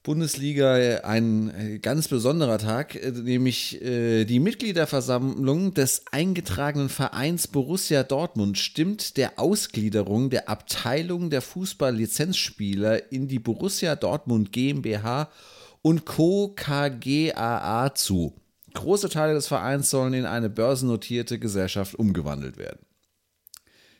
Bundesliga 0.02 0.74
ein 1.04 1.54
äh, 1.54 1.78
ganz 1.78 2.08
besonderer 2.08 2.58
Tag, 2.58 2.96
äh, 2.96 3.12
nämlich 3.12 3.80
äh, 3.82 4.24
die 4.24 4.40
Mitgliederversammlung 4.40 5.74
des 5.74 6.02
eingetragenen 6.10 6.88
Vereins 6.88 7.46
Borussia 7.46 8.02
Dortmund 8.02 8.58
stimmt 8.58 9.16
der 9.16 9.38
Ausgliederung 9.38 10.28
der 10.28 10.48
Abteilung 10.48 11.30
der 11.30 11.40
Fußball-Lizenzspieler 11.40 13.12
in 13.12 13.28
die 13.28 13.38
Borussia 13.38 13.94
Dortmund 13.94 14.50
GmbH 14.50 15.30
und 15.82 16.04
Co. 16.04 16.52
KGaA 16.56 17.94
zu. 17.94 18.34
Große 18.74 19.08
Teile 19.08 19.34
des 19.34 19.46
Vereins 19.46 19.90
sollen 19.90 20.14
in 20.14 20.26
eine 20.26 20.50
börsennotierte 20.50 21.38
Gesellschaft 21.38 21.94
umgewandelt 21.94 22.56
werden. 22.56 22.80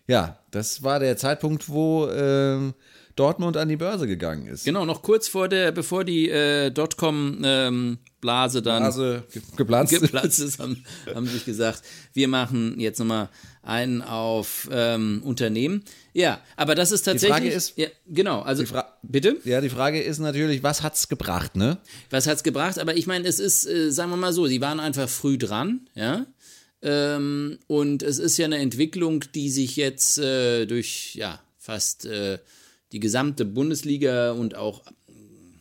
Ja, 0.09 0.39
das 0.51 0.83
war 0.83 0.99
der 0.99 1.17
Zeitpunkt, 1.17 1.69
wo 1.69 2.09
ähm, 2.09 2.75
Dortmund 3.17 3.57
an 3.57 3.69
die 3.69 3.77
Börse 3.77 4.07
gegangen 4.07 4.47
ist. 4.47 4.65
genau, 4.65 4.85
noch 4.85 5.03
kurz 5.03 5.29
vor 5.29 5.49
der, 5.49 5.71
bevor 5.73 6.05
die 6.05 6.29
äh, 6.31 6.71
Dotcom-Blase 6.71 8.63
dann 8.63 8.83
Also 8.83 9.21
ge- 9.33 9.43
geplatzt. 9.57 9.93
geplatzt 10.01 10.41
ist, 10.41 10.59
haben, 10.59 10.85
haben 11.15 11.27
sich 11.27 11.45
gesagt, 11.45 11.83
wir 12.13 12.29
machen 12.29 12.79
jetzt 12.81 12.99
nochmal 12.99 13.29
einen 13.63 14.03
auf 14.03 14.69
ähm, 14.73 15.23
Unternehmen. 15.25 15.85
Ja, 16.13 16.41
aber 16.57 16.75
das 16.75 16.91
ist 16.93 17.03
tatsächlich. 17.03 17.33
Frage 17.37 17.49
ist- 17.51 17.75
ja, 17.77 17.89
genau, 18.09 18.41
also 18.43 18.65
bitte. 19.03 19.37
Ja, 19.45 19.61
die 19.61 19.69
Frage 19.71 20.01
ist 20.03 20.19
natürlich, 20.19 20.63
was 20.63 20.83
hat's 20.83 21.09
gebracht, 21.09 21.57
ne? 21.57 21.79
Was 22.11 22.27
hat's 22.27 22.43
gebracht? 22.43 22.79
Aber 22.79 22.97
ich 22.97 23.07
meine, 23.07 23.27
es 23.29 23.39
ist, 23.39 23.67
äh, 23.67 23.91
sagen 23.91 24.11
wir 24.11 24.17
mal 24.17 24.33
so, 24.33 24.47
sie 24.47 24.61
waren 24.61 24.81
einfach 24.81 25.09
früh 25.09 25.39
dran, 25.39 25.89
ja. 25.95 26.27
Ähm, 26.85 27.59
und 27.69 28.03
es 28.03 28.19
ist 28.19 28.37
ja 28.39 28.47
eine 28.47 28.59
Entwicklung, 28.59 29.25
die 29.35 29.51
sich 29.51 29.77
jetzt 29.77 30.19
äh, 30.19 30.67
durch 30.67 31.15
ja 31.15 31.41
fast 31.57 32.07
äh, 32.07 32.39
die 32.93 33.01
gesamte 33.01 33.45
Bundesliga 33.45 34.33
und 34.33 34.55
auch 34.55 34.87
äh, 34.87 35.13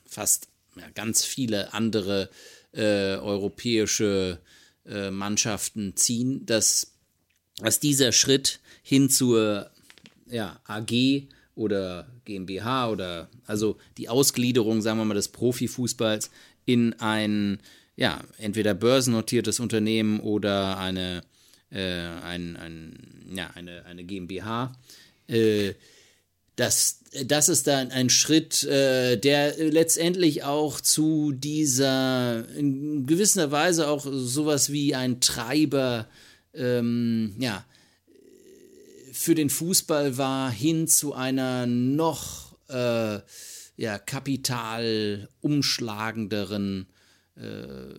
fast 0.06 0.50
ja, 0.76 0.90
ganz 0.94 1.24
viele 1.24 1.74
andere 1.74 2.30
äh, 2.74 3.16
europäische 3.16 4.40
äh, 4.86 5.12
Mannschaften 5.12 5.96
ziehen, 5.96 6.46
dass, 6.46 6.94
dass 7.58 7.80
dieser 7.80 8.12
Schritt 8.12 8.60
hin 8.84 9.10
zur 9.10 9.70
ja, 10.28 10.60
AG 10.66 11.28
oder 11.56 12.08
GmbH 12.26 12.90
oder 12.90 13.30
also 13.46 13.78
die 13.98 14.10
Ausgliederung, 14.10 14.82
sagen 14.82 14.98
wir 15.00 15.06
mal, 15.06 15.14
des 15.14 15.30
Profifußballs 15.30 16.32
in 16.66 16.94
ein, 17.00 17.60
ja, 17.96 18.22
entweder 18.38 18.74
börsennotiertes 18.74 19.60
Unternehmen 19.60 20.20
oder 20.20 20.78
eine, 20.78 21.24
äh, 21.70 21.82
ein, 21.82 22.56
ein, 22.56 23.34
ja, 23.36 23.50
eine, 23.54 23.86
eine 23.86 24.04
GmbH. 24.04 24.74
Äh, 25.28 25.74
das, 26.56 27.00
das 27.26 27.50
ist 27.50 27.68
dann 27.68 27.92
ein 27.92 28.10
Schritt, 28.10 28.64
äh, 28.64 29.18
der 29.18 29.58
letztendlich 29.58 30.44
auch 30.44 30.82
zu 30.82 31.32
dieser, 31.32 32.48
in 32.56 33.06
gewisser 33.06 33.52
Weise 33.52 33.88
auch 33.88 34.06
sowas 34.06 34.72
wie 34.72 34.96
ein 34.96 35.22
Treiber, 35.22 36.08
ähm, 36.54 37.36
ja, 37.40 37.66
für 39.12 39.36
den 39.36 39.50
Fußball 39.50 40.18
war, 40.18 40.52
hin 40.52 40.88
zu 40.88 41.14
einer 41.14 41.66
noch 41.66 42.56
äh, 42.70 43.20
ja, 43.78 44.00
kapital 44.00 45.30
äh, 47.36 47.94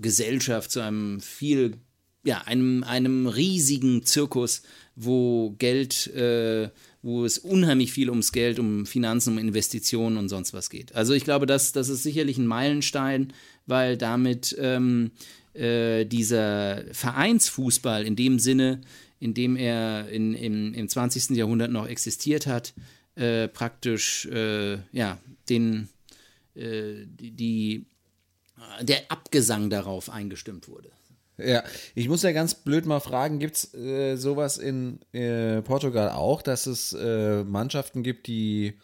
Gesellschaft, 0.00 0.70
zu 0.70 0.80
einem 0.80 1.20
viel, 1.20 1.76
ja, 2.24 2.42
einem, 2.42 2.84
einem 2.84 3.26
riesigen 3.26 4.04
Zirkus, 4.04 4.62
wo 4.96 5.50
Geld, 5.52 6.06
äh, 6.08 6.70
wo 7.02 7.24
es 7.24 7.38
unheimlich 7.38 7.92
viel 7.92 8.10
ums 8.10 8.32
Geld, 8.32 8.58
um 8.58 8.84
Finanzen, 8.84 9.32
um 9.32 9.38
Investitionen 9.38 10.16
und 10.16 10.28
sonst 10.28 10.52
was 10.52 10.68
geht. 10.68 10.94
Also 10.94 11.14
ich 11.14 11.24
glaube, 11.24 11.46
das, 11.46 11.72
das 11.72 11.88
ist 11.88 12.02
sicherlich 12.02 12.36
ein 12.36 12.46
Meilenstein, 12.46 13.32
weil 13.66 13.96
damit 13.96 14.54
ähm, 14.58 15.12
äh, 15.54 16.04
dieser 16.04 16.84
Vereinsfußball 16.92 18.04
in 18.04 18.16
dem 18.16 18.38
Sinne, 18.38 18.82
in 19.18 19.34
dem 19.34 19.56
er 19.56 20.08
in, 20.08 20.34
im, 20.34 20.74
im 20.74 20.88
20. 20.88 21.30
Jahrhundert 21.36 21.70
noch 21.70 21.86
existiert 21.86 22.46
hat, 22.46 22.74
äh, 23.14 23.48
praktisch 23.48 24.26
äh, 24.26 24.78
ja, 24.92 25.18
den, 25.48 25.88
äh, 26.54 27.06
die, 27.06 27.86
der 28.82 29.10
Abgesang 29.10 29.70
darauf 29.70 30.10
eingestimmt 30.10 30.68
wurde. 30.68 30.90
Ja, 31.44 31.62
ich 31.94 32.08
muss 32.08 32.22
ja 32.22 32.32
ganz 32.32 32.54
blöd 32.54 32.86
mal 32.86 33.00
fragen, 33.00 33.38
gibt 33.38 33.56
es 33.56 33.74
äh, 33.74 34.16
sowas 34.16 34.58
in 34.58 35.00
äh, 35.12 35.62
Portugal 35.62 36.10
auch, 36.10 36.42
dass 36.42 36.66
es 36.66 36.92
äh, 36.92 37.44
Mannschaften 37.44 38.02
gibt, 38.02 38.26
die 38.26 38.74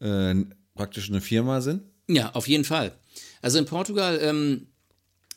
äh, 0.00 0.34
praktisch 0.74 1.08
eine 1.08 1.20
Firma 1.20 1.60
sind? 1.60 1.82
Ja, 2.08 2.30
auf 2.32 2.48
jeden 2.48 2.64
Fall. 2.64 2.92
Also 3.42 3.58
in 3.58 3.66
Portugal 3.66 4.18
ähm, 4.22 4.66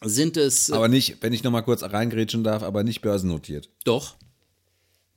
sind 0.01 0.37
es. 0.37 0.71
Aber 0.71 0.87
nicht, 0.87 1.17
wenn 1.21 1.33
ich 1.33 1.43
nochmal 1.43 1.63
kurz 1.63 1.83
reingrätschen 1.83 2.43
darf, 2.43 2.63
aber 2.63 2.83
nicht 2.83 3.01
börsennotiert. 3.01 3.69
Doch. 3.83 4.15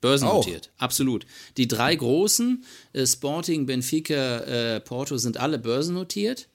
Börsennotiert, 0.01 0.70
auch. 0.76 0.82
absolut. 0.82 1.26
Die 1.57 1.66
drei 1.66 1.94
großen, 1.94 2.64
äh, 2.92 3.07
Sporting, 3.07 3.66
Benfica, 3.66 4.40
äh, 4.40 4.80
Porto, 4.80 5.16
sind 5.16 5.38
alle 5.38 5.59
börsennotiert. 5.59 6.49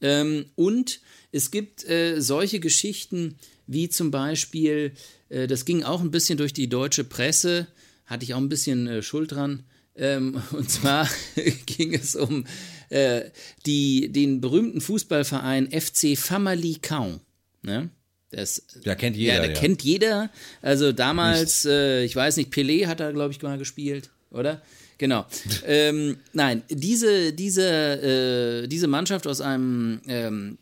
Ähm, 0.00 0.46
und 0.54 1.00
es 1.32 1.50
gibt 1.50 1.88
äh, 1.88 2.20
solche 2.20 2.60
Geschichten 2.60 3.36
wie 3.66 3.88
zum 3.88 4.10
Beispiel, 4.10 4.92
äh, 5.28 5.46
das 5.46 5.64
ging 5.64 5.82
auch 5.82 6.00
ein 6.00 6.10
bisschen 6.10 6.38
durch 6.38 6.52
die 6.52 6.68
deutsche 6.68 7.04
Presse, 7.04 7.66
hatte 8.06 8.24
ich 8.24 8.34
auch 8.34 8.38
ein 8.38 8.48
bisschen 8.48 8.86
äh, 8.86 9.02
Schuld 9.02 9.32
dran. 9.32 9.64
Ähm, 9.96 10.40
und 10.52 10.70
zwar 10.70 11.08
ging 11.66 11.94
es 11.94 12.16
um 12.16 12.46
äh, 12.90 13.22
die, 13.64 14.12
den 14.12 14.40
berühmten 14.40 14.80
Fußballverein 14.80 15.70
FC 15.70 16.16
Famalicão. 16.16 17.20
Ne? 17.62 17.90
Das, 18.30 18.62
ja, 18.84 18.94
kennt 18.94 19.16
jeder. 19.16 19.34
Ja, 19.34 19.40
der 19.40 19.50
ja. 19.50 19.60
kennt 19.60 19.82
jeder. 19.82 20.30
Also 20.60 20.92
damals, 20.92 21.64
äh, 21.64 22.04
ich 22.04 22.14
weiß 22.14 22.36
nicht, 22.36 22.52
Pelé 22.52 22.86
hat 22.86 23.00
da, 23.00 23.10
glaube 23.12 23.32
ich, 23.32 23.42
mal 23.42 23.58
gespielt, 23.58 24.10
oder? 24.30 24.62
Genau. 24.98 25.26
ähm, 25.66 26.18
nein, 26.32 26.62
diese, 26.68 27.32
diese, 27.32 28.62
äh, 28.64 28.68
diese 28.68 28.86
Mannschaft 28.86 29.26
aus 29.26 29.40
einem, 29.40 30.00
ähm, 30.06 30.58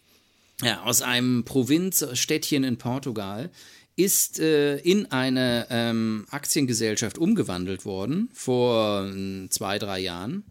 ja, 0.63 0.83
aus 0.83 1.03
einem 1.03 1.45
Provinzstädtchen 1.45 2.65
in 2.65 2.79
Portugal 2.79 3.51
ist 3.97 4.41
äh, 4.41 4.77
in 4.79 5.07
eine 5.13 5.67
ähm, 5.71 6.27
Aktiengesellschaft 6.31 7.17
umgewandelt 7.17 7.85
worden 7.85 8.29
vor 8.33 9.07
äh, 9.07 9.49
zwei, 9.51 9.79
drei 9.79 10.01
Jahren. 10.01 10.45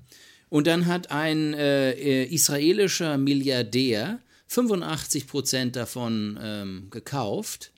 Und 0.50 0.68
dann 0.68 0.86
hat 0.86 1.12
ein 1.12 1.54
äh, 1.54 2.26
israelischer 2.26 3.18
Milliardär 3.18 4.20
85 4.48 5.28
Prozent 5.28 5.76
davon 5.76 6.40
ähm, 6.42 6.88
gekauft, 6.92 7.73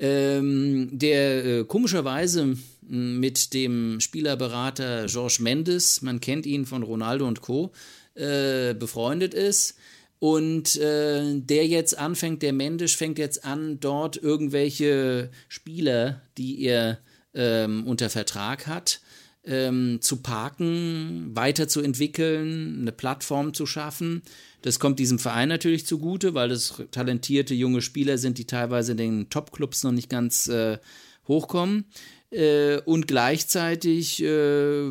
ähm, 0.00 0.88
der 0.90 1.44
äh, 1.44 1.64
komischerweise 1.64 2.56
mit 2.82 3.54
dem 3.54 4.00
Spielerberater 4.00 5.06
Georges 5.06 5.38
Mendes, 5.38 6.02
man 6.02 6.20
kennt 6.20 6.46
ihn 6.46 6.66
von 6.66 6.82
Ronaldo 6.82 7.28
und 7.28 7.40
Co., 7.40 7.72
äh, 8.14 8.74
befreundet 8.74 9.34
ist. 9.34 9.76
Und 10.18 10.76
äh, 10.76 11.36
der 11.36 11.66
jetzt 11.66 11.96
anfängt, 11.96 12.42
der 12.42 12.52
Mendes 12.52 12.94
fängt 12.94 13.18
jetzt 13.18 13.44
an, 13.44 13.78
dort 13.80 14.16
irgendwelche 14.16 15.30
Spieler, 15.48 16.20
die 16.36 16.62
er 16.64 16.98
ähm, 17.32 17.86
unter 17.86 18.10
Vertrag 18.10 18.66
hat, 18.66 19.00
ähm, 19.44 19.98
zu 20.02 20.18
parken, 20.18 21.30
weiterzuentwickeln, 21.34 22.80
eine 22.80 22.92
Plattform 22.92 23.54
zu 23.54 23.64
schaffen. 23.64 24.22
Das 24.62 24.78
kommt 24.78 24.98
diesem 24.98 25.18
Verein 25.18 25.48
natürlich 25.48 25.86
zugute, 25.86 26.34
weil 26.34 26.50
es 26.50 26.82
talentierte 26.90 27.54
junge 27.54 27.82
Spieler 27.82 28.18
sind, 28.18 28.38
die 28.38 28.46
teilweise 28.46 28.92
in 28.92 28.98
den 28.98 29.30
Top-Clubs 29.30 29.84
noch 29.84 29.92
nicht 29.92 30.08
ganz 30.08 30.48
äh, 30.48 30.78
hochkommen. 31.26 31.86
Äh, 32.30 32.78
und 32.84 33.08
gleichzeitig 33.08 34.22
äh, 34.22 34.88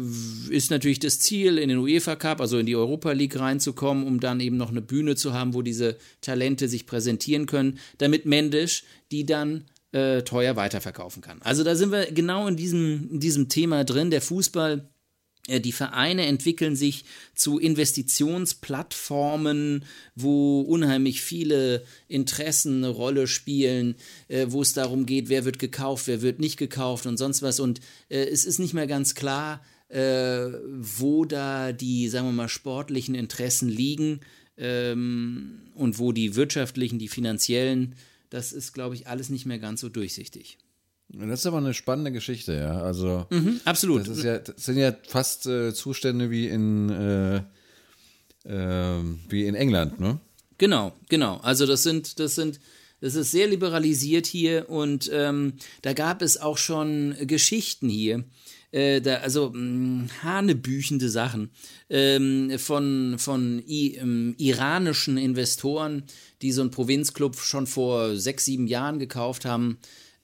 ist 0.50 0.72
natürlich 0.72 1.00
das 1.00 1.20
Ziel, 1.20 1.58
in 1.58 1.70
den 1.70 1.78
UEFA 1.78 2.16
Cup, 2.16 2.42
also 2.42 2.58
in 2.58 2.66
die 2.66 2.76
Europa 2.76 3.14
League 3.14 3.40
reinzukommen, 3.40 4.06
um 4.06 4.20
dann 4.20 4.42
eben 4.42 4.58
noch 4.58 4.72
eine 4.72 4.82
Bühne 4.82 5.16
zu 5.16 5.34
haben, 5.34 5.54
wo 5.54 5.62
diese 5.62 5.98
Talente 6.22 6.68
sich 6.68 6.86
präsentieren 6.86 7.46
können, 7.46 7.80
damit 7.98 8.26
Mendes 8.26 8.84
die 9.12 9.26
dann 9.26 9.66
äh, 9.92 10.22
teuer 10.22 10.56
weiterverkaufen 10.56 11.22
kann. 11.22 11.42
Also 11.42 11.64
da 11.64 11.76
sind 11.76 11.92
wir 11.92 12.12
genau 12.12 12.48
in 12.48 12.58
diesem, 12.58 13.10
in 13.12 13.20
diesem 13.20 13.50
Thema 13.50 13.84
drin. 13.84 14.12
Der 14.12 14.22
Fußball 14.22 14.90
die 15.58 15.72
Vereine 15.72 16.28
entwickeln 16.28 16.76
sich 16.76 17.06
zu 17.34 17.58
Investitionsplattformen, 17.58 19.86
wo 20.16 20.62
unheimlich 20.62 21.22
viele 21.22 21.84
Interessen 22.08 22.84
eine 22.84 22.89
Rolle 22.89 23.26
spielen, 23.28 23.95
äh, 24.28 24.45
wo 24.50 24.62
es 24.62 24.74
darum 24.74 25.08
geht, 25.08 25.30
wer 25.30 25.45
wird 25.45 25.58
gekauft, 25.58 26.06
wer 26.08 26.22
wird 26.22 26.39
nicht 26.39 26.58
gekauft 26.58 27.08
und 27.08 27.18
sonst 27.18 27.41
was. 27.41 27.60
Und 27.60 27.80
äh, 28.10 28.26
es 28.26 28.45
ist 28.45 28.60
nicht 28.60 28.76
mehr 28.76 28.88
ganz 28.88 29.16
klar, 29.16 29.64
äh, 29.89 30.47
wo 30.78 31.26
da 31.26 31.72
die, 31.72 32.08
sagen 32.10 32.28
wir 32.28 32.34
mal, 32.34 32.50
sportlichen 32.50 33.16
Interessen 33.16 33.70
liegen 33.70 34.20
ähm, 34.58 35.62
und 35.74 35.97
wo 35.97 36.12
die 36.12 36.36
wirtschaftlichen, 36.36 37.00
die 37.00 37.08
finanziellen. 37.08 37.95
Das 38.30 38.54
ist, 38.54 38.74
glaube 38.74 38.93
ich, 38.95 39.08
alles 39.08 39.30
nicht 39.30 39.47
mehr 39.47 39.58
ganz 39.58 39.82
so 39.82 39.89
durchsichtig. 39.89 40.60
Das 41.12 41.39
ist 41.39 41.45
aber 41.47 41.57
eine 41.57 41.74
spannende 41.74 42.12
Geschichte, 42.12 42.53
ja. 42.53 42.82
Also 42.82 43.26
mhm, 43.30 43.60
absolut. 43.66 44.07
Das, 44.07 44.24
ja, 44.24 44.38
das, 44.38 44.64
sind 44.64 44.78
ja 44.78 44.95
fast 45.07 45.47
äh, 45.47 45.74
Zustände 45.74 46.30
wie 46.30 46.47
in 46.47 46.89
äh, 46.89 47.38
äh, 48.45 49.03
wie 49.28 49.45
in 49.45 49.55
England, 49.55 49.99
ne? 49.99 50.20
Genau, 50.57 50.93
genau. 51.07 51.38
Also 51.38 51.66
das 51.66 51.84
sind, 51.84 52.20
das 52.20 52.36
sind, 52.36 52.60
das 53.01 53.16
ist 53.16 53.32
sehr 53.32 53.47
liberalisiert 53.47 54.28
hier 54.28 54.70
und 54.70 55.10
ähm, 55.12 55.53
da 55.82 55.93
gab 55.93 56.22
es 56.22 56.39
auch 56.39 56.57
schon 56.57 57.16
Geschichten 57.22 57.89
hier. 57.89 58.26
Äh, 58.72 59.01
da, 59.01 59.16
also 59.16 59.51
mh, 59.51 60.10
hanebüchende 60.22 61.10
Sachen 61.10 61.49
ähm, 61.89 62.60
von, 62.60 63.16
von 63.18 63.64
I, 63.68 63.95
ähm, 63.95 64.36
iranischen 64.38 65.18
Investoren, 65.18 66.03
die 66.43 66.51
so 66.51 66.62
einen 66.62 66.70
Provinzclub 66.70 67.38
schon 67.38 67.66
vor 67.66 68.16
sechs, 68.16 68.45
sieben 68.45 68.68
Jahren 68.68 68.99
gekauft 68.99 69.45
haben 69.45 69.80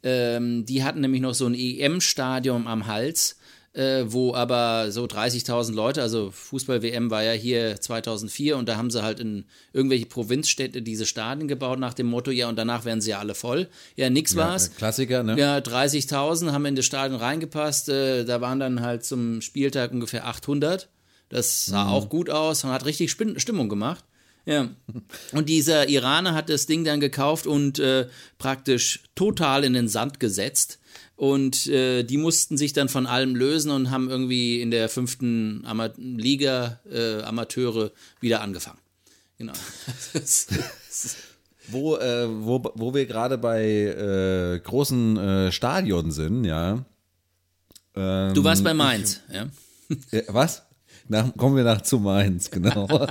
ähm, 0.05 0.65
die 0.67 0.83
hatten 0.83 1.01
nämlich 1.01 1.21
noch 1.21 1.33
so 1.33 1.47
ein 1.47 1.55
EM-Stadion 1.55 2.67
am 2.67 2.85
Hals, 2.85 3.37
äh, 3.73 4.05
wo 4.05 4.35
aber 4.35 4.91
so 4.91 5.05
30.000 5.05 5.73
Leute, 5.73 6.03
also 6.03 6.29
Fußball-WM 6.29 7.09
war 7.09 7.23
ja 7.23 7.31
hier 7.31 7.81
2004 7.81 8.55
und 8.55 8.69
da 8.69 8.77
haben 8.77 8.91
sie 8.91 9.01
halt 9.01 9.19
in 9.19 9.45
irgendwelche 9.73 10.05
Provinzstädte 10.05 10.83
diese 10.83 11.07
Stadien 11.07 11.47
gebaut 11.47 11.79
nach 11.79 11.95
dem 11.95 12.05
Motto, 12.05 12.29
ja 12.29 12.47
und 12.47 12.55
danach 12.55 12.85
werden 12.85 13.01
sie 13.01 13.09
ja 13.09 13.19
alle 13.19 13.33
voll. 13.33 13.67
Ja, 13.95 14.11
nix 14.11 14.33
ja, 14.33 14.41
war's. 14.41 14.75
Klassiker, 14.75 15.23
ne? 15.23 15.39
Ja, 15.39 15.57
30.000 15.57 16.51
haben 16.51 16.65
in 16.65 16.75
das 16.75 16.85
Stadion 16.85 17.19
reingepasst, 17.19 17.89
äh, 17.89 18.25
da 18.25 18.39
waren 18.41 18.59
dann 18.59 18.81
halt 18.81 19.03
zum 19.03 19.41
Spieltag 19.41 19.91
ungefähr 19.91 20.27
800. 20.27 20.87
Das 21.29 21.65
sah 21.65 21.85
mhm. 21.85 21.89
auch 21.89 22.09
gut 22.09 22.29
aus 22.29 22.63
und 22.63 22.69
hat 22.69 22.85
richtig 22.85 23.09
Stimmung 23.09 23.69
gemacht. 23.69 24.05
Ja. 24.45 24.69
Und 25.31 25.49
dieser 25.49 25.89
Iraner 25.89 26.33
hat 26.33 26.49
das 26.49 26.67
Ding 26.67 26.83
dann 26.83 26.99
gekauft 26.99 27.47
und 27.47 27.79
äh, 27.79 28.07
praktisch 28.37 29.03
total 29.15 29.63
in 29.63 29.73
den 29.73 29.87
Sand 29.87 30.19
gesetzt. 30.19 30.79
Und 31.15 31.67
äh, 31.67 32.03
die 32.03 32.17
mussten 32.17 32.57
sich 32.57 32.73
dann 32.73 32.89
von 32.89 33.07
allem 33.07 33.35
lösen 33.35 33.71
und 33.71 33.89
haben 33.89 34.09
irgendwie 34.09 34.61
in 34.61 34.69
der 34.69 34.89
fünften 34.89 35.63
Ama 35.65 35.89
Liga 35.97 36.79
äh, 36.91 37.21
Amateure 37.21 37.91
wieder 38.19 38.41
angefangen. 38.41 38.79
Genau. 39.37 39.53
wo, 41.67 41.95
äh, 41.97 42.27
wo, 42.29 42.63
wo 42.75 42.93
wir 42.93 43.05
gerade 43.05 43.37
bei 43.37 43.63
äh, 43.63 44.59
großen 44.59 45.17
äh, 45.17 45.51
Stadien 45.51 46.11
sind, 46.11 46.43
ja. 46.43 46.85
Ähm, 47.95 48.33
du 48.33 48.43
warst 48.43 48.63
bei 48.63 48.73
Mainz, 48.73 49.21
ich, 49.29 49.35
ja. 49.35 50.21
was? 50.27 50.63
Nach, 51.07 51.35
kommen 51.37 51.55
wir 51.55 51.63
nach 51.63 51.81
zu 51.81 51.99
Mainz, 51.99 52.51
genau. 52.51 52.87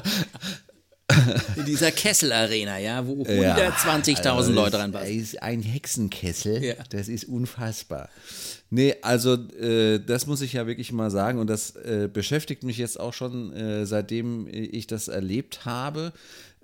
In 1.56 1.64
dieser 1.64 1.90
Kessel-Arena, 1.90 2.78
ja, 2.78 3.06
wo 3.06 3.22
120.000 3.22 4.28
also 4.28 4.52
Leute 4.52 4.78
reinpassen. 4.78 5.18
ist 5.18 5.42
ein 5.42 5.62
Hexenkessel. 5.62 6.62
Ja. 6.62 6.74
Das 6.90 7.08
ist 7.08 7.24
unfassbar. 7.24 8.08
Nee, 8.70 8.96
also 9.02 9.34
äh, 9.34 10.00
das 10.00 10.26
muss 10.26 10.40
ich 10.40 10.54
ja 10.54 10.66
wirklich 10.66 10.92
mal 10.92 11.10
sagen 11.10 11.38
und 11.38 11.48
das 11.48 11.76
äh, 11.76 12.08
beschäftigt 12.12 12.64
mich 12.64 12.78
jetzt 12.78 12.98
auch 12.98 13.12
schon, 13.12 13.52
äh, 13.52 13.86
seitdem 13.86 14.48
ich 14.50 14.86
das 14.86 15.08
erlebt 15.08 15.64
habe. 15.64 16.12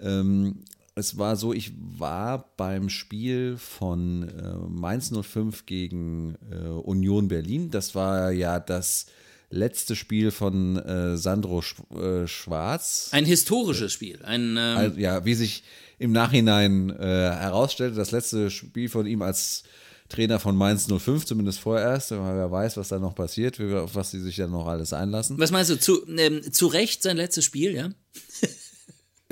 Ähm, 0.00 0.64
es 0.94 1.18
war 1.18 1.36
so, 1.36 1.52
ich 1.52 1.72
war 1.76 2.52
beim 2.56 2.88
Spiel 2.88 3.56
von 3.56 4.28
äh, 4.28 4.56
Mainz 4.68 5.12
05 5.12 5.66
gegen 5.66 6.36
äh, 6.50 6.66
Union 6.66 7.28
Berlin. 7.28 7.70
Das 7.70 7.94
war 7.94 8.32
ja 8.32 8.58
das 8.58 9.06
letzte 9.50 9.96
Spiel 9.96 10.30
von 10.30 10.76
äh, 10.76 11.16
Sandro 11.16 11.60
Sch 11.62 11.74
äh, 11.94 12.26
Schwarz. 12.26 13.08
Ein 13.12 13.24
historisches 13.24 13.92
Spiel. 13.92 14.20
Ein, 14.24 14.50
ähm, 14.56 14.58
Also, 14.76 14.98
ja, 14.98 15.24
wie 15.24 15.34
sich 15.34 15.62
im 15.98 16.12
Nachhinein 16.12 16.90
äh, 16.90 17.02
herausstellte, 17.04 17.96
das 17.96 18.10
letzte 18.12 18.50
Spiel 18.50 18.88
von 18.88 19.06
ihm 19.06 19.22
als 19.22 19.64
Trainer 20.08 20.40
von 20.40 20.56
Mainz 20.56 20.86
05, 20.88 21.24
zumindest 21.24 21.60
vorerst, 21.60 22.10
weil 22.12 22.36
wer 22.36 22.50
weiß, 22.50 22.76
was 22.76 22.88
da 22.88 22.98
noch 22.98 23.14
passiert, 23.14 23.60
auf 23.60 23.94
was 23.94 24.10
sie 24.10 24.20
sich 24.20 24.36
dann 24.36 24.50
noch 24.50 24.66
alles 24.66 24.92
einlassen. 24.92 25.38
was 25.38 25.50
meinst 25.52 25.70
du, 25.70 25.78
zu, 25.78 26.04
ähm, 26.16 26.40
zu 26.52 26.66
Recht 26.68 27.02
sein 27.02 27.16
letztes 27.16 27.44
Spiel, 27.44 27.74
ja? 27.74 27.90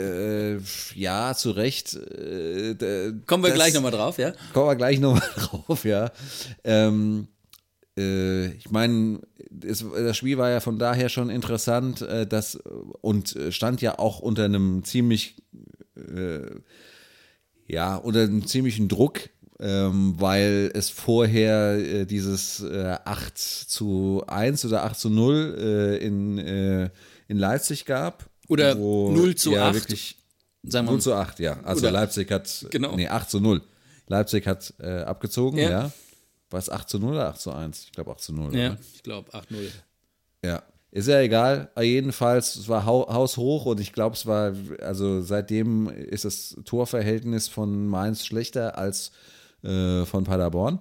Äh, 0.01 0.59
ja, 0.95 1.35
zu 1.35 1.51
Recht. 1.51 1.95
Äh, 1.95 2.77
Kommen 3.27 3.43
wir 3.43 3.49
das- 3.49 3.55
gleich 3.55 3.75
nochmal 3.75 3.91
drauf, 3.91 4.17
ja? 4.19 4.33
Kommen 4.53 4.69
wir 4.69 4.77
gleich 4.77 5.01
nochmal 5.01 5.29
drauf, 5.37 5.85
ja. 5.85 6.13
Ähm, 6.63 7.27
äh, 7.27 7.38
ich 7.99 8.71
meine, 8.71 9.21
das 9.51 10.17
Spiel 10.17 10.39
war 10.39 10.51
ja 10.51 10.61
von 10.61 10.79
daher 10.79 11.09
schon 11.09 11.31
interessant, 11.31 12.03
äh, 12.03 12.27
das 12.27 12.57
und 13.01 13.35
äh, 13.37 13.53
stand 13.53 13.81
ja 13.81 13.99
auch 13.99 14.21
unter 14.21 14.45
einem 14.45 14.85
ziemlich, 14.85 15.37
äh, 15.97 16.41
ja, 17.67 17.97
unter 17.97 18.23
einem 18.23 18.47
ziemlichen 18.47 18.89
Druck, 18.89 19.31
ähm, 19.61 20.15
weil 20.19 20.71
es 20.75 20.91
vorher 20.91 21.79
äh, 21.79 22.07
dieses 22.07 22.61
äh, 22.63 22.97
8 23.05 23.37
zu 23.37 24.23
1 24.27 24.65
oder 24.65 24.85
8 24.85 24.99
zu 24.99 25.11
0 25.11 25.57
äh, 25.59 25.97
in, 26.07 26.39
äh, 26.39 26.91
in 27.27 27.39
Leipzig 27.39 27.85
gab. 27.85 28.31
Oder 28.49 28.75
0 28.75 29.35
zu 29.35 29.53
ja, 29.53 29.69
8. 29.69 29.75
Wirklich 29.75 30.19
Sagen 30.65 30.87
wir 30.87 30.93
0 30.93 31.01
zu 31.01 31.15
8, 31.15 31.39
ja. 31.41 31.61
Also 31.63 31.89
Leipzig 31.89 32.31
hat, 32.31 32.67
Genau. 32.71 32.95
nee, 32.97 33.09
8 33.09 33.31
zu 33.31 33.41
0. 33.41 33.63
Leipzig 34.07 34.47
hat 34.47 34.75
äh, 34.81 35.01
abgezogen, 35.03 35.59
Ja. 35.59 35.71
ja. 35.71 35.93
War 36.51 36.59
es 36.59 36.71
8 36.71 36.89
zu 36.89 36.99
0 36.99 37.13
oder 37.13 37.29
8 37.29 37.41
zu 37.41 37.53
1? 37.53 37.85
Ich 37.85 37.93
glaube 37.93 38.11
8 38.13 38.21
zu 38.21 38.33
0. 38.33 38.57
Ja, 38.57 38.71
Oder? 38.71 38.79
ich 38.95 39.03
glaube 39.03 39.31
8-0. 39.33 39.71
ja. 40.45 40.63
Ist 40.91 41.07
ja 41.07 41.21
egal. 41.21 41.71
Jedenfalls, 41.79 42.57
es 42.57 42.67
war 42.67 42.87
hau 42.87 43.07
haushoch 43.13 43.67
und 43.67 43.79
ich 43.79 43.93
glaube, 43.93 44.17
es 44.17 44.25
war, 44.25 44.55
also 44.81 45.21
seitdem 45.21 45.91
ist 45.91 46.25
das 46.25 46.57
Torverhältnis 46.65 47.47
von 47.47 47.87
Mainz 47.87 48.25
schlechter 48.25 48.79
als 48.79 49.13
äh, 49.63 50.07
von 50.07 50.25
Paderborn. 50.25 50.81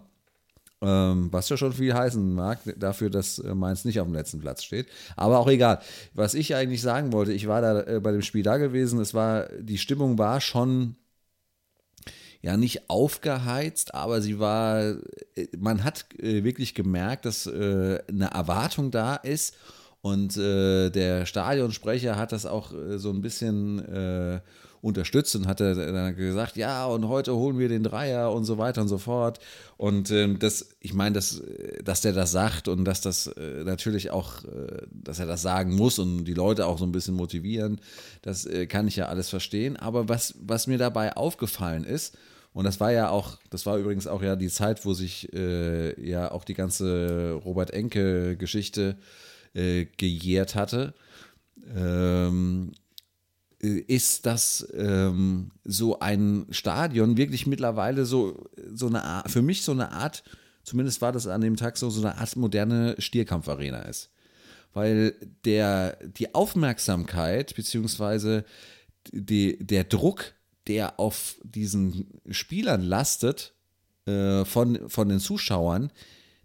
Ähm, 0.79 1.27
was 1.31 1.49
ja 1.49 1.57
schon 1.57 1.73
viel 1.73 1.93
heißen 1.93 2.33
mag, 2.33 2.59
dafür, 2.77 3.09
dass 3.09 3.39
äh, 3.39 3.53
Mainz 3.53 3.83
nicht 3.83 3.99
auf 3.99 4.07
dem 4.07 4.13
letzten 4.13 4.39
Platz 4.39 4.63
steht. 4.63 4.87
Aber 5.15 5.39
auch 5.39 5.47
egal. 5.49 5.81
Was 6.13 6.35
ich 6.35 6.55
eigentlich 6.55 6.81
sagen 6.81 7.11
wollte, 7.11 7.33
ich 7.33 7.47
war 7.47 7.61
da 7.61 7.81
äh, 7.81 7.99
bei 7.99 8.11
dem 8.11 8.21
Spiel 8.21 8.43
da 8.43 8.57
gewesen, 8.57 9.01
es 9.01 9.13
war, 9.13 9.49
die 9.59 9.77
Stimmung 9.79 10.17
war 10.17 10.39
schon 10.39 10.95
ja 12.41 12.57
nicht 12.57 12.89
aufgeheizt, 12.89 13.93
aber 13.93 14.21
sie 14.21 14.39
war, 14.39 14.81
äh, 15.35 15.47
man 15.57 15.83
hat 15.83 16.05
äh, 16.19 16.43
wirklich 16.43 16.73
gemerkt, 16.73 17.25
dass 17.25 17.45
äh, 17.47 17.99
eine 18.07 18.31
Erwartung 18.31 18.91
da 18.91 19.15
ist. 19.15 19.55
Und 20.01 20.37
der 20.37 21.25
Stadionsprecher 21.25 22.15
hat 22.15 22.31
das 22.31 22.45
auch 22.45 22.71
so 22.95 23.09
ein 23.09 23.19
bisschen 23.19 24.41
unterstützt 24.81 25.35
und 25.35 25.47
hat 25.47 25.59
dann 25.59 26.15
gesagt, 26.15 26.55
ja, 26.55 26.85
und 26.85 27.07
heute 27.07 27.35
holen 27.35 27.57
wir 27.59 27.69
den 27.69 27.83
Dreier 27.83 28.31
und 28.31 28.45
so 28.45 28.57
weiter 28.57 28.81
und 28.81 28.87
so 28.87 28.97
fort. 28.97 29.39
Und 29.77 30.11
ähm, 30.11 30.39
das, 30.39 30.69
ich 30.79 30.93
meine, 30.93 31.13
dass, 31.13 31.41
dass 31.83 32.01
der 32.01 32.13
das 32.13 32.31
sagt 32.31 32.67
und 32.67 32.85
dass 32.85 33.01
das 33.01 33.27
äh, 33.27 33.63
natürlich 33.63 34.11
auch, 34.11 34.43
äh, 34.43 34.85
dass 34.91 35.19
er 35.19 35.25
das 35.25 35.41
sagen 35.41 35.75
muss 35.75 35.99
und 35.99 36.25
die 36.25 36.33
Leute 36.33 36.65
auch 36.65 36.77
so 36.77 36.85
ein 36.85 36.91
bisschen 36.91 37.15
motivieren, 37.15 37.79
das 38.21 38.45
äh, 38.45 38.67
kann 38.67 38.87
ich 38.87 38.95
ja 38.95 39.07
alles 39.07 39.29
verstehen. 39.29 39.77
Aber 39.77 40.09
was, 40.09 40.35
was 40.41 40.67
mir 40.67 40.77
dabei 40.77 41.15
aufgefallen 41.15 41.83
ist, 41.83 42.17
und 42.53 42.63
das 42.63 42.79
war 42.79 42.91
ja 42.91 43.09
auch, 43.09 43.37
das 43.51 43.67
war 43.67 43.77
übrigens 43.77 44.07
auch 44.07 44.23
ja 44.23 44.35
die 44.35 44.49
Zeit, 44.49 44.83
wo 44.83 44.93
sich 44.93 45.31
äh, 45.31 45.99
ja 46.03 46.31
auch 46.31 46.43
die 46.43 46.55
ganze 46.55 47.39
Robert 47.45 47.71
Enke-Geschichte 47.71 48.97
äh, 49.53 49.85
gejährt 49.97 50.55
hatte. 50.55 50.95
Ähm, 51.75 52.71
äh, 52.73 52.86
ist, 53.59 54.25
dass 54.25 54.67
ähm, 54.75 55.51
so 55.63 55.99
ein 55.99 56.45
Stadion 56.51 57.17
wirklich 57.17 57.47
mittlerweile 57.47 58.05
so, 58.05 58.49
so 58.73 58.87
eine 58.87 59.03
Art, 59.03 59.31
für 59.31 59.41
mich 59.41 59.63
so 59.63 59.71
eine 59.71 59.91
Art, 59.91 60.23
zumindest 60.63 61.01
war 61.01 61.11
das 61.11 61.27
an 61.27 61.41
dem 61.41 61.55
Tag 61.55 61.77
so, 61.77 61.89
so 61.89 62.01
eine 62.01 62.17
Art 62.17 62.35
moderne 62.35 62.95
Stierkampfarena 62.99 63.81
ist. 63.83 64.11
Weil 64.73 65.15
der, 65.43 65.97
die 66.05 66.35
Aufmerksamkeit 66.35 67.55
beziehungsweise 67.55 68.45
der 69.11 69.83
Druck, 69.85 70.33
der 70.67 70.99
auf 70.99 71.37
diesen 71.43 72.19
Spielern 72.29 72.83
lastet, 72.83 73.55
äh, 74.05 74.45
von, 74.45 74.89
von 74.89 75.09
den 75.09 75.19
Zuschauern, 75.19 75.91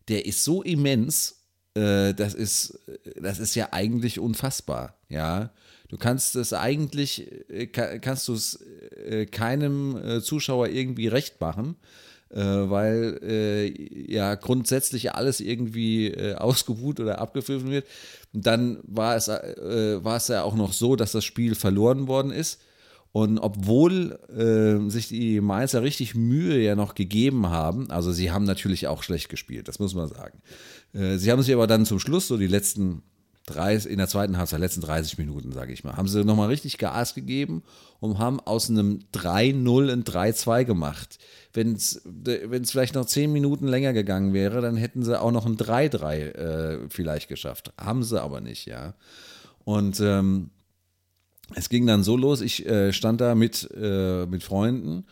der 0.09 0.25
ist 0.25 0.45
so 0.45 0.63
immens, 0.63 1.43
äh, 1.75 2.15
das 2.15 2.35
ist, 2.35 2.79
das 3.21 3.39
ist 3.39 3.55
ja 3.55 3.69
eigentlich 3.73 4.19
unfassbar, 4.19 4.97
ja. 5.09 5.53
Du 5.93 5.99
kannst 5.99 6.36
es 6.36 6.55
eigentlich, 6.55 7.30
äh, 7.51 7.66
ka- 7.66 7.99
kannst 7.99 8.26
du 8.26 8.32
es 8.32 8.59
äh, 9.07 9.26
keinem 9.26 9.95
äh, 9.97 10.22
Zuschauer 10.22 10.68
irgendwie 10.68 11.07
recht 11.07 11.38
machen, 11.40 11.76
weil 12.34 13.20
ja 14.09 14.36
grundsätzlich 14.36 15.14
alles 15.14 15.40
irgendwie 15.40 16.16
ausgebuht 16.34 16.99
oder 16.99 17.18
abgepfiffen 17.18 17.70
wird. 17.70 17.86
Dann 18.32 18.78
war 18.84 19.16
es, 19.16 19.28
war 19.28 20.16
es 20.16 20.28
ja 20.28 20.43
auch 20.43 20.55
noch 20.55 20.72
so, 20.72 20.97
dass 20.97 21.12
das 21.12 21.26
Spiel 21.26 21.55
verloren 21.55 22.09
worden 22.09 22.30
ist. 22.32 22.59
Und 23.12 23.38
obwohl 23.38 24.18
äh, 24.34 24.88
sich 24.88 25.09
die 25.09 25.43
Mainzer 25.43 25.82
richtig 25.82 26.14
Mühe 26.14 26.59
ja 26.59 26.74
noch 26.74 26.95
gegeben 26.95 27.51
haben, 27.51 27.90
also 27.90 28.12
sie 28.12 28.30
haben 28.30 28.45
natürlich 28.45 28.86
auch 28.86 29.03
schlecht 29.03 29.28
gespielt, 29.28 29.68
das 29.68 29.78
muss 29.78 29.95
man 29.95 30.09
sagen. 30.09 30.40
Äh, 30.95 31.18
sie 31.18 31.30
haben 31.30 31.43
sich 31.43 31.53
aber 31.53 31.66
dann 31.66 31.84
zum 31.84 31.99
Schluss, 31.99 32.28
so 32.28 32.38
die 32.38 32.47
letzten 32.47 33.03
30, 33.55 33.90
in 33.90 33.98
der 33.98 34.09
zweiten 34.09 34.36
Halbzeit, 34.38 34.61
letzten 34.61 34.80
30 34.80 35.18
Minuten, 35.18 35.53
sage 35.53 35.72
ich 35.72 35.84
mal, 35.84 35.96
haben 35.96 36.09
sie 36.09 36.24
nochmal 36.24 36.48
richtig 36.48 36.78
Gas 36.78 37.14
gegeben 37.14 37.62
und 38.00 38.18
haben 38.18 38.40
aus 38.40 38.70
einem 38.70 39.00
3-0 39.14 39.92
ein 39.92 40.05
3-2 40.05 40.64
gemacht. 40.64 41.18
Wenn 41.53 41.74
es 41.74 42.00
vielleicht 42.70 42.94
noch 42.94 43.07
10 43.07 43.32
Minuten 43.32 43.68
länger 43.68 43.92
gegangen 43.92 44.32
wäre, 44.32 44.61
dann 44.61 44.76
hätten 44.76 45.03
sie 45.03 45.20
auch 45.20 45.32
noch 45.32 45.46
ein 45.46 45.57
3-3 45.57 46.16
äh, 46.16 46.78
vielleicht 46.88 47.28
geschafft. 47.28 47.72
Haben 47.78 48.03
sie 48.03 48.20
aber 48.20 48.40
nicht, 48.40 48.66
ja. 48.66 48.94
Und 49.64 50.00
ähm, 50.00 50.50
es 51.55 51.68
ging 51.68 51.86
dann 51.86 52.03
so 52.03 52.16
los, 52.16 52.40
ich 52.40 52.66
äh, 52.66 52.92
stand 52.92 53.20
da 53.20 53.34
mit, 53.34 53.68
äh, 53.74 54.26
mit 54.26 54.42
Freunden 54.42 55.05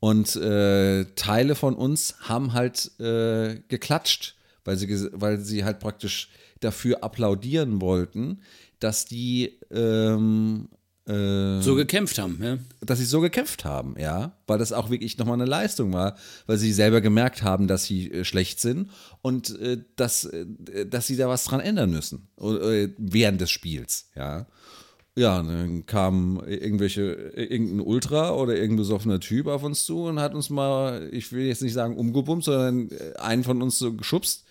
und 0.00 0.36
äh, 0.36 1.04
Teile 1.16 1.54
von 1.54 1.74
uns 1.74 2.16
haben 2.20 2.52
halt 2.52 2.92
äh, 3.00 3.60
geklatscht, 3.68 4.36
weil 4.64 4.76
sie, 4.76 5.08
weil 5.12 5.38
sie 5.38 5.64
halt 5.64 5.80
praktisch 5.80 6.28
dafür 6.66 7.02
applaudieren 7.02 7.80
wollten, 7.80 8.40
dass 8.78 9.06
die 9.06 9.58
ähm, 9.70 10.68
äh, 11.08 11.62
So 11.62 11.76
gekämpft 11.76 12.18
haben, 12.18 12.38
ja. 12.42 12.58
dass 12.80 12.98
sie 12.98 13.04
so 13.04 13.20
gekämpft 13.20 13.64
haben, 13.64 13.94
ja, 13.98 14.32
weil 14.46 14.58
das 14.58 14.72
auch 14.72 14.90
wirklich 14.90 15.16
nochmal 15.18 15.34
eine 15.34 15.44
Leistung 15.44 15.92
war, 15.92 16.16
weil 16.46 16.58
sie 16.58 16.72
selber 16.72 17.00
gemerkt 17.00 17.42
haben, 17.42 17.68
dass 17.68 17.84
sie 17.84 18.10
äh, 18.10 18.24
schlecht 18.24 18.60
sind 18.60 18.90
und 19.22 19.58
äh, 19.60 19.78
dass, 19.94 20.24
äh, 20.24 20.46
dass 20.86 21.06
sie 21.06 21.16
da 21.16 21.28
was 21.28 21.44
dran 21.44 21.60
ändern 21.60 21.90
müssen 21.90 22.28
äh, 22.40 22.88
während 22.98 23.40
des 23.40 23.50
Spiels, 23.50 24.10
ja. 24.16 24.46
Ja, 25.18 25.42
dann 25.42 25.86
kam 25.86 26.42
irgendwelche, 26.46 27.32
irgendein 27.34 27.80
Ultra 27.80 28.34
oder 28.34 28.52
irgendein 28.52 28.76
besoffener 28.76 29.18
Typ 29.18 29.46
auf 29.46 29.62
uns 29.62 29.86
zu 29.86 30.02
und 30.02 30.20
hat 30.20 30.34
uns 30.34 30.50
mal, 30.50 31.08
ich 31.10 31.32
will 31.32 31.46
jetzt 31.46 31.62
nicht 31.62 31.72
sagen 31.72 31.96
umgebummt, 31.96 32.44
sondern 32.44 32.90
äh, 32.90 33.14
einen 33.18 33.42
von 33.42 33.62
uns 33.62 33.78
so 33.78 33.94
geschubst. 33.94 34.44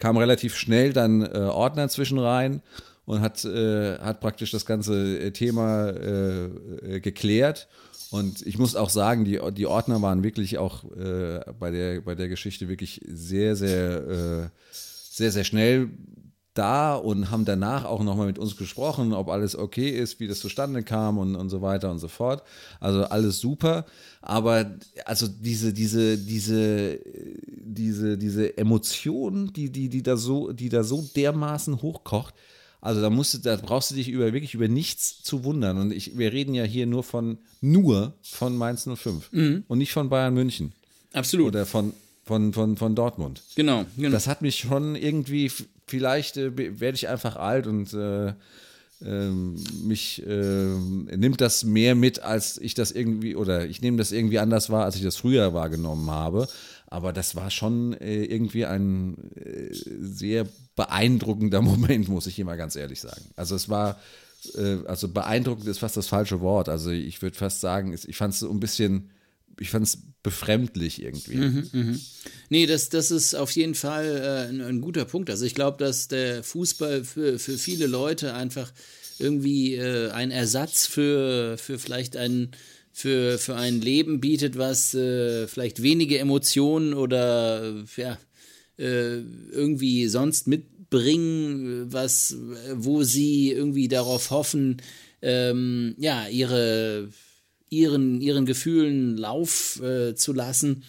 Kam 0.00 0.16
relativ 0.16 0.56
schnell 0.56 0.92
dann 0.92 1.22
äh, 1.22 1.38
Ordner 1.38 1.88
zwischen 1.88 2.18
rein 2.18 2.62
und 3.04 3.20
hat, 3.20 3.44
äh, 3.44 3.98
hat 3.98 4.20
praktisch 4.20 4.50
das 4.50 4.66
ganze 4.66 5.18
äh, 5.18 5.30
Thema 5.30 5.90
äh, 5.90 6.44
äh, 6.46 7.00
geklärt. 7.00 7.68
Und 8.10 8.44
ich 8.44 8.58
muss 8.58 8.74
auch 8.74 8.90
sagen, 8.90 9.24
die, 9.24 9.40
die 9.52 9.66
Ordner 9.66 10.02
waren 10.02 10.24
wirklich 10.24 10.58
auch 10.58 10.84
äh, 10.96 11.40
bei, 11.58 11.70
der, 11.70 12.00
bei 12.00 12.16
der 12.16 12.28
Geschichte 12.28 12.68
wirklich 12.68 13.00
sehr, 13.06 13.54
sehr, 13.54 14.08
äh, 14.08 14.48
sehr, 14.72 15.30
sehr 15.30 15.44
schnell 15.44 15.90
da 16.54 16.94
und 16.96 17.30
haben 17.30 17.44
danach 17.44 17.84
auch 17.84 18.02
nochmal 18.02 18.26
mit 18.26 18.38
uns 18.38 18.56
gesprochen, 18.56 19.12
ob 19.12 19.28
alles 19.28 19.56
okay 19.56 19.90
ist, 19.90 20.18
wie 20.20 20.26
das 20.26 20.40
zustande 20.40 20.82
kam 20.82 21.18
und, 21.18 21.36
und 21.36 21.48
so 21.48 21.62
weiter 21.62 21.90
und 21.90 21.98
so 22.00 22.08
fort. 22.08 22.42
Also 22.80 23.04
alles 23.04 23.38
super. 23.38 23.86
Aber 24.20 24.70
also 25.04 25.28
diese, 25.28 25.72
diese, 25.72 26.18
diese, 26.18 26.98
diese, 27.48 28.18
diese 28.18 28.56
Emotion, 28.58 29.52
die, 29.52 29.70
die, 29.70 29.88
die 29.88 30.02
da 30.02 30.16
so, 30.16 30.52
die 30.52 30.68
da 30.68 30.82
so 30.82 31.08
dermaßen 31.16 31.82
hochkocht, 31.82 32.34
Also 32.82 33.00
da 33.00 33.10
musst 33.10 33.34
du, 33.34 33.38
da 33.38 33.56
brauchst 33.56 33.90
du 33.90 33.94
dich 33.94 34.08
über 34.08 34.32
wirklich 34.32 34.54
über 34.54 34.66
nichts 34.68 35.22
zu 35.22 35.44
wundern. 35.44 35.78
Und 35.78 35.92
ich, 35.92 36.16
wir 36.18 36.32
reden 36.32 36.54
ja 36.54 36.64
hier 36.64 36.86
nur 36.86 37.02
von 37.04 37.38
nur 37.60 38.14
von 38.22 38.56
Mainz 38.56 38.88
05 38.92 39.30
Mhm. 39.32 39.64
und 39.68 39.78
nicht 39.78 39.92
von 39.92 40.08
Bayern 40.08 40.34
München 40.34 40.72
Absolut. 41.12 41.48
oder 41.48 41.66
von, 41.66 41.92
von, 42.22 42.52
von, 42.52 42.76
von 42.76 42.94
Dortmund. 42.94 43.42
genau, 43.56 43.84
genau. 43.96 44.10
Das 44.10 44.26
hat 44.26 44.42
mich 44.42 44.56
schon 44.56 44.94
irgendwie, 44.94 45.50
vielleicht 45.86 46.36
äh, 46.36 46.80
werde 46.80 46.94
ich 46.94 47.08
einfach 47.08 47.36
alt 47.36 47.66
und 47.66 47.92
äh, 47.92 48.34
ähm, 49.02 49.56
mich 49.82 50.24
äh, 50.26 50.30
nimmt 50.34 51.40
das 51.40 51.64
mehr 51.64 51.94
mit, 51.94 52.22
als 52.22 52.58
ich 52.58 52.74
das 52.74 52.90
irgendwie, 52.90 53.34
oder 53.34 53.66
ich 53.66 53.80
nehme 53.80 53.96
das 53.96 54.12
irgendwie 54.12 54.38
anders 54.38 54.68
wahr, 54.68 54.84
als 54.84 54.96
ich 54.96 55.02
das 55.02 55.16
früher 55.16 55.54
wahrgenommen 55.54 56.10
habe. 56.10 56.48
Aber 56.86 57.12
das 57.12 57.36
war 57.36 57.50
schon 57.50 57.94
äh, 57.94 58.24
irgendwie 58.24 58.66
ein 58.66 59.16
äh, 59.36 59.72
sehr 59.72 60.46
beeindruckender 60.76 61.62
Moment, 61.62 62.08
muss 62.08 62.26
ich 62.26 62.38
immer 62.38 62.56
ganz 62.56 62.76
ehrlich 62.76 63.00
sagen. 63.00 63.24
Also 63.36 63.54
es 63.54 63.68
war, 63.68 63.98
also 64.86 65.08
beeindruckend 65.08 65.66
ist 65.66 65.80
fast 65.80 65.98
das 65.98 66.06
falsche 66.06 66.40
Wort. 66.40 66.70
Also 66.70 66.90
ich 66.90 67.20
würde 67.20 67.36
fast 67.36 67.60
sagen, 67.60 67.92
ich 67.92 68.16
fand 68.16 68.32
es 68.32 68.40
so 68.40 68.50
ein 68.50 68.58
bisschen, 68.58 69.10
ich 69.58 69.70
fand 69.70 69.86
es 69.86 69.98
befremdlich 70.22 71.02
irgendwie. 71.02 71.36
Nee, 72.50 72.66
das, 72.66 72.88
das 72.88 73.10
ist 73.10 73.34
auf 73.34 73.50
jeden 73.52 73.74
Fall 73.74 74.06
äh, 74.06 74.48
ein, 74.48 74.60
ein 74.60 74.80
guter 74.80 75.04
Punkt. 75.04 75.30
Also 75.30 75.44
ich 75.44 75.54
glaube, 75.54 75.78
dass 75.78 76.08
der 76.08 76.42
Fußball 76.42 77.04
für, 77.04 77.38
für 77.38 77.56
viele 77.58 77.86
Leute 77.86 78.34
einfach 78.34 78.72
irgendwie 79.18 79.74
äh, 79.74 80.10
ein 80.10 80.30
Ersatz 80.30 80.86
für, 80.86 81.56
für 81.58 81.78
vielleicht 81.78 82.16
ein 82.16 82.50
für, 82.92 83.38
für 83.38 83.54
ein 83.54 83.80
Leben 83.80 84.20
bietet, 84.20 84.58
was 84.58 84.94
äh, 84.94 85.46
vielleicht 85.46 85.82
wenige 85.82 86.18
Emotionen 86.18 86.92
oder 86.92 87.84
ja, 87.96 88.18
äh, 88.78 89.20
irgendwie 89.52 90.08
sonst 90.08 90.48
mitbringen, 90.48 91.92
was, 91.92 92.36
wo 92.74 93.02
sie 93.04 93.52
irgendwie 93.52 93.88
darauf 93.88 94.30
hoffen, 94.30 94.82
ähm, 95.22 95.94
ja, 95.98 96.26
ihre, 96.28 97.08
ihren, 97.70 98.20
ihren 98.20 98.44
Gefühlen 98.44 99.16
Lauf 99.16 99.80
äh, 99.82 100.14
zu 100.14 100.32
lassen. 100.32 100.82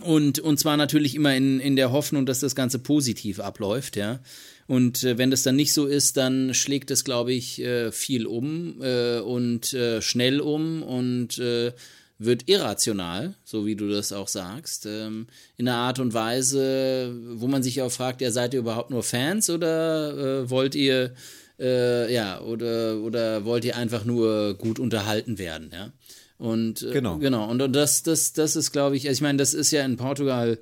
Und, 0.00 0.38
und 0.38 0.58
zwar 0.58 0.76
natürlich 0.76 1.16
immer 1.16 1.34
in, 1.34 1.58
in 1.58 1.74
der 1.74 1.90
Hoffnung, 1.90 2.24
dass 2.24 2.38
das 2.38 2.54
Ganze 2.54 2.78
positiv 2.78 3.40
abläuft, 3.40 3.96
ja. 3.96 4.20
Und 4.68 5.02
äh, 5.02 5.18
wenn 5.18 5.30
das 5.30 5.42
dann 5.42 5.56
nicht 5.56 5.72
so 5.72 5.86
ist, 5.86 6.16
dann 6.16 6.54
schlägt 6.54 6.90
es, 6.90 7.02
glaube 7.02 7.32
ich, 7.32 7.60
äh, 7.60 7.90
viel 7.90 8.26
um 8.26 8.80
äh, 8.82 9.18
und 9.18 9.72
äh, 9.72 10.00
schnell 10.02 10.40
um 10.40 10.82
und 10.82 11.38
äh, 11.38 11.72
wird 12.18 12.48
irrational, 12.48 13.34
so 13.44 13.64
wie 13.64 13.76
du 13.76 13.88
das 13.88 14.12
auch 14.12 14.28
sagst, 14.28 14.86
ähm, 14.86 15.26
in 15.56 15.68
einer 15.68 15.78
Art 15.78 16.00
und 16.00 16.14
Weise, 16.14 17.16
wo 17.34 17.46
man 17.46 17.62
sich 17.62 17.80
auch 17.80 17.90
fragt, 17.90 18.20
ja, 18.20 18.30
seid 18.30 18.54
ihr 18.54 18.60
überhaupt 18.60 18.90
nur 18.90 19.02
Fans 19.02 19.48
oder 19.50 20.50
wollt 20.50 20.74
ihr 20.74 21.14
äh, 21.58 22.12
ja 22.12 22.40
oder 22.40 22.98
oder 23.00 23.44
wollt 23.44 23.64
ihr 23.64 23.76
einfach 23.76 24.04
nur 24.04 24.54
gut 24.54 24.78
unterhalten 24.78 25.38
werden, 25.38 25.70
ja? 25.72 25.92
Und 26.38 26.82
äh, 26.82 26.92
Genau. 26.92 27.18
genau. 27.18 27.50
Und, 27.50 27.60
und 27.60 27.72
das, 27.74 28.04
das, 28.04 28.32
das 28.32 28.54
ist, 28.54 28.70
glaube 28.70 28.96
ich, 28.96 29.08
also 29.08 29.18
ich 29.18 29.22
meine, 29.22 29.38
das 29.38 29.54
ist 29.54 29.72
ja 29.72 29.84
in 29.84 29.96
Portugal 29.96 30.58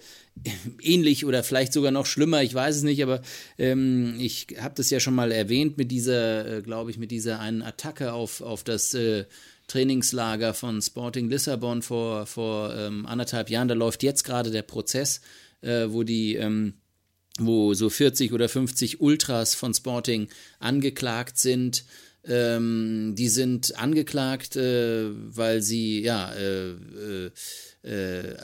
ähnlich 0.80 1.26
oder 1.26 1.42
vielleicht 1.42 1.74
sogar 1.74 1.90
noch 1.90 2.06
schlimmer, 2.06 2.42
ich 2.42 2.54
weiß 2.54 2.76
es 2.76 2.82
nicht, 2.82 3.02
aber 3.02 3.20
ähm, 3.58 4.16
ich 4.18 4.46
habe 4.58 4.74
das 4.74 4.88
ja 4.90 5.00
schon 5.00 5.14
mal 5.14 5.32
erwähnt 5.32 5.76
mit 5.76 5.90
dieser, 5.90 6.58
äh, 6.58 6.62
glaube 6.62 6.90
ich, 6.90 6.98
mit 6.98 7.10
dieser 7.10 7.40
einen 7.40 7.62
Attacke 7.62 8.14
auf, 8.14 8.40
auf 8.40 8.64
das 8.64 8.94
äh, 8.94 9.26
Trainingslager 9.68 10.54
von 10.54 10.80
Sporting 10.80 11.28
Lissabon 11.28 11.82
vor, 11.82 12.26
vor 12.26 12.74
ähm, 12.74 13.04
anderthalb 13.04 13.50
Jahren. 13.50 13.68
Da 13.68 13.74
läuft 13.74 14.02
jetzt 14.02 14.24
gerade 14.24 14.50
der 14.50 14.62
Prozess, 14.62 15.20
äh, 15.60 15.86
wo 15.88 16.04
die 16.04 16.36
ähm, 16.36 16.74
wo 17.40 17.74
so 17.74 17.90
40 17.90 18.32
oder 18.32 18.48
50 18.48 19.00
Ultras 19.00 19.54
von 19.54 19.74
Sporting 19.74 20.28
angeklagt 20.58 21.38
sind. 21.38 21.84
Ähm, 22.24 23.14
die 23.16 23.28
sind 23.28 23.78
angeklagt, 23.78 24.56
äh, 24.56 25.10
weil 25.12 25.62
sie 25.62 26.02
ja 26.02 26.32
äh, 26.34 27.30
äh, 27.82 28.36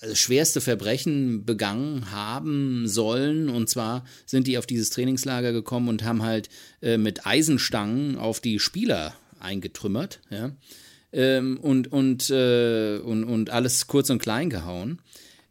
also 0.00 0.14
schwerste 0.14 0.60
Verbrechen 0.60 1.44
begangen 1.44 2.10
haben 2.12 2.86
sollen. 2.86 3.48
Und 3.48 3.68
zwar 3.68 4.04
sind 4.26 4.46
die 4.46 4.56
auf 4.56 4.66
dieses 4.66 4.90
Trainingslager 4.90 5.52
gekommen 5.52 5.88
und 5.88 6.04
haben 6.04 6.22
halt 6.22 6.48
äh, 6.80 6.96
mit 6.96 7.26
Eisenstangen 7.26 8.16
auf 8.16 8.40
die 8.40 8.58
Spieler 8.58 9.14
eingetrümmert, 9.40 10.20
ja. 10.30 10.52
Ähm, 11.10 11.58
und, 11.58 11.90
und, 11.90 12.30
und, 12.30 13.24
und 13.24 13.50
alles 13.50 13.86
kurz 13.86 14.10
und 14.10 14.18
klein 14.18 14.50
gehauen. 14.50 15.00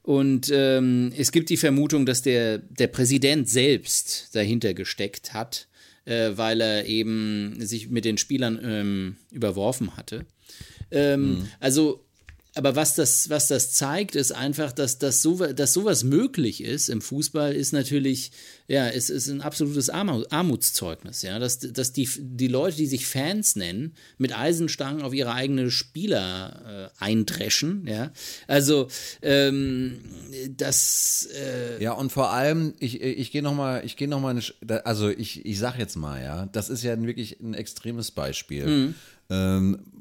Und 0.08 0.49
ähm, 0.53 1.12
es 1.18 1.34
gibt 1.34 1.49
die 1.49 1.58
Vermutung, 1.58 2.05
dass 2.05 2.22
der, 2.22 2.60
der 2.60 2.88
Präsident 2.88 3.49
selbst 3.49 4.30
dahinter 4.34 4.74
gesteckt 4.74 5.34
hat, 5.34 5.68
äh, 6.05 6.30
weil 6.36 6.62
er 6.62 6.86
eben 6.86 7.58
sich 7.60 7.89
mit 7.89 8.05
den 8.05 8.18
Spielern 8.18 8.58
ähm, 8.64 9.18
überworfen 9.32 9.97
hatte. 9.97 10.26
Ähm, 10.91 11.49
Also, 11.60 12.07
aber 12.58 12.76
was 12.76 12.95
das, 12.95 13.30
was 13.30 13.47
das 13.47 13.72
zeigt, 13.72 14.16
ist 14.16 14.32
einfach, 14.32 14.72
dass, 14.72 14.97
dass, 14.97 15.22
so, 15.22 15.38
dass 15.38 15.74
sowas 15.74 16.03
möglich 16.03 16.64
ist 16.64 16.89
im 16.89 17.01
Fußball, 17.01 17.53
ist 17.53 17.72
natürlich, 17.72 18.32
ja, 18.68 18.88
es 18.89 19.10
ist 19.10 19.28
ein 19.28 19.41
absolutes 19.41 19.91
Armu- 19.93 20.26
Armutszeugnis, 20.32 21.22
ja, 21.22 21.39
dass, 21.39 21.60
dass 21.60 21.93
die, 21.93 22.10
die 22.18 22.47
Leute, 22.47 22.78
die 22.78 22.88
sich 22.88 23.05
Fans 23.05 23.55
nennen, 23.55 23.93
mit 24.18 24.38
Eisenstangen 24.38 25.03
auf 25.03 25.14
ihre 25.14 25.32
eigenen 25.34 25.72
Spieler 25.72 26.91
äh, 26.99 27.03
eindreschen, 27.03 27.86
ja. 27.88 28.12
Also, 28.47 28.88
ähm, 29.22 29.99
das, 30.58 31.30
äh, 31.34 31.82
Ja, 31.84 31.93
und 31.93 32.12
vor 32.12 32.32
allem, 32.32 32.74
ich, 32.80 33.01
ich 33.01 33.32
gehe 33.32 33.43
nochmal, 33.43 33.84
ich 33.86 33.95
gehe 33.95 34.08
nochmal, 34.08 34.41
also 34.84 35.10
ich, 35.10 35.45
ich 35.45 35.60
sag 35.60 35.78
jetzt 35.78 35.95
mal, 35.95 36.22
ja, 36.22 36.47
das 36.47 36.70
ist 36.70 36.84
ja 36.84 36.99
wirklich 37.01 37.39
ein 37.39 37.53
extremes 37.53 38.12
Beispiel. 38.12 38.93
Ähm, 39.30 39.80
äh, 39.80 39.97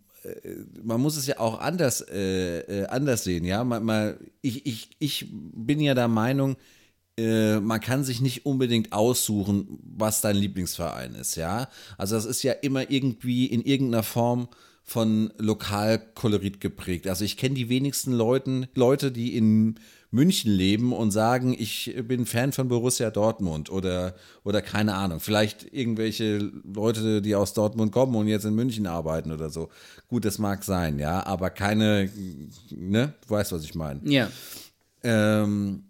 man 0.83 1.01
muss 1.01 1.17
es 1.17 1.27
ja 1.27 1.39
auch 1.39 1.61
anders, 1.61 2.01
äh, 2.01 2.61
äh, 2.61 2.87
anders 2.87 3.25
sehen, 3.25 3.45
ja. 3.45 3.65
Man, 3.65 3.85
mal, 3.85 4.19
ich, 4.43 4.67
ich, 4.67 4.91
ich 4.99 5.27
bin 5.31 5.81
ja 5.81 5.95
der 5.95 6.09
Meinung, 6.09 6.57
äh, 7.19 7.61
man 7.61 7.81
kann 7.81 8.05
sich 8.05 8.21
nicht 8.21 8.47
unbedingt 8.47 8.93
aussuchen, 8.93 9.79
was 9.97 10.21
dein 10.21 10.37
Lieblingsverein 10.37 11.15
ist, 11.15 11.37
ja. 11.37 11.69
Also 11.99 12.15
das 12.15 12.25
ist 12.25 12.43
ja 12.43 12.53
immer 12.53 12.91
irgendwie 12.91 13.47
in 13.47 13.63
irgendeiner 13.63 14.03
Form 14.03 14.49
von 14.83 15.33
Lokalkolorit 15.39 16.61
geprägt. 16.61 17.09
Also 17.09 17.25
ich 17.25 17.37
kenne 17.37 17.57
die 17.57 17.69
wenigsten 17.69 18.13
Leuten, 18.13 18.69
Leute, 18.75 19.11
die 19.11 19.37
in 19.37 19.81
München 20.17 20.51
leben 20.53 20.93
und 20.93 21.13
sagen, 21.13 21.55
ich 21.57 21.95
bin 22.09 22.27
Fan 22.27 22.51
von 22.53 22.67
Borussia 22.67 23.11
Dortmund 23.11 23.71
oder, 23.71 24.17
oder 24.43 24.61
keine 24.63 24.95
Ahnung. 24.95 25.21
Vielleicht 25.21 25.73
irgendwelche 25.73 26.39
Leute, 26.65 27.23
die 27.23 27.37
aus 27.37 27.53
Dortmund 27.55 27.93
kommen 27.93 28.17
und 28.17 28.27
jetzt 28.27 28.45
in 28.45 28.55
München 28.57 28.89
arbeiten 28.89 29.31
oder 29.31 29.49
so. 29.51 29.69
Gut, 30.09 30.25
das 30.25 30.39
mag 30.39 30.65
sein, 30.65 30.99
ja, 30.99 31.25
aber 31.25 31.51
keine, 31.51 32.11
ne, 32.71 33.15
du 33.25 33.31
weißt, 33.31 33.53
was 33.53 33.63
ich 33.65 33.75
meine. 33.77 34.01
ja. 34.05 34.29
Ähm, 35.05 35.85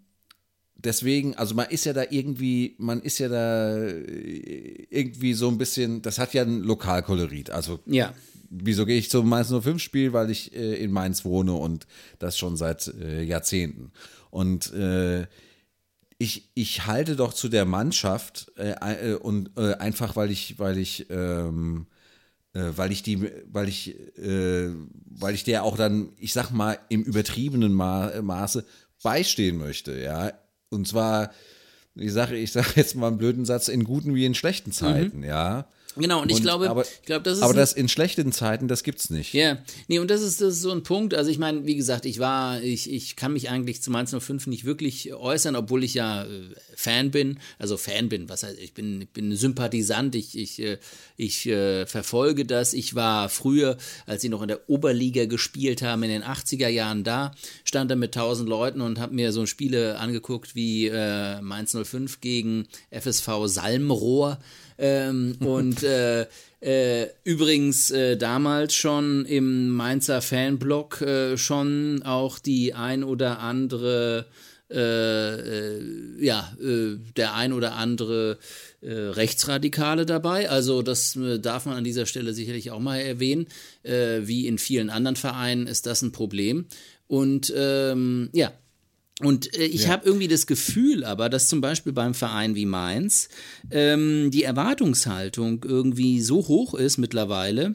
deswegen, 0.75 1.35
also 1.35 1.55
man 1.55 1.69
ist 1.69 1.85
ja 1.85 1.93
da 1.93 2.03
irgendwie, 2.09 2.75
man 2.77 3.01
ist 3.01 3.17
ja 3.17 3.29
da 3.29 3.77
äh, 3.77 4.85
irgendwie 4.89 5.33
so 5.33 5.47
ein 5.49 5.57
bisschen, 5.57 6.01
das 6.01 6.19
hat 6.19 6.33
ja 6.33 6.43
ein 6.43 6.61
Lokalkolorit. 6.61 7.49
Also 7.49 7.79
Ja. 7.87 8.13
wieso 8.49 8.85
gehe 8.85 8.97
ich 8.99 9.09
zum 9.09 9.27
Mainz 9.27 9.49
05 9.51 9.81
Spiel, 9.81 10.13
weil 10.13 10.29
ich 10.29 10.55
äh, 10.55 10.75
in 10.75 10.91
Mainz 10.91 11.25
wohne 11.25 11.53
und 11.53 11.87
das 12.19 12.37
schon 12.37 12.57
seit 12.57 12.93
äh, 13.01 13.23
Jahrzehnten. 13.23 13.91
Und 14.29 14.73
äh, 14.73 15.27
ich, 16.17 16.49
ich 16.55 16.85
halte 16.85 17.15
doch 17.15 17.33
zu 17.33 17.47
der 17.47 17.65
Mannschaft 17.65 18.51
äh, 18.57 19.11
äh, 19.11 19.13
und 19.15 19.51
äh, 19.57 19.75
einfach 19.75 20.15
weil 20.15 20.31
ich 20.31 20.57
weil 20.57 20.77
ich 20.77 21.09
ähm, 21.09 21.87
äh, 22.53 22.71
weil 22.75 22.91
ich 22.91 23.03
die 23.03 23.29
weil 23.51 23.67
ich 23.67 23.95
äh, 24.17 24.71
weil 25.05 25.35
ich 25.35 25.43
der 25.43 25.63
auch 25.63 25.77
dann 25.77 26.09
ich 26.17 26.33
sag 26.33 26.49
mal 26.49 26.79
im 26.89 27.03
übertriebenen 27.03 27.73
Ma 27.73 28.11
Maße 28.21 28.65
beistehen 29.03 29.57
möchte 29.57 29.99
ja. 29.99 30.33
Und 30.69 30.87
zwar 30.87 31.31
ich 31.95 32.13
sage 32.13 32.35
ich 32.35 32.51
sage 32.51 32.71
jetzt 32.75 32.95
mal 32.95 33.07
einen 33.07 33.17
blöden 33.17 33.45
Satz 33.45 33.67
in 33.67 33.83
guten 33.83 34.15
wie 34.15 34.25
in 34.25 34.35
schlechten 34.35 34.71
Zeiten 34.71 35.23
ja 35.23 35.67
Genau, 35.95 36.21
und 36.21 36.31
ich 36.31 36.41
glaube, 36.41 36.69
aber, 36.69 36.83
ich 36.83 37.05
glaube, 37.05 37.23
das 37.23 37.37
ist 37.37 37.43
aber 37.43 37.53
das 37.53 37.73
in 37.73 37.89
schlechten 37.89 38.31
Zeiten 38.31 38.67
das 38.67 38.83
gibt's 38.83 39.09
nicht 39.09 39.33
Ja, 39.33 39.57
nee, 39.87 39.99
und 39.99 40.11
das 40.11 40.21
ist, 40.21 40.41
das 40.41 40.55
ist 40.55 40.61
so 40.61 40.71
ein 40.71 40.83
Punkt. 40.83 41.13
Also 41.13 41.31
ich 41.31 41.39
meine, 41.39 41.65
wie 41.65 41.75
gesagt, 41.75 42.05
ich 42.05 42.19
war, 42.19 42.61
ich, 42.61 42.91
ich 42.91 43.15
kann 43.15 43.33
mich 43.33 43.49
eigentlich 43.49 43.81
zu 43.81 43.91
Mainz 43.91 44.15
05 44.17 44.47
nicht 44.47 44.65
wirklich 44.65 45.13
äußern, 45.13 45.55
obwohl 45.55 45.83
ich 45.83 45.93
ja 45.93 46.23
äh, 46.23 46.27
Fan 46.75 47.11
bin. 47.11 47.39
Also 47.57 47.77
Fan 47.77 48.09
bin, 48.09 48.29
was 48.29 48.43
heißt, 48.43 48.59
ich 48.59 48.73
bin, 48.73 49.01
ich 49.01 49.09
bin 49.09 49.35
Sympathisant, 49.35 50.15
ich, 50.15 50.37
ich, 50.37 50.61
äh, 50.61 50.77
ich 51.15 51.47
äh, 51.47 51.85
verfolge 51.85 52.45
das. 52.45 52.73
Ich 52.73 52.95
war 52.95 53.29
früher, 53.29 53.77
als 54.05 54.21
sie 54.21 54.29
noch 54.29 54.41
in 54.41 54.49
der 54.49 54.69
Oberliga 54.69 55.25
gespielt 55.25 55.81
haben, 55.81 56.03
in 56.03 56.09
den 56.09 56.23
80er 56.23 56.67
Jahren 56.67 57.03
da, 57.03 57.31
stand 57.63 57.89
da 57.89 57.95
mit 57.95 58.15
1000 58.15 58.47
Leuten 58.47 58.81
und 58.81 58.99
habe 58.99 59.15
mir 59.15 59.31
so 59.31 59.45
Spiele 59.45 59.97
angeguckt 59.99 60.55
wie 60.55 60.87
äh, 60.87 61.41
Mainz 61.41 61.75
05 61.75 62.21
gegen 62.21 62.67
FSV 62.91 63.29
Salmrohr. 63.45 64.39
Ähm, 64.77 65.35
und 65.39 65.83
äh, 65.83 66.27
äh, 66.59 67.07
übrigens 67.23 67.91
äh, 67.91 68.17
damals 68.17 68.73
schon 68.73 69.25
im 69.25 69.69
Mainzer 69.69 70.21
Fanblock 70.21 71.01
äh, 71.01 71.37
schon 71.37 72.01
auch 72.03 72.39
die 72.39 72.73
ein 72.73 73.03
oder 73.03 73.39
andere 73.39 74.25
äh, 74.69 74.75
äh, 74.75 75.81
ja, 76.19 76.51
der 76.59 77.35
ein 77.35 77.53
oder 77.53 77.75
andere 77.75 78.37
Rechtsradikale 78.81 80.05
dabei. 80.05 80.49
Also 80.49 80.81
das 80.81 81.17
darf 81.41 81.65
man 81.65 81.77
an 81.77 81.83
dieser 81.83 82.05
Stelle 82.05 82.33
sicherlich 82.33 82.69
auch 82.71 82.79
mal 82.79 82.99
erwähnen. 82.99 83.47
Äh, 83.83 84.21
wie 84.23 84.45
in 84.45 84.57
vielen 84.57 84.89
anderen 84.89 85.15
Vereinen 85.15 85.67
ist 85.67 85.85
das 85.85 86.01
ein 86.01 86.11
Problem. 86.11 86.65
Und 87.07 87.51
ähm, 87.55 88.29
ja, 88.33 88.51
und 89.21 89.55
äh, 89.57 89.65
ich 89.65 89.83
ja. 89.83 89.89
habe 89.89 90.05
irgendwie 90.05 90.27
das 90.27 90.45
Gefühl 90.45 91.03
aber, 91.03 91.29
dass 91.29 91.47
zum 91.47 91.59
Beispiel 91.59 91.91
beim 91.91 92.13
Verein 92.13 92.55
wie 92.55 92.65
Mainz 92.65 93.29
ähm, 93.71 94.29
die 94.31 94.43
Erwartungshaltung 94.43 95.63
irgendwie 95.67 96.21
so 96.21 96.47
hoch 96.47 96.75
ist 96.75 96.97
mittlerweile, 96.97 97.73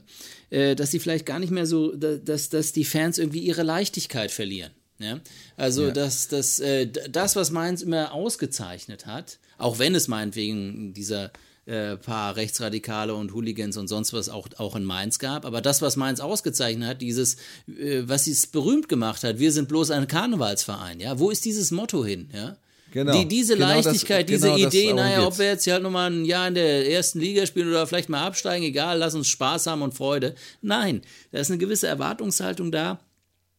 äh, 0.50 0.76
dass 0.76 0.92
sie 0.92 1.00
vielleicht 1.00 1.26
gar 1.26 1.40
nicht 1.40 1.50
mehr 1.50 1.66
so, 1.66 1.96
dass, 1.96 2.48
dass 2.48 2.72
die 2.72 2.84
Fans 2.84 3.18
irgendwie 3.18 3.40
ihre 3.40 3.64
Leichtigkeit 3.64 4.30
verlieren. 4.30 4.70
Ja? 4.98 5.20
Also, 5.56 5.86
ja. 5.86 5.90
Dass, 5.90 6.28
dass, 6.28 6.60
äh, 6.60 6.86
das, 6.86 7.34
was 7.34 7.50
Mainz 7.50 7.82
immer 7.82 8.12
ausgezeichnet 8.12 9.06
hat, 9.06 9.40
auch 9.58 9.80
wenn 9.80 9.96
es 9.96 10.06
meinetwegen 10.06 10.94
dieser 10.94 11.32
äh, 11.66 11.96
paar 11.96 12.36
Rechtsradikale 12.36 13.14
und 13.14 13.32
Hooligans 13.32 13.76
und 13.76 13.88
sonst 13.88 14.12
was 14.12 14.28
auch, 14.28 14.48
auch 14.58 14.76
in 14.76 14.84
Mainz 14.84 15.18
gab. 15.18 15.44
Aber 15.44 15.60
das, 15.60 15.82
was 15.82 15.96
Mainz 15.96 16.20
ausgezeichnet 16.20 16.88
hat, 16.88 17.02
dieses, 17.02 17.36
äh, 17.68 18.02
was 18.02 18.26
es 18.26 18.46
berühmt 18.46 18.88
gemacht 18.88 19.22
hat, 19.24 19.38
wir 19.38 19.52
sind 19.52 19.68
bloß 19.68 19.90
ein 19.92 20.06
Karnevalsverein, 20.08 21.00
ja, 21.00 21.18
wo 21.18 21.30
ist 21.30 21.44
dieses 21.44 21.70
Motto 21.70 22.04
hin, 22.04 22.28
ja? 22.34 22.56
Genau. 22.92 23.18
Die, 23.18 23.26
diese 23.26 23.54
genau 23.54 23.68
Leichtigkeit, 23.68 24.28
das, 24.28 24.34
diese 24.34 24.48
genau 24.48 24.68
Idee, 24.68 24.92
naja, 24.92 25.26
ob 25.26 25.38
wir 25.38 25.46
jetzt 25.46 25.66
halt 25.66 25.82
nochmal 25.82 26.10
ein 26.10 26.26
Jahr 26.26 26.48
in 26.48 26.54
der 26.54 26.90
ersten 26.90 27.20
Liga 27.20 27.46
spielen 27.46 27.68
oder 27.68 27.86
vielleicht 27.86 28.10
mal 28.10 28.26
absteigen, 28.26 28.66
egal, 28.66 28.98
lass 28.98 29.14
uns 29.14 29.28
Spaß 29.28 29.66
haben 29.66 29.80
und 29.80 29.94
Freude. 29.94 30.34
Nein, 30.60 31.00
da 31.30 31.38
ist 31.38 31.50
eine 31.50 31.56
gewisse 31.56 31.86
Erwartungshaltung 31.86 32.70
da 32.70 33.00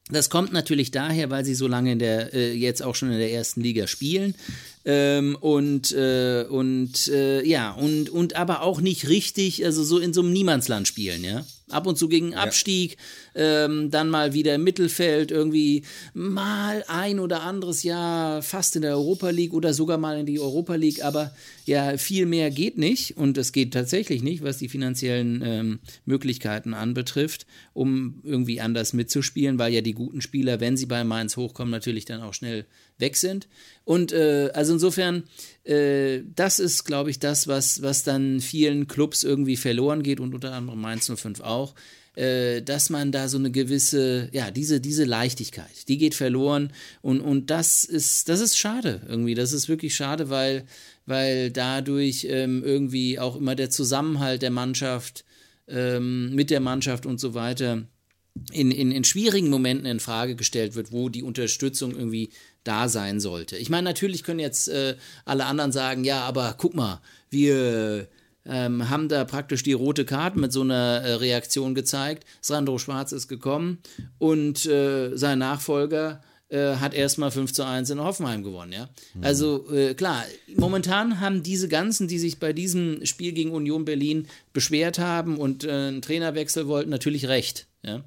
das 0.10 0.30
kommt 0.30 0.52
natürlich 0.52 0.92
daher, 0.92 1.30
weil 1.30 1.46
sie 1.46 1.56
so 1.56 1.68
lange 1.68 1.94
in 1.94 2.00
der, 2.00 2.34
äh, 2.34 2.54
jetzt 2.54 2.84
auch 2.84 2.96
schon 2.96 3.12
in 3.12 3.20
der 3.20 3.32
ersten 3.32 3.62
Liga 3.62 3.88
spielen. 3.88 4.36
Ähm, 4.86 5.38
und 5.40 5.92
äh, 5.94 6.46
und 6.50 7.08
äh, 7.08 7.46
ja, 7.46 7.72
und, 7.72 8.10
und 8.10 8.36
aber 8.36 8.62
auch 8.62 8.82
nicht 8.82 9.08
richtig, 9.08 9.64
also 9.66 9.84
so 9.84 9.98
in 9.98 10.14
so 10.14 10.22
einem 10.22 10.34
Niemandsland 10.34 10.88
spielen, 10.88 11.24
ja 11.24 11.46
ab 11.74 11.88
und 11.88 11.98
zu 11.98 12.08
gegen 12.08 12.36
Abstieg, 12.36 12.98
ja. 13.34 13.66
ähm, 13.66 13.92
dann 13.92 14.10
mal 14.10 14.34
wieder 14.34 14.56
im 14.56 14.64
Mittelfeld, 14.64 15.32
irgendwie 15.32 15.84
mal 16.14 16.84
ein 16.88 17.20
oder 17.20 17.42
anderes 17.44 17.84
Jahr 17.84 18.42
fast 18.42 18.76
in 18.76 18.82
der 18.82 18.96
Europa 18.96 19.30
League 19.30 19.54
oder 19.54 19.74
sogar 19.74 19.98
mal 19.98 20.20
in 20.20 20.26
die 20.26 20.40
Europa 20.40 20.76
League, 20.76 21.04
aber 21.04 21.34
ja, 21.66 21.98
viel 21.98 22.26
mehr 22.26 22.52
geht 22.52 22.78
nicht 22.78 23.18
und 23.18 23.38
es 23.38 23.52
geht 23.52 23.74
tatsächlich 23.74 24.22
nicht, 24.24 24.44
was 24.44 24.58
die 24.58 24.70
finanziellen 24.70 25.42
ähm, 25.44 25.80
Möglichkeiten 26.06 26.74
anbetrifft, 26.74 27.46
um 27.74 28.20
irgendwie 28.24 28.62
anders 28.62 28.94
mitzuspielen, 28.94 29.58
weil 29.58 29.74
ja 29.74 29.82
die 29.82 29.94
guten 29.94 30.22
Spieler, 30.22 30.60
wenn 30.60 30.78
sie 30.78 30.86
bei 30.86 31.04
Mainz 31.04 31.38
hochkommen, 31.38 31.72
natürlich 31.72 32.06
dann 32.06 32.22
auch 32.22 32.34
schnell 32.34 32.66
weg 32.98 33.18
sind. 33.18 33.48
Und 33.86 34.12
äh, 34.12 34.50
also 34.54 34.74
insofern, 34.74 35.24
äh, 35.64 36.22
das 36.36 36.60
ist, 36.60 36.86
glaube 36.86 37.10
ich, 37.10 37.20
das, 37.20 37.48
was, 37.48 37.82
was 37.82 38.04
dann 38.04 38.40
vielen 38.40 38.88
Clubs 38.88 39.24
irgendwie 39.24 39.58
verloren 39.58 40.04
geht 40.04 40.20
und 40.20 40.34
unter 40.34 40.54
anderem 40.54 40.80
Mainz 40.80 41.12
05 41.14 41.42
auch, 41.42 41.76
äh, 42.16 42.62
dass 42.62 42.90
man 42.90 43.12
da 43.12 43.28
so 43.28 43.38
eine 43.38 43.52
gewisse, 43.52 44.30
ja, 44.32 44.52
diese, 44.52 44.80
diese 44.80 45.04
Leichtigkeit, 45.04 45.88
die 45.88 45.98
geht 45.98 46.16
verloren 46.16 46.72
und, 47.02 47.22
und 47.22 47.50
das 47.50 47.84
ist, 47.84 48.30
das 48.30 48.40
ist 48.40 48.58
schade 48.58 49.02
irgendwie. 49.08 49.34
Das 49.34 49.52
ist 49.52 49.68
wirklich 49.68 49.96
schade, 49.96 50.30
weil, 50.30 50.66
weil 51.06 51.52
dadurch 51.52 52.28
ähm, 52.30 52.64
irgendwie 52.64 53.20
auch 53.20 53.36
immer 53.36 53.56
der 53.56 53.70
Zusammenhalt 53.70 54.44
der 54.44 54.52
Mannschaft 54.52 55.26
ähm, 55.68 56.36
mit 56.36 56.50
der 56.52 56.60
Mannschaft 56.60 57.06
und 57.06 57.20
so 57.20 57.34
weiter 57.34 57.84
in, 58.52 58.72
in, 58.72 58.92
in 58.92 59.04
schwierigen 59.04 59.50
Momenten 59.50 59.86
in 59.86 60.00
Frage 60.00 60.36
gestellt 60.36 60.76
wird, 60.76 60.92
wo 60.92 61.10
die 61.10 61.24
Unterstützung 61.24 61.92
irgendwie 61.96 62.30
da 62.64 62.90
sein 62.90 63.20
sollte. 63.20 63.58
Ich 63.58 63.70
meine, 63.70 63.84
natürlich 63.84 64.24
können 64.24 64.40
jetzt 64.40 64.70
äh, 64.70 64.96
alle 65.26 65.46
anderen 65.46 65.72
sagen, 65.72 66.04
ja, 66.04 66.22
aber 66.22 66.56
guck 66.58 66.74
mal, 66.76 67.02
wir 67.30 68.08
ähm, 68.46 68.90
haben 68.90 69.10
da 69.10 69.26
praktisch 69.26 69.64
die 69.64 69.74
rote 69.74 70.06
Karte 70.06 70.40
mit 70.40 70.52
so 70.52 70.62
einer 70.62 71.02
äh, 71.02 71.14
Reaktion 71.14 71.76
gezeigt. 71.76 72.26
Sandro 72.42 72.78
Schwarz 72.78 73.12
ist 73.12 73.28
gekommen 73.28 73.80
und 74.18 74.66
äh, 74.66 75.16
sein 75.16 75.40
Nachfolger 75.40 76.22
äh, 76.50 76.76
hat 76.76 76.94
erstmal 76.94 77.32
5 77.32 77.52
zu 77.54 77.66
1 77.66 77.90
in 77.90 78.00
Hoffenheim 78.00 78.44
gewonnen, 78.44 78.74
ja. 78.74 78.90
Mhm. 79.16 79.24
Also 79.24 79.72
äh, 79.72 79.94
klar, 79.94 80.24
momentan 80.56 81.20
haben 81.20 81.42
diese 81.42 81.68
ganzen, 81.68 82.08
die 82.08 82.20
sich 82.20 82.40
bei 82.40 82.54
diesem 82.54 83.06
Spiel 83.06 83.32
gegen 83.32 83.52
Union 83.52 83.86
Berlin 83.86 84.28
beschwert 84.52 85.00
haben 85.00 85.38
und 85.38 85.64
äh, 85.64 85.72
einen 85.72 86.02
Trainerwechsel 86.02 86.68
wollten, 86.68 86.90
natürlich 86.90 87.28
recht, 87.28 87.68
ja. 87.82 88.04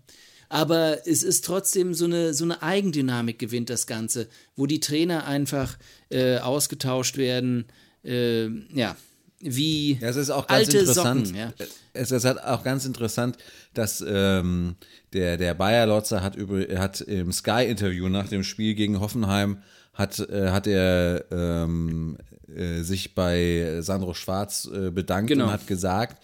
Aber 0.48 1.06
es 1.06 1.22
ist 1.22 1.44
trotzdem 1.44 1.94
so 1.94 2.04
eine, 2.04 2.34
so 2.34 2.44
eine 2.44 2.62
Eigendynamik 2.62 3.38
gewinnt 3.38 3.70
das 3.70 3.86
Ganze, 3.86 4.28
wo 4.54 4.66
die 4.66 4.80
Trainer 4.80 5.26
einfach 5.26 5.76
äh, 6.10 6.38
ausgetauscht 6.38 7.16
werden. 7.16 7.66
Äh, 8.04 8.48
ja, 8.72 8.96
wie 9.40 9.98
ja, 10.00 10.08
es 10.08 10.16
ist 10.16 10.30
auch 10.30 10.46
ganz 10.46 10.66
alte 10.66 10.78
interessant. 10.78 11.26
Socken. 11.26 11.40
Ja. 11.40 11.52
Es 11.92 12.10
ist 12.10 12.24
halt 12.24 12.42
auch 12.42 12.62
ganz 12.62 12.84
interessant, 12.84 13.36
dass 13.74 14.04
ähm, 14.06 14.76
der, 15.12 15.36
der 15.36 15.54
Bayer 15.54 15.86
Lotzer 15.86 16.22
hat, 16.22 16.36
über, 16.36 16.60
hat 16.78 17.00
im 17.02 17.32
Sky-Interview 17.32 18.08
nach 18.08 18.28
dem 18.28 18.44
Spiel 18.44 18.74
gegen 18.74 19.00
Hoffenheim 19.00 19.58
hat, 19.92 20.18
äh, 20.20 20.50
hat 20.50 20.66
er 20.66 21.24
ähm, 21.30 22.16
äh, 22.54 22.82
sich 22.82 23.14
bei 23.14 23.78
Sandro 23.80 24.14
Schwarz 24.14 24.68
äh, 24.72 24.90
bedankt 24.90 25.28
genau. 25.28 25.46
und 25.46 25.52
hat 25.52 25.66
gesagt, 25.66 26.22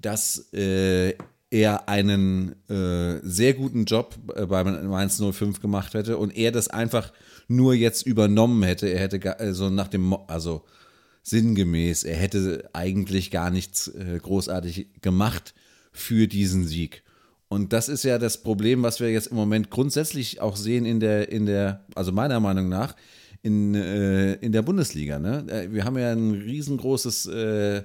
dass 0.00 0.52
äh, 0.52 1.14
er 1.52 1.86
einen 1.86 2.54
äh, 2.70 3.20
sehr 3.22 3.52
guten 3.52 3.84
Job 3.84 4.16
äh, 4.34 4.46
beim 4.46 4.88
Mainz 4.88 5.22
05 5.22 5.60
gemacht 5.60 5.92
hätte 5.92 6.16
und 6.16 6.34
er 6.34 6.50
das 6.50 6.68
einfach 6.68 7.12
nur 7.46 7.74
jetzt 7.74 8.06
übernommen 8.06 8.62
hätte. 8.62 8.88
Er 8.88 9.00
hätte 9.00 9.38
also 9.38 9.68
nach 9.68 9.88
dem, 9.88 10.16
also 10.28 10.64
sinngemäß, 11.22 12.04
er 12.04 12.16
hätte 12.16 12.70
eigentlich 12.72 13.30
gar 13.30 13.50
nichts 13.50 13.88
äh, 13.88 14.18
großartig 14.20 15.02
gemacht 15.02 15.52
für 15.92 16.26
diesen 16.26 16.66
Sieg. 16.66 17.02
Und 17.48 17.74
das 17.74 17.90
ist 17.90 18.02
ja 18.02 18.18
das 18.18 18.42
Problem, 18.42 18.82
was 18.82 18.98
wir 18.98 19.12
jetzt 19.12 19.26
im 19.26 19.36
Moment 19.36 19.68
grundsätzlich 19.68 20.40
auch 20.40 20.56
sehen 20.56 20.86
in 20.86 21.00
der, 21.00 21.30
in 21.30 21.44
der, 21.44 21.84
also 21.94 22.10
meiner 22.10 22.40
Meinung 22.40 22.70
nach, 22.70 22.96
in, 23.42 23.74
äh, 23.74 24.34
in 24.36 24.52
der 24.52 24.62
Bundesliga. 24.62 25.18
Ne? 25.18 25.44
Äh, 25.48 25.70
wir 25.70 25.84
haben 25.84 25.98
ja 25.98 26.12
ein 26.12 26.30
riesengroßes 26.30 27.26
äh, 27.26 27.82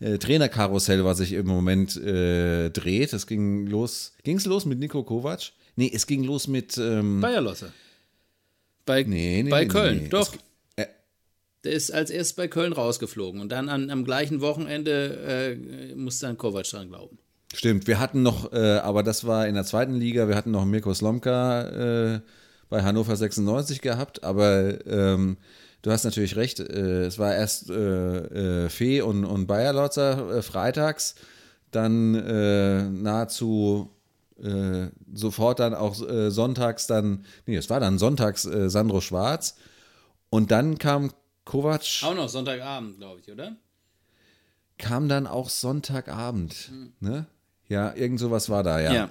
äh, 0.00 0.18
Trainerkarussell, 0.18 1.04
was 1.04 1.18
sich 1.18 1.32
im 1.32 1.46
Moment 1.46 1.96
äh, 1.96 2.70
dreht. 2.70 3.12
Es 3.12 3.26
ging 3.26 3.66
los. 3.66 4.12
Ging 4.22 4.36
es 4.36 4.46
los 4.46 4.66
mit 4.66 4.78
Nico 4.78 5.02
Kovac? 5.02 5.52
Nee, 5.76 5.90
es 5.92 6.06
ging 6.06 6.24
los 6.24 6.48
mit. 6.48 6.76
Ähm, 6.78 7.20
Bayerlosse. 7.20 7.72
Bei, 8.84 9.02
nee, 9.02 9.42
nee, 9.42 9.50
bei 9.50 9.64
nee, 9.64 9.68
Köln, 9.68 10.08
doch. 10.10 10.32
Es, 10.76 10.84
äh, 10.84 10.88
der 11.64 11.72
ist 11.72 11.90
als 11.90 12.10
erstes 12.10 12.36
bei 12.36 12.46
Köln 12.46 12.72
rausgeflogen 12.72 13.40
und 13.40 13.50
dann 13.50 13.68
an, 13.68 13.90
am 13.90 14.04
gleichen 14.04 14.40
Wochenende 14.40 15.58
äh, 15.58 15.94
musste 15.94 16.26
dann 16.26 16.38
Kovac 16.38 16.64
dran 16.70 16.88
glauben. 16.88 17.18
Stimmt, 17.52 17.86
wir 17.86 17.98
hatten 17.98 18.22
noch, 18.22 18.52
äh, 18.52 18.78
aber 18.78 19.02
das 19.02 19.26
war 19.26 19.48
in 19.48 19.54
der 19.54 19.64
zweiten 19.64 19.94
Liga, 19.94 20.28
wir 20.28 20.36
hatten 20.36 20.50
noch 20.50 20.64
Mirko 20.64 20.92
Slomka 20.92 22.14
äh, 22.16 22.20
bei 22.68 22.82
Hannover 22.82 23.16
96 23.16 23.80
gehabt, 23.80 24.24
aber 24.24 24.86
ähm, 24.86 25.36
du 25.82 25.90
hast 25.90 26.04
natürlich 26.04 26.36
recht. 26.36 26.60
Äh, 26.60 27.04
es 27.06 27.18
war 27.18 27.34
erst 27.34 27.70
äh, 27.70 28.64
äh, 28.64 28.68
Fee 28.68 29.00
und, 29.00 29.24
und 29.24 29.46
Bayerlotzer 29.46 30.38
äh, 30.38 30.42
freitags, 30.42 31.14
dann 31.70 32.14
äh, 32.14 32.82
nahezu 32.82 33.90
äh, 34.42 34.88
sofort 35.14 35.60
dann 35.60 35.74
auch 35.74 35.94
sonntags 35.94 36.86
dann, 36.86 37.24
nee, 37.46 37.56
es 37.56 37.70
war 37.70 37.80
dann 37.80 37.98
sonntags 37.98 38.42
Sandro 38.42 39.00
Schwarz 39.00 39.56
und 40.28 40.50
dann 40.50 40.78
kam 40.78 41.12
Kovac. 41.46 42.02
Auch 42.02 42.14
noch 42.14 42.28
Sonntagabend, 42.28 42.98
glaube 42.98 43.20
ich, 43.20 43.32
oder? 43.32 43.56
Kam 44.76 45.08
dann 45.08 45.26
auch 45.26 45.48
Sonntagabend, 45.48 46.52
hm. 46.68 46.92
ne? 47.00 47.26
Ja, 47.68 47.94
irgend 47.94 48.20
sowas 48.20 48.50
war 48.50 48.62
da, 48.62 48.78
ja. 48.80 48.92
Ja. 48.92 49.10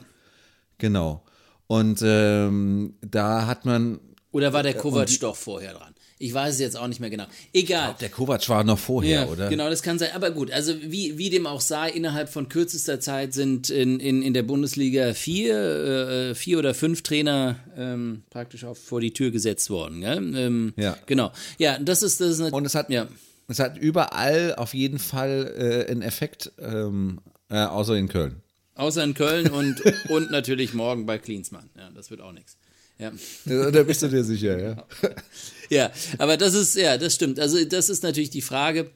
Genau. 0.78 1.24
Und 1.68 2.02
ähm, 2.04 2.96
da 3.02 3.48
hat 3.48 3.66
man. 3.66 4.00
Oder 4.32 4.54
war 4.54 4.64
der 4.64 4.76
Kovac 4.76 5.10
doch 5.20 5.36
vorher 5.36 5.74
dran? 5.74 5.95
Ich 6.26 6.34
weiß 6.34 6.56
es 6.56 6.60
jetzt 6.60 6.76
auch 6.76 6.88
nicht 6.88 7.00
mehr 7.00 7.12
genau. 7.12 7.26
Egal. 7.54 7.54
Ich 7.54 7.68
glaub, 7.68 8.00
der 8.00 8.10
Kovac 8.10 8.50
war 8.50 8.64
noch 8.64 8.80
vorher, 8.80 9.22
ja, 9.22 9.28
oder? 9.28 9.48
Genau, 9.48 9.70
das 9.70 9.84
kann 9.84 10.00
sein. 10.00 10.10
Aber 10.16 10.32
gut, 10.32 10.50
also 10.50 10.74
wie, 10.82 11.20
wie 11.20 11.30
dem 11.30 11.46
auch 11.46 11.62
sei, 11.62 11.92
innerhalb 11.92 12.30
von 12.30 12.50
kürzester 12.50 13.00
Zeit 13.00 13.36
sind 13.36 13.70
in, 13.70 14.00
in, 14.00 14.24
in 14.24 14.34
der 14.34 14.42
Bundesliga 14.42 15.14
vier, 15.14 15.56
äh, 15.56 16.36
vier 16.36 16.58
oder 16.58 16.74
fünf 16.74 17.04
Trainer 17.04 17.58
ähm, 17.78 18.24
praktisch 18.32 18.64
auch 18.66 18.76
vor 18.76 19.02
die 19.02 19.14
Tür 19.14 19.30
gesetzt 19.30 19.70
worden. 19.70 20.02
Ähm, 20.04 20.74
ja. 20.78 20.98
Genau. 21.06 21.32
Ja, 21.60 21.78
das 21.78 22.02
ist 22.02 22.20
das. 22.22 22.32
Ist 22.32 22.42
eine, 22.42 22.52
Und 22.52 22.66
es 22.66 22.74
hat, 22.74 22.90
ja. 22.90 23.08
es 23.48 23.60
hat 23.60 23.78
überall 23.78 24.56
auf 24.56 24.74
jeden 24.74 24.98
Fall 24.98 25.86
äh, 25.88 25.92
einen 25.92 26.02
Effekt, 26.02 26.52
ähm, 26.58 27.22
äh, 27.50 27.58
außer 27.58 27.96
in 27.96 28.08
Köln. 28.08 28.42
Außer 28.74 29.04
in 29.04 29.14
Köln 29.14 29.52
und, 29.52 29.80
und 30.10 30.32
natürlich 30.32 30.74
morgen 30.74 31.06
bei 31.06 31.20
Klinsmann. 31.20 31.70
Ja, 31.78 31.92
das 31.92 32.10
wird 32.10 32.22
auch 32.22 32.34
nichts. 32.34 32.58
Ja. 32.98 33.12
Da 33.46 33.84
bist 33.84 34.02
du 34.02 34.08
dir 34.08 34.24
sicher, 34.24 34.58
ja. 34.58 34.84
ja, 35.70 35.92
aber 36.18 36.38
das 36.38 36.54
ist, 36.54 36.76
ja, 36.76 36.98
das 36.98 37.16
stimmt. 37.16 37.40
Also, 37.40 37.64
das 37.66 37.90
ist 37.90 38.04
natürlich 38.04 38.30
die 38.30 38.42
Frage. 38.42 38.90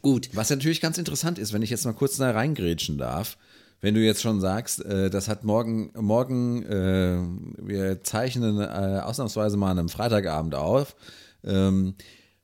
Gut. 0.00 0.30
Was 0.32 0.50
natürlich 0.50 0.80
ganz 0.80 0.96
interessant 0.98 1.38
ist, 1.38 1.52
wenn 1.52 1.62
ich 1.62 1.70
jetzt 1.70 1.84
mal 1.84 1.92
kurz 1.92 2.16
da 2.16 2.30
reingrätschen 2.30 2.98
darf, 2.98 3.36
wenn 3.80 3.94
du 3.94 4.00
jetzt 4.00 4.22
schon 4.22 4.40
sagst, 4.40 4.84
äh, 4.84 5.10
das 5.10 5.28
hat 5.28 5.44
morgen, 5.44 5.90
morgen, 5.94 6.64
äh, 6.64 7.18
wir 7.58 8.02
zeichnen 8.02 8.60
äh, 8.60 9.00
ausnahmsweise 9.00 9.56
mal 9.56 9.70
an 9.70 9.78
einem 9.78 9.88
Freitagabend 9.88 10.54
auf. 10.54 10.96
ähm, 11.44 11.94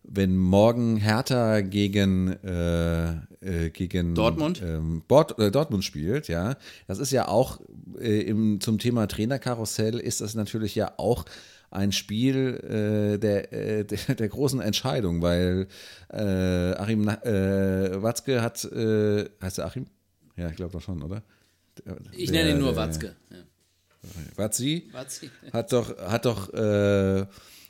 wenn 0.06 0.36
morgen 0.36 0.96
Hertha 0.96 1.60
gegen, 1.62 2.28
äh, 2.44 3.10
äh, 3.40 3.70
gegen 3.70 4.14
Dortmund? 4.14 4.62
Ähm, 4.62 5.02
Bord, 5.08 5.38
äh, 5.38 5.50
Dortmund 5.50 5.84
spielt, 5.84 6.28
ja, 6.28 6.56
das 6.86 6.98
ist 6.98 7.10
ja 7.10 7.28
auch 7.28 7.60
äh, 7.98 8.20
im, 8.20 8.60
zum 8.60 8.78
Thema 8.78 9.06
Trainerkarussell 9.08 9.98
ist 9.98 10.20
das 10.20 10.34
natürlich 10.34 10.74
ja 10.74 10.92
auch 10.98 11.24
ein 11.70 11.90
Spiel 11.90 13.16
äh, 13.16 13.18
der, 13.18 13.84
der, 13.84 14.14
der, 14.14 14.28
großen 14.28 14.60
Entscheidung, 14.60 15.22
weil 15.22 15.66
Achim 16.08 17.08
äh, 17.08 18.00
Watzke 18.00 18.42
hat, 18.42 18.64
äh, 18.64 19.28
heißt 19.42 19.58
er 19.58 19.66
Achim? 19.66 19.86
Ja, 20.36 20.48
ich 20.48 20.56
glaube 20.56 20.72
doch 20.72 20.82
schon, 20.82 21.02
oder? 21.02 21.22
Ich 22.12 22.30
nenne 22.30 22.50
ihn 22.50 22.58
nur 22.60 22.76
Watzke. 22.76 23.16
Ja. 23.30 23.38
Watzi, 24.36 24.88
Watzi 24.92 25.30
hat 25.52 25.72
doch, 25.72 25.96
hat 25.98 26.24
doch, 26.26 26.52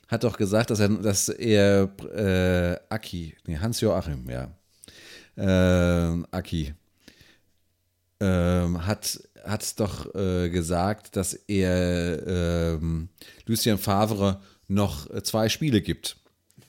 hat 0.09 0.25
doch 0.25 0.37
gesagt, 0.37 0.71
dass 0.71 0.81
er, 0.81 0.89
dass 0.89 1.29
er 1.29 1.91
äh, 2.15 2.79
Aki, 2.89 3.35
nee, 3.47 3.59
Hans-Joachim, 3.59 4.29
ja, 4.29 4.51
äh, 5.37 6.23
Aki, 6.31 6.75
ähm, 8.21 8.87
hat, 8.87 9.21
hat 9.45 9.81
doch 9.81 10.15
äh, 10.15 10.49
gesagt, 10.51 11.17
dass 11.17 11.35
er 11.35 12.27
ähm, 12.27 13.09
Lucien 13.47 13.79
Favre 13.79 14.41
noch 14.69 15.09
zwei 15.23 15.49
Spiele 15.49 15.83
gibt. 15.83 16.17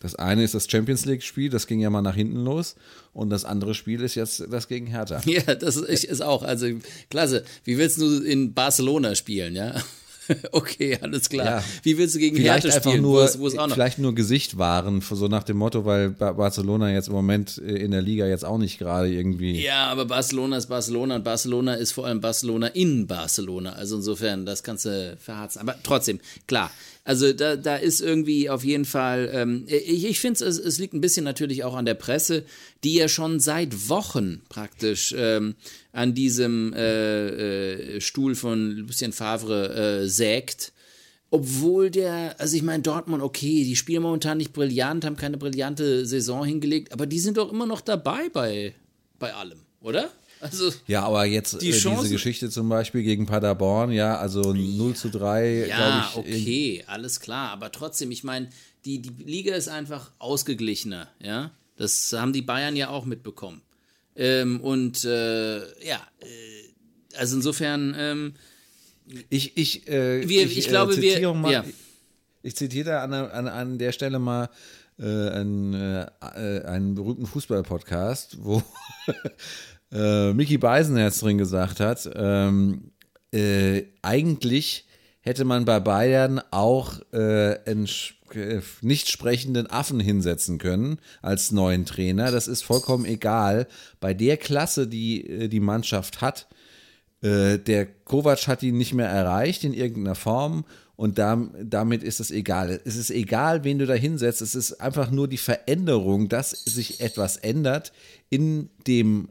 Das 0.05 0.13
eine 0.15 0.43
ist 0.43 0.53
das 0.53 0.69
Champions 0.69 1.05
League-Spiel, 1.05 1.49
das 1.49 1.65
ging 1.65 1.79
ja 1.79 1.89
mal 1.89 2.03
nach 2.03 2.15
hinten 2.15 2.43
los. 2.43 2.75
Und 3.13 3.31
das 3.31 3.43
andere 3.43 3.73
Spiel 3.73 4.01
ist 4.01 4.13
jetzt 4.13 4.43
das 4.51 4.67
gegen 4.67 4.87
Hertha. 4.87 5.21
Ja, 5.25 5.55
das 5.55 5.77
ist 5.77 6.21
auch, 6.21 6.43
also 6.43 6.67
klasse. 7.09 7.43
Wie 7.63 7.77
willst 7.77 7.99
du 7.99 8.21
in 8.21 8.53
Barcelona 8.53 9.15
spielen, 9.15 9.55
ja? 9.55 9.81
okay, 10.51 10.97
alles 11.01 11.29
klar. 11.29 11.45
Ja, 11.45 11.63
Wie 11.83 11.97
willst 11.97 12.15
du 12.15 12.19
gegen 12.19 12.37
Hertha 12.37 12.71
spielen, 12.71 13.01
nur, 13.01 13.21
wo 13.21 13.23
es, 13.23 13.39
wo 13.39 13.47
es 13.47 13.53
vielleicht 13.53 13.99
nur 13.99 14.15
Gesicht 14.15 14.57
wahren, 14.57 15.01
so 15.01 15.27
nach 15.27 15.43
dem 15.43 15.57
Motto, 15.57 15.85
weil 15.85 16.09
Barcelona 16.09 16.91
jetzt 16.91 17.07
im 17.07 17.13
Moment 17.13 17.61
äh, 17.65 17.75
in 17.75 17.91
der 17.91 18.01
Liga 18.01 18.25
jetzt 18.25 18.45
auch 18.45 18.57
nicht 18.57 18.79
gerade 18.79 19.09
irgendwie. 19.09 19.61
Ja, 19.63 19.87
aber 19.87 20.05
Barcelona 20.05 20.57
ist 20.57 20.67
Barcelona 20.67 21.15
und 21.15 21.23
Barcelona 21.23 21.75
ist 21.75 21.91
vor 21.91 22.05
allem 22.05 22.21
Barcelona 22.21 22.67
in 22.67 23.07
Barcelona. 23.07 23.73
Also 23.73 23.97
insofern, 23.97 24.45
das 24.45 24.63
kannst 24.63 24.85
du 24.85 25.17
verharzen. 25.19 25.61
Aber 25.61 25.75
trotzdem, 25.83 26.19
klar, 26.47 26.71
also 27.05 27.33
da, 27.33 27.55
da 27.55 27.75
ist 27.75 28.01
irgendwie 28.01 28.49
auf 28.49 28.63
jeden 28.63 28.83
Fall, 28.83 29.29
ähm, 29.31 29.65
ich, 29.67 30.05
ich 30.05 30.19
finde 30.19 30.43
es, 30.43 30.57
es 30.57 30.79
liegt 30.79 30.95
ein 30.95 31.01
bisschen 31.01 31.23
natürlich 31.23 31.63
auch 31.63 31.75
an 31.75 31.85
der 31.85 31.93
Presse, 31.93 32.43
die 32.83 32.95
ja 32.95 33.07
schon 33.07 33.39
seit 33.39 33.89
Wochen 33.89 34.41
praktisch 34.49 35.13
ähm, 35.15 35.53
an 35.91 36.15
diesem 36.15 36.73
äh, 36.73 37.97
äh, 37.97 38.01
Stuhl 38.01 38.33
von 38.33 38.71
Lucien 38.71 39.13
Favre 39.13 40.01
äh, 40.01 40.09
sägt. 40.09 40.73
Obwohl 41.29 41.91
der, 41.91 42.39
also 42.39 42.57
ich 42.57 42.63
meine, 42.63 42.81
Dortmund, 42.81 43.21
okay, 43.21 43.63
die 43.63 43.75
spielen 43.75 44.01
momentan 44.01 44.39
nicht 44.39 44.51
brillant, 44.51 45.05
haben 45.05 45.15
keine 45.15 45.37
brillante 45.37 46.07
Saison 46.07 46.43
hingelegt, 46.43 46.91
aber 46.91 47.05
die 47.05 47.19
sind 47.19 47.37
doch 47.37 47.51
immer 47.51 47.67
noch 47.67 47.81
dabei 47.81 48.29
bei, 48.29 48.73
bei 49.19 49.31
allem, 49.31 49.59
oder? 49.79 50.09
Also, 50.45 50.71
ja, 50.87 51.03
aber 51.03 51.25
jetzt 51.25 51.61
die 51.61 51.69
äh, 51.69 51.73
diese 51.73 52.09
Geschichte 52.09 52.49
zum 52.49 52.69
Beispiel 52.69 53.03
gegen 53.03 53.25
Paderborn, 53.25 53.91
ja, 53.91 54.17
also 54.17 54.53
0 54.53 54.95
zu 54.95 55.09
3, 55.09 55.67
ja, 55.67 56.11
ich. 56.11 56.17
okay, 56.17 56.83
alles 56.87 57.19
klar, 57.19 57.49
aber 57.51 57.71
trotzdem, 57.71 58.11
ich 58.11 58.23
meine, 58.23 58.49
die, 58.85 59.01
die 59.01 59.23
Liga 59.23 59.55
ist 59.55 59.67
einfach 59.67 60.11
ausgeglichener, 60.19 61.07
ja. 61.21 61.51
Das 61.77 62.13
haben 62.13 62.31
die 62.31 62.41
Bayern 62.41 62.75
ja 62.75 62.89
auch 62.89 63.05
mitbekommen. 63.05 63.61
Ähm, 64.15 64.61
und 64.61 65.03
äh, 65.03 65.59
ja, 65.85 65.99
äh, 66.21 67.17
also 67.17 67.35
insofern. 67.35 67.95
Ähm, 67.97 68.33
ich, 69.29 69.57
ich, 69.57 69.87
äh, 69.87 70.27
wir, 70.27 70.45
ich, 70.45 70.57
ich 70.57 70.67
glaube, 70.67 70.93
äh, 70.93 71.01
wir. 71.01 71.33
Mal, 71.33 71.51
ja. 71.51 71.65
Ich 72.41 72.55
zitiere 72.55 72.85
da 72.91 73.03
an, 73.03 73.13
an, 73.13 73.47
an 73.47 73.77
der 73.77 73.91
Stelle 73.91 74.19
mal 74.19 74.49
äh, 74.97 75.03
einen, 75.03 75.73
äh, 75.73 76.07
einen 76.21 76.95
berühmten 76.95 77.25
Fußball-Podcast, 77.25 78.37
wo 78.41 78.63
äh, 79.95 80.33
Mickey 80.33 80.57
Beisenherz 80.57 81.19
drin 81.19 81.37
gesagt 81.37 81.79
hat, 81.79 82.09
ähm, 82.15 82.91
äh, 83.31 83.83
eigentlich 84.01 84.87
hätte 85.21 85.45
man 85.45 85.65
bei 85.65 85.79
Bayern 85.79 86.41
auch 86.51 86.99
äh, 87.11 87.57
einen 87.65 87.87
äh, 88.33 88.61
nicht 88.81 89.09
sprechenden 89.09 89.67
Affen 89.67 89.99
hinsetzen 89.99 90.57
können 90.57 90.99
als 91.21 91.51
neuen 91.51 91.85
Trainer. 91.85 92.31
Das 92.31 92.47
ist 92.47 92.61
vollkommen 92.63 93.05
egal. 93.05 93.67
Bei 93.99 94.13
der 94.13 94.37
Klasse, 94.37 94.87
die 94.87 95.27
äh, 95.27 95.47
die 95.47 95.59
Mannschaft 95.59 96.21
hat, 96.21 96.47
äh, 97.21 97.57
der 97.57 97.85
Kovac 97.85 98.47
hat 98.47 98.63
ihn 98.63 98.77
nicht 98.77 98.93
mehr 98.93 99.09
erreicht 99.09 99.63
in 99.63 99.73
irgendeiner 99.73 100.15
Form 100.15 100.65
und 100.95 101.17
damit 101.17 102.03
ist 102.03 102.21
es 102.21 102.31
egal. 102.31 102.79
Es 102.85 102.95
ist 102.95 103.09
egal, 103.09 103.65
wen 103.65 103.79
du 103.79 103.85
da 103.85 103.95
hinsetzt. 103.95 104.41
Es 104.41 104.55
ist 104.55 104.79
einfach 104.79 105.11
nur 105.11 105.27
die 105.27 105.37
Veränderung, 105.37 106.29
dass 106.29 106.51
sich 106.51 107.01
etwas 107.01 107.35
ändert 107.35 107.91
in 108.29 108.69
dem 108.87 109.27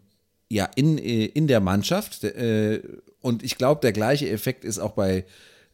ja, 0.49 0.69
in, 0.77 0.99
äh, 0.99 1.27
in 1.27 1.47
der 1.47 1.61
Mannschaft. 1.61 2.25
Äh, 2.25 2.81
und 3.21 3.43
ich 3.43 3.57
glaube, 3.57 3.81
der 3.81 3.93
gleiche 3.93 4.29
Effekt 4.29 4.65
ist 4.65 4.79
auch 4.79 4.93
bei 4.93 5.25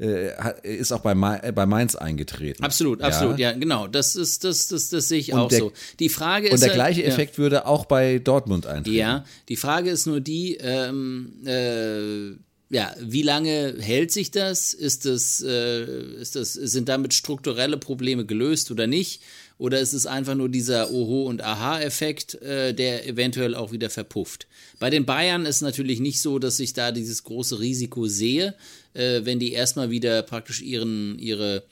äh, 0.01 0.33
ist 0.63 0.93
auch 0.93 1.01
bei, 1.01 1.15
bei 1.15 1.67
Mainz 1.67 1.95
eingetreten. 1.95 2.65
Absolut, 2.65 3.03
absolut, 3.03 3.39
ja, 3.39 3.51
ja 3.51 3.59
genau. 3.59 3.87
Das 3.87 4.17
ist, 4.17 4.45
das, 4.45 4.69
das, 4.69 4.89
das 4.89 5.09
sehe 5.09 5.19
ich 5.19 5.33
und 5.33 5.39
auch 5.39 5.49
der, 5.49 5.59
so. 5.59 5.73
Die 5.99 6.09
Frage 6.09 6.47
ist. 6.47 6.55
Und 6.55 6.63
der 6.63 6.71
gleiche 6.71 7.03
halt, 7.03 7.13
Effekt 7.13 7.35
ja. 7.35 7.39
würde 7.39 7.67
auch 7.67 7.85
bei 7.85 8.19
Dortmund 8.19 8.67
eintreten. 8.67 8.97
Ja, 8.97 9.25
die 9.51 9.57
Frage 9.57 9.91
ist 9.91 10.07
nur 10.07 10.21
die, 10.21 10.57
ähm, 10.57 11.33
äh, 11.45 12.31
ja, 12.75 12.95
wie 13.01 13.23
lange 13.23 13.75
hält 13.79 14.13
sich 14.13 14.31
das? 14.31 14.73
Ist 14.73 15.05
das, 15.05 15.45
äh, 15.47 15.85
ist 16.21 16.37
das, 16.37 16.55
sind 16.55 16.89
damit 16.89 17.13
strukturelle 17.13 17.77
Probleme 17.77 18.25
gelöst 18.25 18.71
oder 18.71 18.87
nicht? 18.87 19.23
Oder 19.61 19.79
ist 19.79 19.93
es 19.93 20.07
einfach 20.07 20.35
nur 20.35 20.49
dieser 20.49 20.91
Oho- 20.91 21.27
und 21.27 21.45
Aha-Effekt, 21.45 22.41
äh, 22.41 22.73
der 22.73 23.07
eventuell 23.07 23.55
auch 23.55 23.73
wieder 23.73 23.91
verpufft? 23.91 24.47
Bei 24.79 24.89
den 24.89 25.05
Bayern 25.05 25.45
ist 25.45 25.61
natürlich 25.61 26.01
nicht 26.01 26.23
so, 26.23 26.39
dass 26.39 26.59
ich 26.61 26.73
da 26.73 26.93
dieses 26.93 27.25
große 27.25 27.61
Risiko 27.61 28.07
sehe, 28.07 28.55
äh, 28.95 29.21
wenn 29.25 29.39
die 29.39 29.53
erstmal 29.53 29.91
wieder 29.91 30.23
praktisch 30.23 30.63
ihren, 30.63 31.19
ihre, 31.19 31.65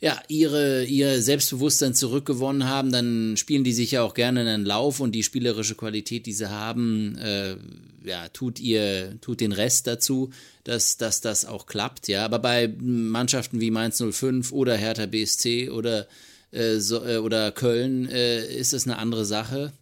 ja, 0.00 0.18
ihre, 0.28 0.86
ihr 0.86 1.20
Selbstbewusstsein 1.20 1.92
zurückgewonnen 1.92 2.66
haben, 2.66 2.90
dann 2.90 3.36
spielen 3.36 3.64
die 3.64 3.74
sich 3.74 3.90
ja 3.90 4.02
auch 4.02 4.14
gerne 4.14 4.40
in 4.40 4.48
einen 4.48 4.64
Lauf 4.64 4.98
und 5.00 5.12
die 5.12 5.24
spielerische 5.24 5.74
Qualität, 5.74 6.24
die 6.24 6.32
sie 6.32 6.48
haben, 6.48 7.18
äh, 7.18 7.56
ja, 8.02 8.28
tut 8.30 8.58
ihr, 8.60 9.18
tut 9.20 9.40
den 9.40 9.52
Rest 9.52 9.86
dazu, 9.86 10.30
dass, 10.64 10.96
dass 10.96 11.20
das 11.20 11.44
auch 11.44 11.66
klappt, 11.66 12.08
ja. 12.08 12.24
Aber 12.24 12.38
bei 12.38 12.74
Mannschaften 12.80 13.60
wie 13.60 13.70
Mainz 13.70 14.02
05 14.02 14.52
oder 14.52 14.74
Hertha 14.74 15.04
BSC 15.04 15.68
oder 15.68 16.08
äh, 16.54 16.78
so, 16.78 17.04
äh, 17.04 17.18
oder 17.18 17.50
Köln 17.52 18.08
äh, 18.08 18.46
ist 18.46 18.72
es 18.72 18.86
eine 18.86 18.98
andere 18.98 19.24
Sache. 19.24 19.72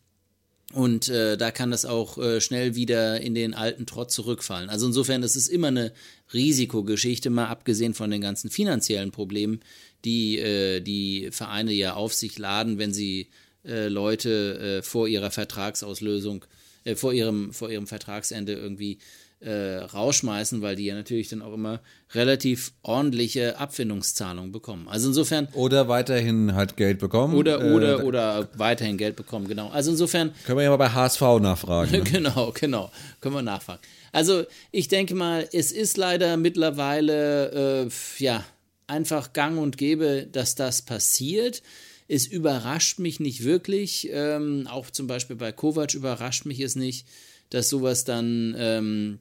Und 0.72 1.10
äh, 1.10 1.36
da 1.36 1.50
kann 1.50 1.70
das 1.70 1.84
auch 1.84 2.16
schnell 2.40 2.74
wieder 2.74 3.20
in 3.20 3.34
den 3.34 3.52
alten 3.52 3.84
Trott 3.84 4.10
zurückfallen. 4.10 4.70
Also 4.70 4.86
insofern 4.86 5.22
ist 5.22 5.36
es 5.36 5.48
immer 5.48 5.68
eine 5.68 5.92
Risikogeschichte, 6.32 7.28
mal 7.28 7.48
abgesehen 7.48 7.92
von 7.92 8.10
den 8.10 8.22
ganzen 8.22 8.48
finanziellen 8.48 9.10
Problemen, 9.10 9.60
die 10.06 10.82
die 10.82 11.28
Vereine 11.30 11.72
ja 11.72 11.92
auf 11.92 12.14
sich 12.14 12.38
laden, 12.38 12.78
wenn 12.78 12.94
sie 12.94 13.28
Leute 13.64 14.80
vor 14.82 15.08
ihrer 15.08 15.30
Vertragsauslösung, 15.30 16.46
vor, 16.94 17.12
ihrem, 17.12 17.52
vor 17.52 17.70
ihrem 17.70 17.86
Vertragsende 17.86 18.54
irgendwie 18.54 18.96
äh, 19.42 19.78
rausschmeißen, 19.78 20.62
weil 20.62 20.76
die 20.76 20.86
ja 20.86 20.94
natürlich 20.94 21.28
dann 21.28 21.42
auch 21.42 21.52
immer 21.52 21.80
relativ 22.14 22.72
ordentliche 22.82 23.58
Abfindungszahlungen 23.58 24.52
bekommen. 24.52 24.88
Also 24.88 25.08
insofern. 25.08 25.48
Oder 25.54 25.88
weiterhin 25.88 26.54
halt 26.54 26.76
Geld 26.76 26.98
bekommen. 26.98 27.34
Oder, 27.34 27.60
äh, 27.60 27.72
oder, 27.72 28.00
äh, 28.00 28.02
oder 28.02 28.48
weiterhin 28.56 28.96
Geld 28.96 29.16
bekommen, 29.16 29.48
genau. 29.48 29.68
Also 29.68 29.90
insofern. 29.90 30.32
Können 30.44 30.58
wir 30.58 30.64
ja 30.64 30.70
mal 30.70 30.76
bei 30.76 30.90
HSV 30.90 31.20
nachfragen. 31.40 31.92
Ne? 31.92 32.00
genau, 32.00 32.52
genau. 32.58 32.90
Können 33.20 33.34
wir 33.34 33.42
nachfragen. 33.42 33.80
Also 34.12 34.44
ich 34.70 34.88
denke 34.88 35.14
mal, 35.14 35.48
es 35.52 35.72
ist 35.72 35.96
leider 35.96 36.36
mittlerweile, 36.36 37.86
äh, 37.86 38.22
ja, 38.22 38.44
einfach 38.86 39.32
gang 39.32 39.58
und 39.58 39.78
gäbe, 39.78 40.28
dass 40.30 40.54
das 40.54 40.82
passiert. 40.82 41.62
Es 42.08 42.26
überrascht 42.26 42.98
mich 42.98 43.20
nicht 43.20 43.42
wirklich. 43.44 44.08
Ähm, 44.12 44.68
auch 44.70 44.90
zum 44.90 45.06
Beispiel 45.06 45.36
bei 45.36 45.50
Kovac 45.50 45.94
überrascht 45.94 46.44
mich 46.44 46.60
es 46.60 46.76
nicht, 46.76 47.06
dass 47.50 47.68
sowas 47.68 48.04
dann 48.04 48.54
ähm, 48.58 49.18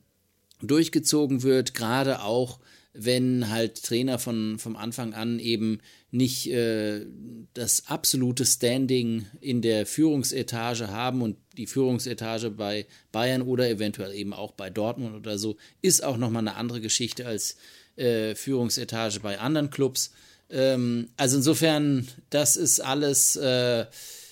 durchgezogen 0.61 1.43
wird, 1.43 1.73
gerade 1.73 2.21
auch 2.21 2.59
wenn 2.93 3.49
halt 3.49 3.83
Trainer 3.83 4.19
von 4.19 4.59
vom 4.59 4.75
Anfang 4.75 5.13
an 5.13 5.39
eben 5.39 5.79
nicht 6.11 6.51
äh, 6.51 7.05
das 7.53 7.87
absolute 7.87 8.45
Standing 8.45 9.25
in 9.39 9.61
der 9.61 9.85
Führungsetage 9.85 10.89
haben 10.89 11.21
und 11.21 11.37
die 11.55 11.67
Führungsetage 11.67 12.49
bei 12.51 12.85
Bayern 13.13 13.43
oder 13.43 13.69
eventuell 13.69 14.13
eben 14.13 14.33
auch 14.33 14.51
bei 14.51 14.69
Dortmund 14.69 15.15
oder 15.15 15.37
so 15.37 15.55
ist 15.81 16.03
auch 16.03 16.17
nochmal 16.17 16.41
eine 16.41 16.55
andere 16.55 16.81
Geschichte 16.81 17.25
als 17.25 17.55
äh, 17.95 18.35
Führungsetage 18.35 19.21
bei 19.21 19.39
anderen 19.39 19.69
Clubs. 19.69 20.11
Ähm, 20.49 21.09
also 21.15 21.37
insofern, 21.37 22.07
das 22.29 22.57
ist 22.57 22.81
alles, 22.81 23.37
äh, 23.37 23.85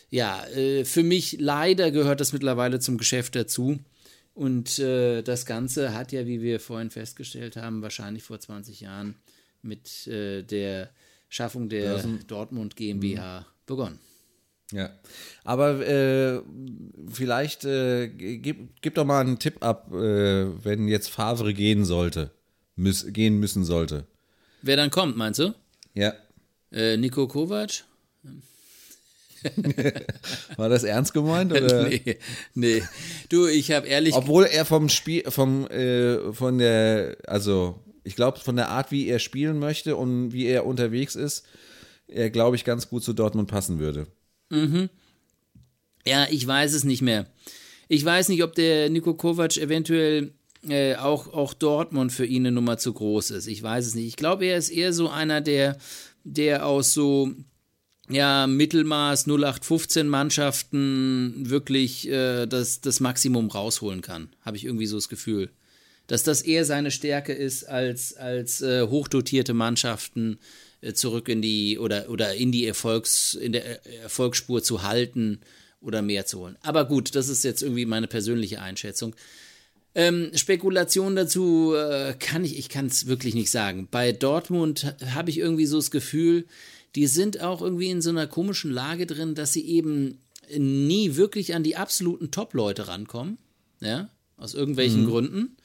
ja, 0.09 0.45
äh, 0.47 0.83
für 0.83 1.03
mich 1.03 1.37
leider 1.39 1.91
gehört 1.91 2.19
das 2.19 2.33
mittlerweile 2.33 2.79
zum 2.79 2.97
Geschäft 2.97 3.35
dazu. 3.35 3.79
Und 4.39 4.79
äh, 4.79 5.21
das 5.21 5.45
Ganze 5.45 5.93
hat 5.93 6.13
ja, 6.13 6.25
wie 6.25 6.41
wir 6.41 6.61
vorhin 6.61 6.91
festgestellt 6.91 7.57
haben, 7.57 7.81
wahrscheinlich 7.81 8.23
vor 8.23 8.39
20 8.39 8.79
Jahren 8.79 9.15
mit 9.61 10.07
äh, 10.07 10.43
der 10.43 10.91
Schaffung 11.27 11.67
der 11.67 12.01
Dortmund 12.25 12.77
GmbH 12.77 13.45
begonnen. 13.65 13.99
Ja, 14.71 14.91
aber 15.43 15.85
äh, 15.85 16.41
vielleicht 17.11 17.65
äh, 17.65 18.07
gib, 18.07 18.81
gib 18.81 18.95
doch 18.95 19.03
mal 19.03 19.19
einen 19.19 19.39
Tipp 19.39 19.61
ab, 19.61 19.91
äh, 19.91 20.63
wenn 20.63 20.87
jetzt 20.87 21.09
Favre 21.09 21.53
gehen 21.53 21.83
sollte, 21.83 22.31
müß, 22.77 23.07
gehen 23.11 23.41
müssen 23.41 23.65
sollte. 23.65 24.05
Wer 24.61 24.77
dann 24.77 24.89
kommt, 24.89 25.17
meinst 25.17 25.41
du? 25.41 25.53
Ja. 25.95 26.13
Äh, 26.71 26.95
Nico 26.95 27.27
Kovac? 27.27 27.83
War 30.57 30.69
das 30.69 30.83
ernst 30.83 31.13
gemeint? 31.13 31.51
Oder? 31.51 31.87
nee, 31.87 32.17
nee. 32.53 32.83
Du, 33.29 33.47
ich 33.47 33.71
habe 33.71 33.87
ehrlich. 33.87 34.13
Obwohl 34.13 34.45
er 34.45 34.65
vom 34.65 34.89
Spiel, 34.89 35.23
vom, 35.29 35.67
äh, 35.67 36.33
von 36.33 36.57
der, 36.57 37.17
also 37.27 37.79
ich 38.03 38.15
glaube, 38.15 38.39
von 38.39 38.55
der 38.55 38.69
Art, 38.69 38.91
wie 38.91 39.07
er 39.07 39.19
spielen 39.19 39.59
möchte 39.59 39.95
und 39.95 40.31
wie 40.33 40.45
er 40.45 40.65
unterwegs 40.65 41.15
ist, 41.15 41.45
er, 42.07 42.29
glaube 42.29 42.55
ich, 42.55 42.65
ganz 42.65 42.89
gut 42.89 43.03
zu 43.03 43.13
Dortmund 43.13 43.49
passen 43.49 43.79
würde. 43.79 44.07
Mhm. 44.49 44.89
Ja, 46.05 46.27
ich 46.29 46.45
weiß 46.45 46.73
es 46.73 46.83
nicht 46.83 47.01
mehr. 47.01 47.27
Ich 47.87 48.03
weiß 48.03 48.29
nicht, 48.29 48.43
ob 48.43 48.55
der 48.55 48.89
Nico 48.89 49.13
Kovac 49.13 49.57
eventuell 49.57 50.33
äh, 50.67 50.95
auch, 50.95 51.31
auch 51.33 51.53
Dortmund 51.53 52.11
für 52.11 52.25
ihn 52.25 52.43
eine 52.45 52.51
Nummer 52.51 52.77
zu 52.77 52.93
groß 52.93 53.31
ist. 53.31 53.47
Ich 53.47 53.61
weiß 53.61 53.85
es 53.85 53.95
nicht. 53.95 54.07
Ich 54.07 54.15
glaube, 54.15 54.45
er 54.45 54.57
ist 54.57 54.69
eher 54.69 54.93
so 54.93 55.09
einer, 55.09 55.41
der, 55.41 55.77
der 56.23 56.65
aus 56.65 56.93
so 56.93 57.31
ja, 58.09 58.47
Mittelmaß 58.47 59.27
0815 59.27 60.07
Mannschaften 60.07 61.49
wirklich 61.49 62.09
äh, 62.09 62.47
das, 62.47 62.81
das 62.81 62.99
Maximum 62.99 63.49
rausholen 63.49 64.01
kann. 64.01 64.29
Habe 64.41 64.57
ich 64.57 64.65
irgendwie 64.65 64.87
so 64.87 64.97
das 64.97 65.09
Gefühl. 65.09 65.49
Dass 66.07 66.23
das 66.23 66.41
eher 66.41 66.65
seine 66.65 66.89
Stärke 66.89 67.33
ist, 67.33 67.65
als, 67.65 68.15
als 68.15 68.61
äh, 68.61 68.87
hochdotierte 68.87 69.53
Mannschaften 69.53 70.39
äh, 70.81 70.93
zurück 70.93 71.29
in 71.29 71.41
die 71.41 71.77
oder, 71.77 72.09
oder 72.09 72.33
in 72.33 72.51
die 72.51 72.65
Erfolgs, 72.65 73.35
in 73.35 73.53
der 73.53 73.85
äh, 73.85 73.97
Erfolgsspur 73.97 74.63
zu 74.63 74.81
halten 74.81 75.39
oder 75.81 76.01
mehr 76.01 76.25
zu 76.25 76.39
holen. 76.39 76.57
Aber 76.61 76.85
gut, 76.85 77.13
das 77.13 77.29
ist 77.29 77.43
jetzt 77.43 77.61
irgendwie 77.61 77.85
meine 77.85 78.07
persönliche 78.07 78.59
Einschätzung. 78.59 79.15
Ähm, 79.95 80.31
Spekulationen 80.33 81.15
dazu 81.15 81.73
äh, 81.75 82.13
kann 82.19 82.43
ich, 82.43 82.57
ich 82.57 82.69
kann 82.69 82.87
es 82.87 83.07
wirklich 83.07 83.35
nicht 83.35 83.51
sagen. 83.51 83.87
Bei 83.89 84.11
Dortmund 84.11 84.95
habe 85.13 85.29
ich 85.29 85.37
irgendwie 85.37 85.65
so 85.65 85.77
das 85.77 85.91
Gefühl, 85.91 86.45
die 86.95 87.07
sind 87.07 87.41
auch 87.41 87.61
irgendwie 87.61 87.89
in 87.89 88.01
so 88.01 88.09
einer 88.09 88.27
komischen 88.27 88.71
Lage 88.71 89.05
drin, 89.05 89.35
dass 89.35 89.53
sie 89.53 89.65
eben 89.67 90.19
nie 90.57 91.15
wirklich 91.15 91.53
an 91.53 91.63
die 91.63 91.75
absoluten 91.75 92.31
Top-Leute 92.31 92.87
rankommen. 92.87 93.37
Ja, 93.81 94.09
aus 94.37 94.53
irgendwelchen 94.53 95.03
mhm. 95.03 95.09
Gründen. 95.09 95.57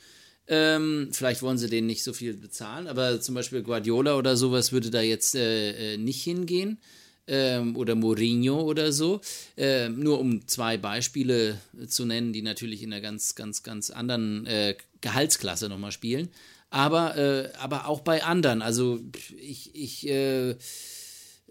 Ähm, 0.46 1.08
vielleicht 1.10 1.42
wollen 1.42 1.58
sie 1.58 1.70
denen 1.70 1.86
nicht 1.86 2.04
so 2.04 2.12
viel 2.12 2.34
bezahlen, 2.34 2.86
aber 2.86 3.20
zum 3.20 3.34
Beispiel 3.34 3.62
Guardiola 3.62 4.16
oder 4.16 4.36
sowas 4.36 4.72
würde 4.72 4.90
da 4.90 5.00
jetzt 5.00 5.34
äh, 5.34 5.94
äh 5.94 5.96
nicht 5.96 6.22
hingehen. 6.22 6.78
Ähm, 7.26 7.74
oder 7.76 7.94
Mourinho 7.94 8.60
oder 8.60 8.92
so. 8.92 9.22
Ähm, 9.56 9.98
nur 9.98 10.20
um 10.20 10.46
zwei 10.46 10.76
Beispiele 10.76 11.58
zu 11.88 12.04
nennen, 12.04 12.34
die 12.34 12.42
natürlich 12.42 12.82
in 12.82 12.92
einer 12.92 13.00
ganz, 13.00 13.34
ganz, 13.34 13.62
ganz 13.62 13.88
anderen 13.88 14.44
äh, 14.46 14.76
Gehaltsklasse 15.00 15.70
nochmal 15.70 15.92
spielen. 15.92 16.28
Aber, 16.68 17.16
äh, 17.16 17.50
aber 17.56 17.88
auch 17.88 18.00
bei 18.00 18.24
anderen. 18.24 18.60
Also 18.60 19.00
ich, 19.38 19.74
ich 19.74 20.06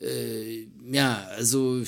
äh, 0.04 0.68
ja, 0.92 1.28
also 1.36 1.82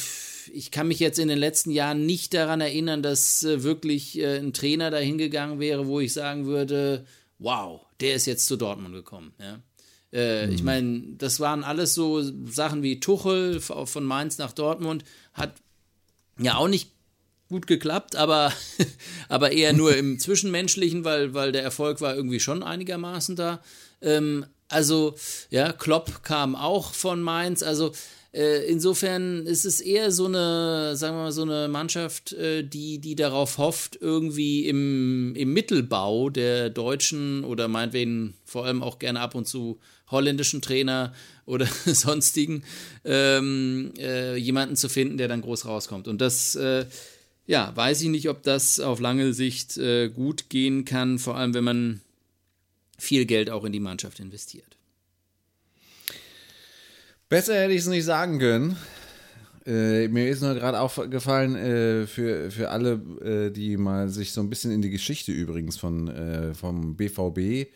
ich 0.53 0.71
kann 0.71 0.87
mich 0.87 0.99
jetzt 0.99 1.19
in 1.19 1.27
den 1.27 1.37
letzten 1.37 1.71
Jahren 1.71 2.05
nicht 2.05 2.33
daran 2.33 2.61
erinnern, 2.61 3.03
dass 3.03 3.43
äh, 3.43 3.63
wirklich 3.63 4.17
äh, 4.19 4.37
ein 4.37 4.53
Trainer 4.53 4.91
dahin 4.91 5.17
gegangen 5.17 5.59
wäre, 5.59 5.87
wo 5.87 5.99
ich 5.99 6.13
sagen 6.13 6.45
würde, 6.45 7.05
wow, 7.39 7.81
der 7.99 8.15
ist 8.15 8.25
jetzt 8.25 8.47
zu 8.47 8.55
Dortmund 8.55 8.93
gekommen. 8.93 9.33
Ja? 9.39 9.59
Äh, 10.11 10.47
mhm. 10.47 10.53
Ich 10.53 10.63
meine, 10.63 11.01
das 11.17 11.39
waren 11.39 11.63
alles 11.63 11.93
so 11.93 12.21
Sachen 12.45 12.83
wie 12.83 12.99
Tuchel 12.99 13.59
von 13.59 14.03
Mainz 14.03 14.37
nach 14.37 14.53
Dortmund, 14.53 15.03
hat 15.33 15.55
ja 16.39 16.55
auch 16.55 16.67
nicht 16.67 16.91
gut 17.49 17.67
geklappt, 17.67 18.15
aber, 18.15 18.51
aber 19.29 19.51
eher 19.51 19.73
nur 19.73 19.95
im 19.95 20.19
Zwischenmenschlichen, 20.19 21.03
weil, 21.03 21.33
weil 21.33 21.51
der 21.51 21.63
Erfolg 21.63 22.01
war 22.01 22.15
irgendwie 22.15 22.39
schon 22.39 22.63
einigermaßen 22.63 23.35
da. 23.35 23.61
Ähm, 24.01 24.45
also, 24.67 25.15
ja, 25.49 25.71
Klopp 25.71 26.23
kam 26.23 26.55
auch 26.55 26.93
von 26.93 27.21
Mainz. 27.21 27.63
Also, 27.63 27.91
äh, 28.35 28.65
insofern 28.65 29.45
ist 29.45 29.63
es 29.63 29.79
eher 29.79 30.11
so 30.11 30.25
eine, 30.25 30.97
sagen 30.97 31.15
wir 31.15 31.23
mal, 31.23 31.31
so 31.31 31.43
eine 31.43 31.69
Mannschaft, 31.69 32.33
äh, 32.33 32.63
die, 32.63 32.99
die 32.99 33.15
darauf 33.15 33.57
hofft, 33.57 33.97
irgendwie 34.01 34.67
im, 34.67 35.33
im 35.35 35.53
Mittelbau 35.53 36.29
der 36.29 36.69
deutschen 36.69 37.45
oder 37.45 37.69
meinetwegen 37.69 38.33
vor 38.43 38.65
allem 38.65 38.83
auch 38.83 38.99
gerne 38.99 39.21
ab 39.21 39.35
und 39.35 39.47
zu 39.47 39.79
holländischen 40.11 40.61
Trainer 40.61 41.13
oder 41.45 41.65
sonstigen 41.85 42.63
ähm, 43.05 43.93
äh, 43.97 44.35
jemanden 44.35 44.75
zu 44.75 44.89
finden, 44.89 45.17
der 45.17 45.29
dann 45.29 45.41
groß 45.41 45.65
rauskommt. 45.65 46.09
Und 46.09 46.19
das, 46.19 46.55
äh, 46.55 46.85
ja, 47.47 47.71
weiß 47.73 48.01
ich 48.01 48.09
nicht, 48.09 48.27
ob 48.27 48.43
das 48.43 48.81
auf 48.81 48.99
lange 48.99 49.33
Sicht 49.33 49.77
äh, 49.77 50.09
gut 50.09 50.49
gehen 50.49 50.83
kann, 50.83 51.19
vor 51.19 51.37
allem 51.37 51.53
wenn 51.53 51.63
man 51.63 52.01
viel 52.97 53.25
Geld 53.25 53.49
auch 53.49 53.63
in 53.63 53.71
die 53.71 53.79
Mannschaft 53.79 54.19
investiert. 54.19 54.77
Besser 57.29 57.55
hätte 57.55 57.73
ich 57.73 57.81
es 57.81 57.87
nicht 57.87 58.05
sagen 58.05 58.39
können. 58.39 58.77
Äh, 59.65 60.09
mir 60.09 60.29
ist 60.29 60.41
nur 60.41 60.53
gerade 60.53 60.79
aufgefallen, 60.79 61.55
äh, 61.55 62.05
für, 62.05 62.51
für 62.51 62.69
alle, 62.69 63.01
äh, 63.23 63.51
die 63.51 63.77
mal 63.77 64.09
sich 64.09 64.31
so 64.31 64.41
ein 64.41 64.49
bisschen 64.49 64.71
in 64.71 64.83
die 64.83 64.91
Geschichte 64.91 65.31
übrigens 65.31 65.75
von, 65.77 66.07
äh, 66.07 66.53
vom 66.53 66.95
BVB 66.95 67.67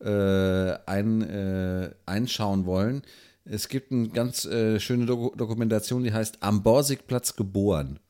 äh, 0.00 0.72
ein, 0.86 1.22
äh, 1.22 1.90
einschauen 2.04 2.66
wollen. 2.66 3.02
Es 3.44 3.68
gibt 3.68 3.92
eine 3.92 4.08
ganz 4.08 4.42
schöne 4.78 5.06
Doku 5.06 5.36
Dokumentation, 5.36 6.02
die 6.02 6.12
heißt 6.12 6.38
Am 6.42 6.64
Borsigplatz 6.64 7.36
geboren. 7.36 8.00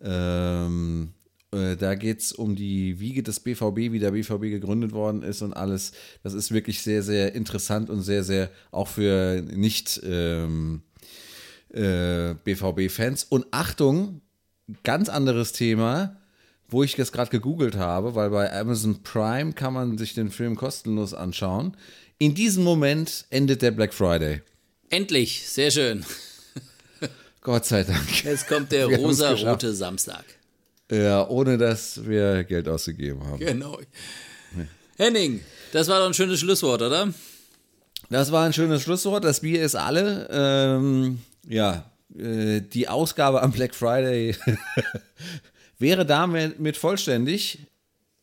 Ähm, 0.00 1.12
äh, 1.12 1.19
da 1.50 1.94
geht 1.96 2.20
es 2.20 2.32
um 2.32 2.54
die 2.54 3.00
Wiege 3.00 3.22
des 3.24 3.40
BVB, 3.40 3.92
wie 3.92 3.98
der 3.98 4.12
BVB 4.12 4.42
gegründet 4.42 4.92
worden 4.92 5.22
ist 5.22 5.42
und 5.42 5.52
alles. 5.52 5.92
Das 6.22 6.32
ist 6.32 6.52
wirklich 6.52 6.82
sehr, 6.82 7.02
sehr 7.02 7.34
interessant 7.34 7.90
und 7.90 8.02
sehr, 8.02 8.22
sehr 8.22 8.50
auch 8.70 8.86
für 8.86 9.42
nicht 9.42 10.00
ähm, 10.04 10.82
äh, 11.72 12.34
BVB-Fans. 12.44 13.24
Und 13.24 13.46
Achtung, 13.50 14.20
ganz 14.84 15.08
anderes 15.08 15.52
Thema, 15.52 16.16
wo 16.68 16.84
ich 16.84 16.94
das 16.94 17.10
gerade 17.10 17.30
gegoogelt 17.30 17.76
habe, 17.76 18.14
weil 18.14 18.30
bei 18.30 18.52
Amazon 18.52 19.02
Prime 19.02 19.52
kann 19.52 19.74
man 19.74 19.98
sich 19.98 20.14
den 20.14 20.30
Film 20.30 20.54
kostenlos 20.54 21.14
anschauen. 21.14 21.76
In 22.18 22.34
diesem 22.34 22.62
Moment 22.62 23.26
endet 23.30 23.62
der 23.62 23.72
Black 23.72 23.92
Friday. 23.92 24.42
Endlich, 24.88 25.48
sehr 25.48 25.70
schön. 25.70 26.04
Gott 27.40 27.64
sei 27.64 27.82
Dank. 27.82 28.24
Jetzt 28.24 28.46
kommt 28.46 28.70
der 28.70 28.86
rosa-rote 28.86 29.74
Samstag. 29.74 30.24
Ja, 30.90 31.28
ohne 31.28 31.56
dass 31.56 32.04
wir 32.06 32.44
Geld 32.44 32.68
ausgegeben 32.68 33.24
haben. 33.24 33.38
Genau. 33.38 33.78
Henning, 34.96 35.40
das 35.72 35.88
war 35.88 36.00
doch 36.00 36.06
ein 36.06 36.14
schönes 36.14 36.40
Schlusswort, 36.40 36.82
oder? 36.82 37.12
Das 38.10 38.32
war 38.32 38.44
ein 38.44 38.52
schönes 38.52 38.82
Schlusswort. 38.82 39.24
Das 39.24 39.40
Bier 39.40 39.62
ist 39.62 39.76
alle. 39.76 40.28
Ähm, 40.30 41.20
ja, 41.48 41.90
äh, 42.18 42.60
die 42.60 42.88
Ausgabe 42.88 43.40
am 43.42 43.52
Black 43.52 43.74
Friday 43.74 44.34
wäre 45.78 46.04
damit 46.04 46.58
mit 46.58 46.76
vollständig. 46.76 47.60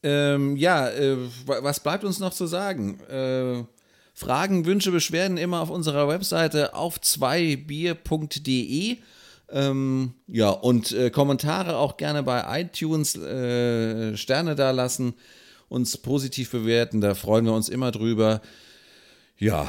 Ähm, 0.03 0.57
ja, 0.57 0.89
äh, 0.89 1.18
was 1.45 1.80
bleibt 1.80 2.03
uns 2.03 2.20
noch 2.20 2.34
zu 2.34 2.45
sagen? 2.47 2.99
Äh, 3.09 3.63
Fragen, 4.13 4.65
Wünsche, 4.65 4.91
Beschwerden 4.91 5.38
immer 5.38 5.61
auf 5.61 5.69
unserer 5.69 6.07
Webseite 6.07 6.73
auf 6.73 6.99
2bier.de. 6.99 8.98
Ähm, 9.49 10.14
ja, 10.28 10.49
und 10.49 10.91
äh, 10.91 11.10
Kommentare 11.10 11.78
auch 11.78 11.98
gerne 11.98 12.24
bei 12.24 12.61
iTunes, 12.61 13.15
äh, 13.15 14.18
Sterne 14.18 14.56
da 14.56 14.72
lassen, 14.72 15.14
uns 15.69 15.98
positiv 15.98 16.52
bewerten, 16.52 16.99
da 17.02 17.15
freuen 17.15 17.45
wir 17.45 17.53
uns 17.53 17.69
immer 17.69 17.91
drüber. 17.91 18.41
Ja, 19.38 19.68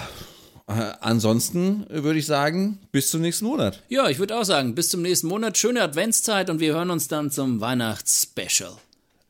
äh, 0.66 0.92
ansonsten 1.00 1.86
würde 1.88 2.18
ich 2.18 2.26
sagen, 2.26 2.78
bis 2.92 3.10
zum 3.10 3.20
nächsten 3.20 3.46
Monat. 3.46 3.82
Ja, 3.88 4.08
ich 4.08 4.18
würde 4.18 4.36
auch 4.36 4.44
sagen, 4.44 4.74
bis 4.74 4.90
zum 4.90 5.02
nächsten 5.02 5.28
Monat. 5.28 5.56
Schöne 5.56 5.82
Adventszeit 5.82 6.50
und 6.50 6.60
wir 6.60 6.74
hören 6.74 6.90
uns 6.90 7.08
dann 7.08 7.30
zum 7.30 7.60
Weihnachtsspecial. 7.60 8.72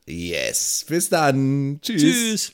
Yes, 0.06 0.86
bis 0.88 1.10
dann. 1.10 1.80
Tschüss. 1.82 2.00
Tschüss. 2.00 2.52